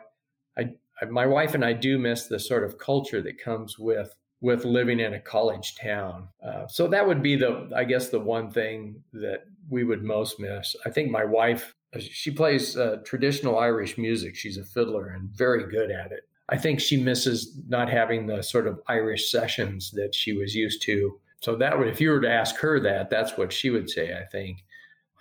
I, 0.58 0.70
I, 1.00 1.06
my 1.06 1.24
wife 1.24 1.54
and 1.54 1.64
I 1.64 1.72
do 1.72 1.98
miss 1.98 2.26
the 2.26 2.38
sort 2.38 2.62
of 2.62 2.78
culture 2.78 3.22
that 3.22 3.38
comes 3.38 3.78
with 3.78 4.14
with 4.42 4.66
living 4.66 5.00
in 5.00 5.14
a 5.14 5.20
college 5.20 5.74
town. 5.76 6.28
Uh, 6.46 6.66
so 6.66 6.86
that 6.88 7.06
would 7.06 7.22
be 7.22 7.34
the, 7.34 7.70
I 7.74 7.84
guess, 7.84 8.10
the 8.10 8.20
one 8.20 8.50
thing 8.50 9.02
that 9.14 9.44
we 9.68 9.84
would 9.84 10.02
most 10.02 10.38
miss. 10.40 10.76
I 10.84 10.90
think 10.90 11.10
my 11.10 11.24
wife, 11.24 11.74
she 11.98 12.30
plays 12.30 12.76
uh, 12.76 12.98
traditional 13.04 13.58
Irish 13.58 13.98
music. 13.98 14.36
She's 14.36 14.56
a 14.56 14.64
fiddler 14.64 15.08
and 15.08 15.30
very 15.30 15.70
good 15.70 15.90
at 15.90 16.12
it. 16.12 16.28
I 16.48 16.58
think 16.58 16.80
she 16.80 17.02
misses 17.02 17.58
not 17.68 17.88
having 17.88 18.26
the 18.26 18.42
sort 18.42 18.66
of 18.66 18.80
Irish 18.86 19.30
sessions 19.30 19.90
that 19.92 20.14
she 20.14 20.32
was 20.32 20.54
used 20.54 20.82
to. 20.82 21.18
So 21.40 21.56
that 21.56 21.78
would, 21.78 21.88
if 21.88 22.00
you 22.00 22.10
were 22.10 22.20
to 22.20 22.30
ask 22.30 22.56
her 22.56 22.80
that, 22.80 23.10
that's 23.10 23.36
what 23.36 23.52
she 23.52 23.70
would 23.70 23.90
say. 23.90 24.14
I 24.14 24.24
think. 24.24 24.64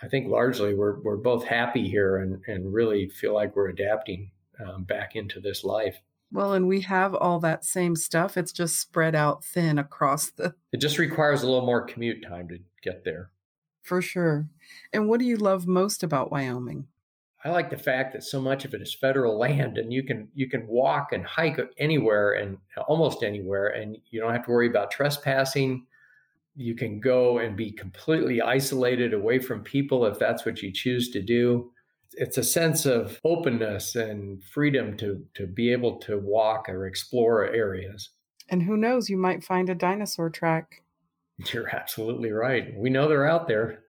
I 0.02 0.10
think 0.10 0.28
largely 0.28 0.74
we're 0.74 1.00
we're 1.02 1.16
both 1.16 1.46
happy 1.46 1.88
here 1.88 2.18
and 2.18 2.42
and 2.48 2.74
really 2.74 3.08
feel 3.08 3.34
like 3.34 3.56
we're 3.56 3.70
adapting 3.70 4.32
um, 4.66 4.84
back 4.84 5.16
into 5.16 5.40
this 5.40 5.64
life. 5.64 6.02
Well, 6.32 6.54
and 6.54 6.68
we 6.68 6.82
have 6.82 7.14
all 7.14 7.40
that 7.42 7.64
same 7.64 7.96
stuff. 7.96 8.38
It's 8.38 8.52
just 8.52 8.80
spread 8.80 9.16
out 9.16 9.46
thin 9.46 9.78
across 9.78 10.32
the. 10.32 10.56
It 10.72 10.78
just 10.78 10.98
requires 10.98 11.44
a 11.44 11.46
little 11.46 11.66
more 11.66 11.86
commute 11.86 12.24
time 12.28 12.48
to 12.50 12.58
get 12.82 13.06
there. 13.06 13.30
For 13.84 14.02
sure. 14.02 14.48
And 14.94 15.08
what 15.08 15.20
do 15.20 15.26
you 15.26 15.38
love 15.38 15.68
most 15.68 16.04
about 16.04 16.32
Wyoming? 16.32 16.88
I 17.46 17.50
like 17.50 17.70
the 17.70 17.78
fact 17.78 18.14
that 18.14 18.24
so 18.24 18.40
much 18.40 18.64
of 18.64 18.74
it 18.74 18.82
is 18.82 18.94
federal 18.94 19.38
land 19.40 19.78
and 19.78 19.92
you 19.92 20.04
can 20.04 20.30
you 20.34 20.50
can 20.50 20.66
walk 20.68 21.12
and 21.12 21.26
hike 21.26 21.60
anywhere 21.78 22.32
and 22.32 22.58
almost 22.88 23.24
anywhere 23.24 23.68
and 23.68 23.98
you 24.10 24.22
don't 24.22 24.34
have 24.34 24.46
to 24.46 24.52
worry 24.52 24.68
about 24.68 24.92
trespassing. 24.92 25.86
You 26.56 26.76
can 26.76 27.00
go 27.00 27.40
and 27.40 27.58
be 27.58 27.72
completely 27.72 28.42
isolated 28.42 29.14
away 29.14 29.40
from 29.40 29.64
people 29.64 30.06
if 30.06 30.18
that's 30.18 30.46
what 30.46 30.62
you 30.62 30.72
choose 30.72 31.10
to 31.12 31.22
do. 31.22 31.72
It's 32.14 32.38
a 32.38 32.44
sense 32.44 32.86
of 32.86 33.20
openness 33.26 33.96
and 33.96 34.42
freedom 34.44 34.96
to 34.98 35.26
to 35.34 35.46
be 35.46 35.74
able 35.74 35.98
to 36.02 36.20
walk 36.20 36.70
or 36.70 36.86
explore 36.86 37.46
areas. 37.48 38.12
And 38.50 38.64
who 38.64 38.78
knows, 38.78 39.10
you 39.10 39.18
might 39.18 39.44
find 39.44 39.70
a 39.70 39.76
dinosaur 39.76 40.30
track. 40.30 40.84
You're 41.54 41.74
absolutely 41.74 42.32
right. 42.32 42.74
We 42.78 42.90
know 42.90 43.08
they're 43.08 43.28
out 43.28 43.48
there. 43.48 43.84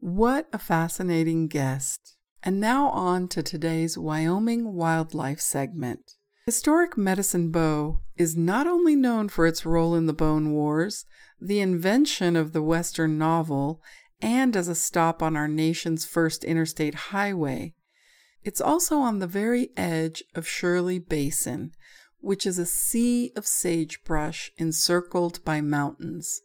What 0.00 0.48
a 0.52 0.58
fascinating 0.58 1.48
guest. 1.48 2.16
And 2.42 2.60
now 2.60 2.90
on 2.90 3.28
to 3.28 3.42
today's 3.42 3.96
Wyoming 3.96 4.74
wildlife 4.74 5.40
segment. 5.40 6.12
Historic 6.44 6.98
Medicine 6.98 7.50
Bow 7.50 8.00
is 8.16 8.36
not 8.36 8.66
only 8.66 8.94
known 8.94 9.30
for 9.30 9.46
its 9.46 9.64
role 9.64 9.94
in 9.94 10.04
the 10.04 10.12
Bone 10.12 10.52
Wars, 10.52 11.06
the 11.40 11.60
invention 11.60 12.36
of 12.36 12.52
the 12.52 12.62
Western 12.62 13.16
novel, 13.16 13.80
and 14.20 14.54
as 14.54 14.68
a 14.68 14.74
stop 14.74 15.22
on 15.22 15.36
our 15.36 15.48
nation's 15.48 16.04
first 16.04 16.44
interstate 16.44 16.94
highway, 16.94 17.72
it's 18.42 18.60
also 18.60 18.98
on 18.98 19.20
the 19.20 19.26
very 19.26 19.70
edge 19.74 20.22
of 20.34 20.46
Shirley 20.46 20.98
Basin, 20.98 21.72
which 22.24 22.46
is 22.46 22.58
a 22.58 22.66
sea 22.66 23.30
of 23.36 23.46
sagebrush 23.46 24.50
encircled 24.56 25.44
by 25.44 25.60
mountains. 25.60 26.40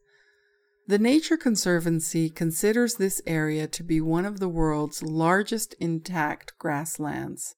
The 0.88 1.00
Nature 1.00 1.38
Conservancy 1.38 2.30
considers 2.30 2.96
this 2.96 3.22
area 3.26 3.68
to 3.68 3.84
be 3.84 4.02
one 4.02 4.26
of 4.26 4.40
the 4.40 4.50
world's 4.50 5.04
largest 5.04 5.76
intact 5.80 6.54
grasslands. 6.58 7.56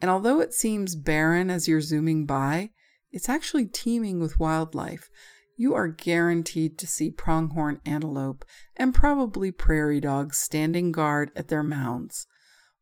And 0.00 0.10
although 0.10 0.40
it 0.40 0.54
seems 0.54 0.96
barren 0.96 1.50
as 1.50 1.68
you're 1.68 1.80
zooming 1.80 2.26
by, 2.26 2.70
it's 3.12 3.28
actually 3.28 3.66
teeming 3.66 4.20
with 4.20 4.40
wildlife. 4.40 5.08
You 5.56 5.74
are 5.74 5.88
guaranteed 5.88 6.78
to 6.78 6.86
see 6.86 7.10
pronghorn 7.10 7.80
antelope 7.84 8.44
and 8.76 8.94
probably 8.94 9.52
prairie 9.52 10.00
dogs 10.00 10.38
standing 10.38 10.90
guard 10.90 11.30
at 11.36 11.48
their 11.48 11.62
mounds. 11.62 12.26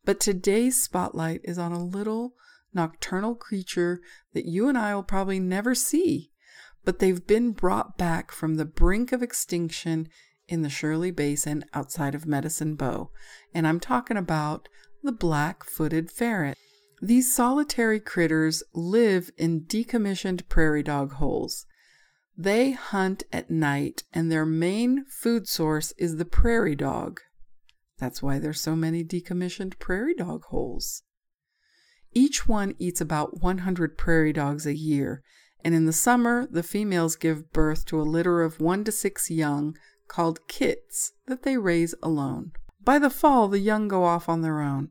But 0.05 0.21
today's 0.21 0.83
spotlight 0.83 1.41
is 1.45 1.59
on 1.59 1.73
a 1.73 1.85
little 1.85 2.35
nocturnal 2.73 3.35
creature 3.35 4.01
that 4.33 4.47
you 4.47 4.69
and 4.69 4.79
I 4.79 4.95
will 4.95 5.03
probably 5.03 5.41
never 5.41 5.75
see 5.75 6.31
but 6.85 6.99
they've 6.99 7.27
been 7.27 7.53
brought 7.53 7.99
back 7.99 8.33
from 8.33 8.55
the 8.57 8.65
brink 8.65 9.13
of 9.13 9.23
extinction 9.23 10.09
in 10.49 10.63
the 10.63 10.71
Shirley 10.71 11.11
Basin 11.11 11.65
outside 11.75 12.15
of 12.15 12.27
Medicine 12.27 12.75
Bow. 12.75 13.11
And 13.55 13.67
I'm 13.67 13.81
talking 13.81 14.17
about 14.17 14.69
the 15.03 15.13
black 15.13 15.65
footed 15.65 16.11
ferret. 16.11 16.57
These 17.03 17.35
solitary 17.35 18.01
critters 18.01 18.63
live 18.75 19.31
in 19.39 19.63
decommissioned 19.63 20.49
prairie 20.49 20.83
dog 20.83 21.13
holes. 21.15 21.67
They 22.37 22.73
hunt 22.73 23.23
at 23.33 23.51
night, 23.51 24.05
and 24.13 24.31
their 24.31 24.47
main 24.47 25.05
food 25.07 25.47
source 25.47 25.93
is 25.99 26.17
the 26.17 26.25
prairie 26.25 26.77
dog. 26.77 27.21
That's 27.99 28.23
why 28.23 28.39
there's 28.39 28.61
so 28.61 28.75
many 28.75 29.05
decommissioned 29.05 29.79
prairie 29.79 30.15
dog 30.15 30.45
holes. 30.45 31.03
Each 32.13 32.49
one 32.49 32.75
eats 32.79 33.01
about 33.01 33.43
100 33.43 33.97
prairie 33.97 34.33
dogs 34.33 34.67
a 34.67 34.77
year, 34.77 35.23
and 35.65 35.75
in 35.75 35.87
the 35.87 35.93
summer 35.93 36.47
the 36.51 36.63
females 36.63 37.17
give 37.17 37.53
birth 37.53 37.85
to 37.87 38.01
a 38.01 38.03
litter 38.03 38.43
of 38.43 38.61
one 38.61 38.85
to 38.85 38.93
six 38.93 39.31
young 39.31 39.77
called 40.09 40.47
kits 40.49 41.13
that 41.27 41.45
they 41.45 41.57
raise 41.57 41.95
alone. 42.03 42.53
By 42.83 42.99
the 42.99 43.11
fall, 43.11 43.47
the 43.49 43.59
young 43.59 43.89
go 43.89 44.05
off 44.05 44.29
on 44.29 44.43
their 44.43 44.61
own. 44.61 44.91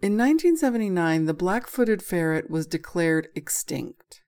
In 0.00 0.18
1979, 0.18 1.26
the 1.26 1.34
black 1.34 1.66
footed 1.66 2.02
ferret 2.02 2.50
was 2.50 2.66
declared 2.66 3.28
extinct. 3.34 4.22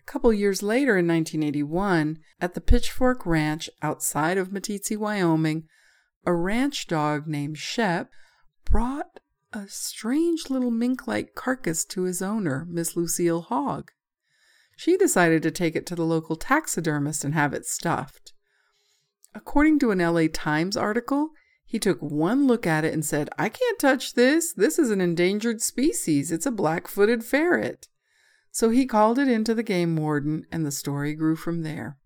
A 0.00 0.04
couple 0.04 0.32
years 0.32 0.62
later, 0.62 0.98
in 0.98 1.06
1981, 1.06 2.18
at 2.40 2.54
the 2.54 2.60
Pitchfork 2.60 3.24
Ranch 3.24 3.70
outside 3.82 4.36
of 4.36 4.50
Meeteetse, 4.50 4.96
Wyoming, 4.96 5.64
a 6.24 6.34
ranch 6.34 6.86
dog 6.86 7.26
named 7.26 7.58
Shep 7.58 8.10
brought 8.64 9.20
a 9.52 9.68
strange 9.68 10.50
little 10.50 10.70
mink 10.70 11.06
like 11.06 11.34
carcass 11.34 11.84
to 11.86 12.02
his 12.02 12.20
owner, 12.20 12.66
Miss 12.68 12.96
Lucille 12.96 13.42
Hogg. 13.42 13.90
She 14.76 14.96
decided 14.96 15.42
to 15.42 15.50
take 15.50 15.74
it 15.74 15.86
to 15.86 15.94
the 15.94 16.04
local 16.04 16.36
taxidermist 16.36 17.24
and 17.24 17.34
have 17.34 17.54
it 17.54 17.64
stuffed. 17.64 18.32
According 19.34 19.78
to 19.80 19.90
an 19.90 19.98
LA 19.98 20.26
Times 20.32 20.76
article, 20.76 21.30
he 21.64 21.78
took 21.78 22.00
one 22.00 22.46
look 22.46 22.66
at 22.66 22.84
it 22.84 22.94
and 22.94 23.04
said, 23.04 23.28
I 23.38 23.48
can't 23.48 23.78
touch 23.78 24.14
this. 24.14 24.52
This 24.52 24.78
is 24.78 24.90
an 24.90 25.00
endangered 25.00 25.60
species. 25.60 26.30
It's 26.30 26.46
a 26.46 26.50
black 26.50 26.88
footed 26.88 27.24
ferret. 27.24 27.88
So 28.50 28.70
he 28.70 28.86
called 28.86 29.18
it 29.18 29.28
into 29.28 29.54
the 29.54 29.62
game 29.62 29.96
warden, 29.96 30.46
and 30.52 30.64
the 30.64 30.70
story 30.70 31.14
grew 31.14 31.36
from 31.36 31.62
there. 31.62 31.98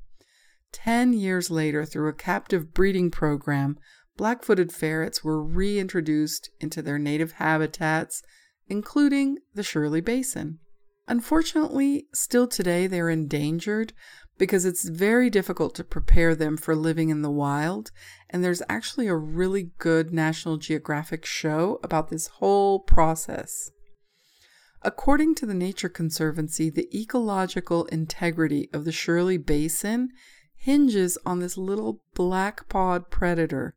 Ten 0.72 1.12
years 1.12 1.50
later, 1.50 1.84
through 1.84 2.08
a 2.08 2.14
captive 2.14 2.72
breeding 2.72 3.10
program, 3.10 3.78
black 4.20 4.42
footed 4.42 4.70
ferrets 4.70 5.24
were 5.24 5.42
reintroduced 5.42 6.50
into 6.60 6.82
their 6.82 6.98
native 6.98 7.32
habitats, 7.32 8.22
including 8.68 9.38
the 9.54 9.62
Shirley 9.62 10.02
Basin. 10.02 10.58
Unfortunately, 11.08 12.04
still 12.12 12.46
today 12.46 12.86
they're 12.86 13.08
endangered 13.08 13.94
because 14.36 14.66
it's 14.66 14.86
very 14.86 15.30
difficult 15.30 15.74
to 15.74 15.84
prepare 15.84 16.34
them 16.34 16.58
for 16.58 16.76
living 16.76 17.08
in 17.08 17.22
the 17.22 17.30
wild. 17.30 17.92
And 18.28 18.44
there's 18.44 18.60
actually 18.68 19.06
a 19.06 19.16
really 19.16 19.70
good 19.78 20.12
National 20.12 20.58
Geographic 20.58 21.24
show 21.24 21.80
about 21.82 22.10
this 22.10 22.26
whole 22.26 22.78
process. 22.80 23.70
According 24.82 25.34
to 25.36 25.46
the 25.46 25.54
Nature 25.54 25.88
Conservancy, 25.88 26.68
the 26.68 26.94
ecological 26.94 27.86
integrity 27.86 28.68
of 28.74 28.84
the 28.84 28.92
Shirley 28.92 29.38
Basin 29.38 30.10
hinges 30.54 31.16
on 31.24 31.38
this 31.38 31.56
little 31.56 32.02
black 32.14 32.68
pawed 32.68 33.10
predator. 33.10 33.76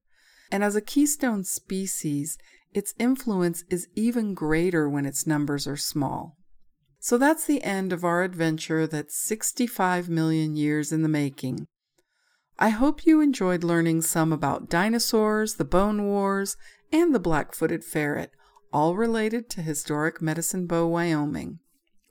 And 0.54 0.64
as 0.64 0.76
a 0.76 0.82
keystone 0.82 1.43
species, 1.45 2.38
its 2.76 2.93
influence 2.99 3.64
is 3.72 3.88
even 3.95 4.36
greater 4.36 4.88
when 4.88 5.04
its 5.04 5.26
numbers 5.26 5.66
are 5.66 5.76
small. 5.76 6.38
So 6.99 7.18
that's 7.18 7.47
the 7.47 7.64
end 7.64 7.91
of 7.91 8.04
our 8.04 8.22
adventure 8.22 8.86
that's 8.86 9.20
65 9.28 10.10
million 10.10 10.56
years 10.56 10.91
in 10.91 11.01
the 11.01 11.10
making. 11.10 11.66
I 12.60 12.70
hope 12.70 13.04
you 13.04 13.20
enjoyed 13.20 13.64
learning 13.64 14.04
some 14.04 14.32
about 14.32 14.70
dinosaurs, 14.70 15.56
the 15.56 15.66
bone 15.66 16.04
wars, 16.04 16.56
and 16.91 17.16
the 17.16 17.20
black 17.20 17.56
footed 17.56 17.84
ferret, 17.84 18.30
all 18.72 18.95
related 18.95 19.49
to 19.49 19.64
historic 19.64 20.22
Medicine 20.22 20.68
Bow, 20.68 20.86
Wyoming. 20.86 21.58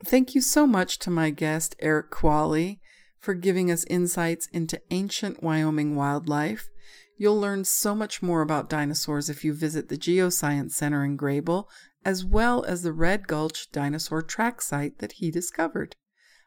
Thank 0.05 0.35
you 0.35 0.41
so 0.41 0.67
much 0.67 0.99
to 0.99 1.11
my 1.11 1.31
guest, 1.31 1.77
Erik 1.79 2.11
Kvale, 2.11 2.81
for 3.21 3.35
giving 3.35 3.71
us 3.71 3.85
insights 3.85 4.49
into 4.49 4.83
ancient 4.91 5.45
Wyoming 5.45 5.95
wildlife. 5.95 6.69
You'll 7.17 7.41
learn 7.41 7.65
so 7.65 7.95
much 7.95 8.23
more 8.23 8.43
about 8.43 8.71
dinosaurs 8.71 9.29
if 9.29 9.45
you 9.45 9.53
visit 9.53 9.89
the 9.89 9.99
Geoscience 9.99 10.73
Center 10.73 11.05
in 11.05 11.17
Greybull 11.17 11.67
as 12.05 12.25
well 12.25 12.65
as 12.65 12.83
the 12.83 12.93
Red 12.93 13.29
Gulch 13.29 13.71
dinosaur 13.71 14.23
track 14.23 14.61
site 14.61 14.99
that 14.99 15.13
he 15.13 15.31
discovered. 15.31 15.95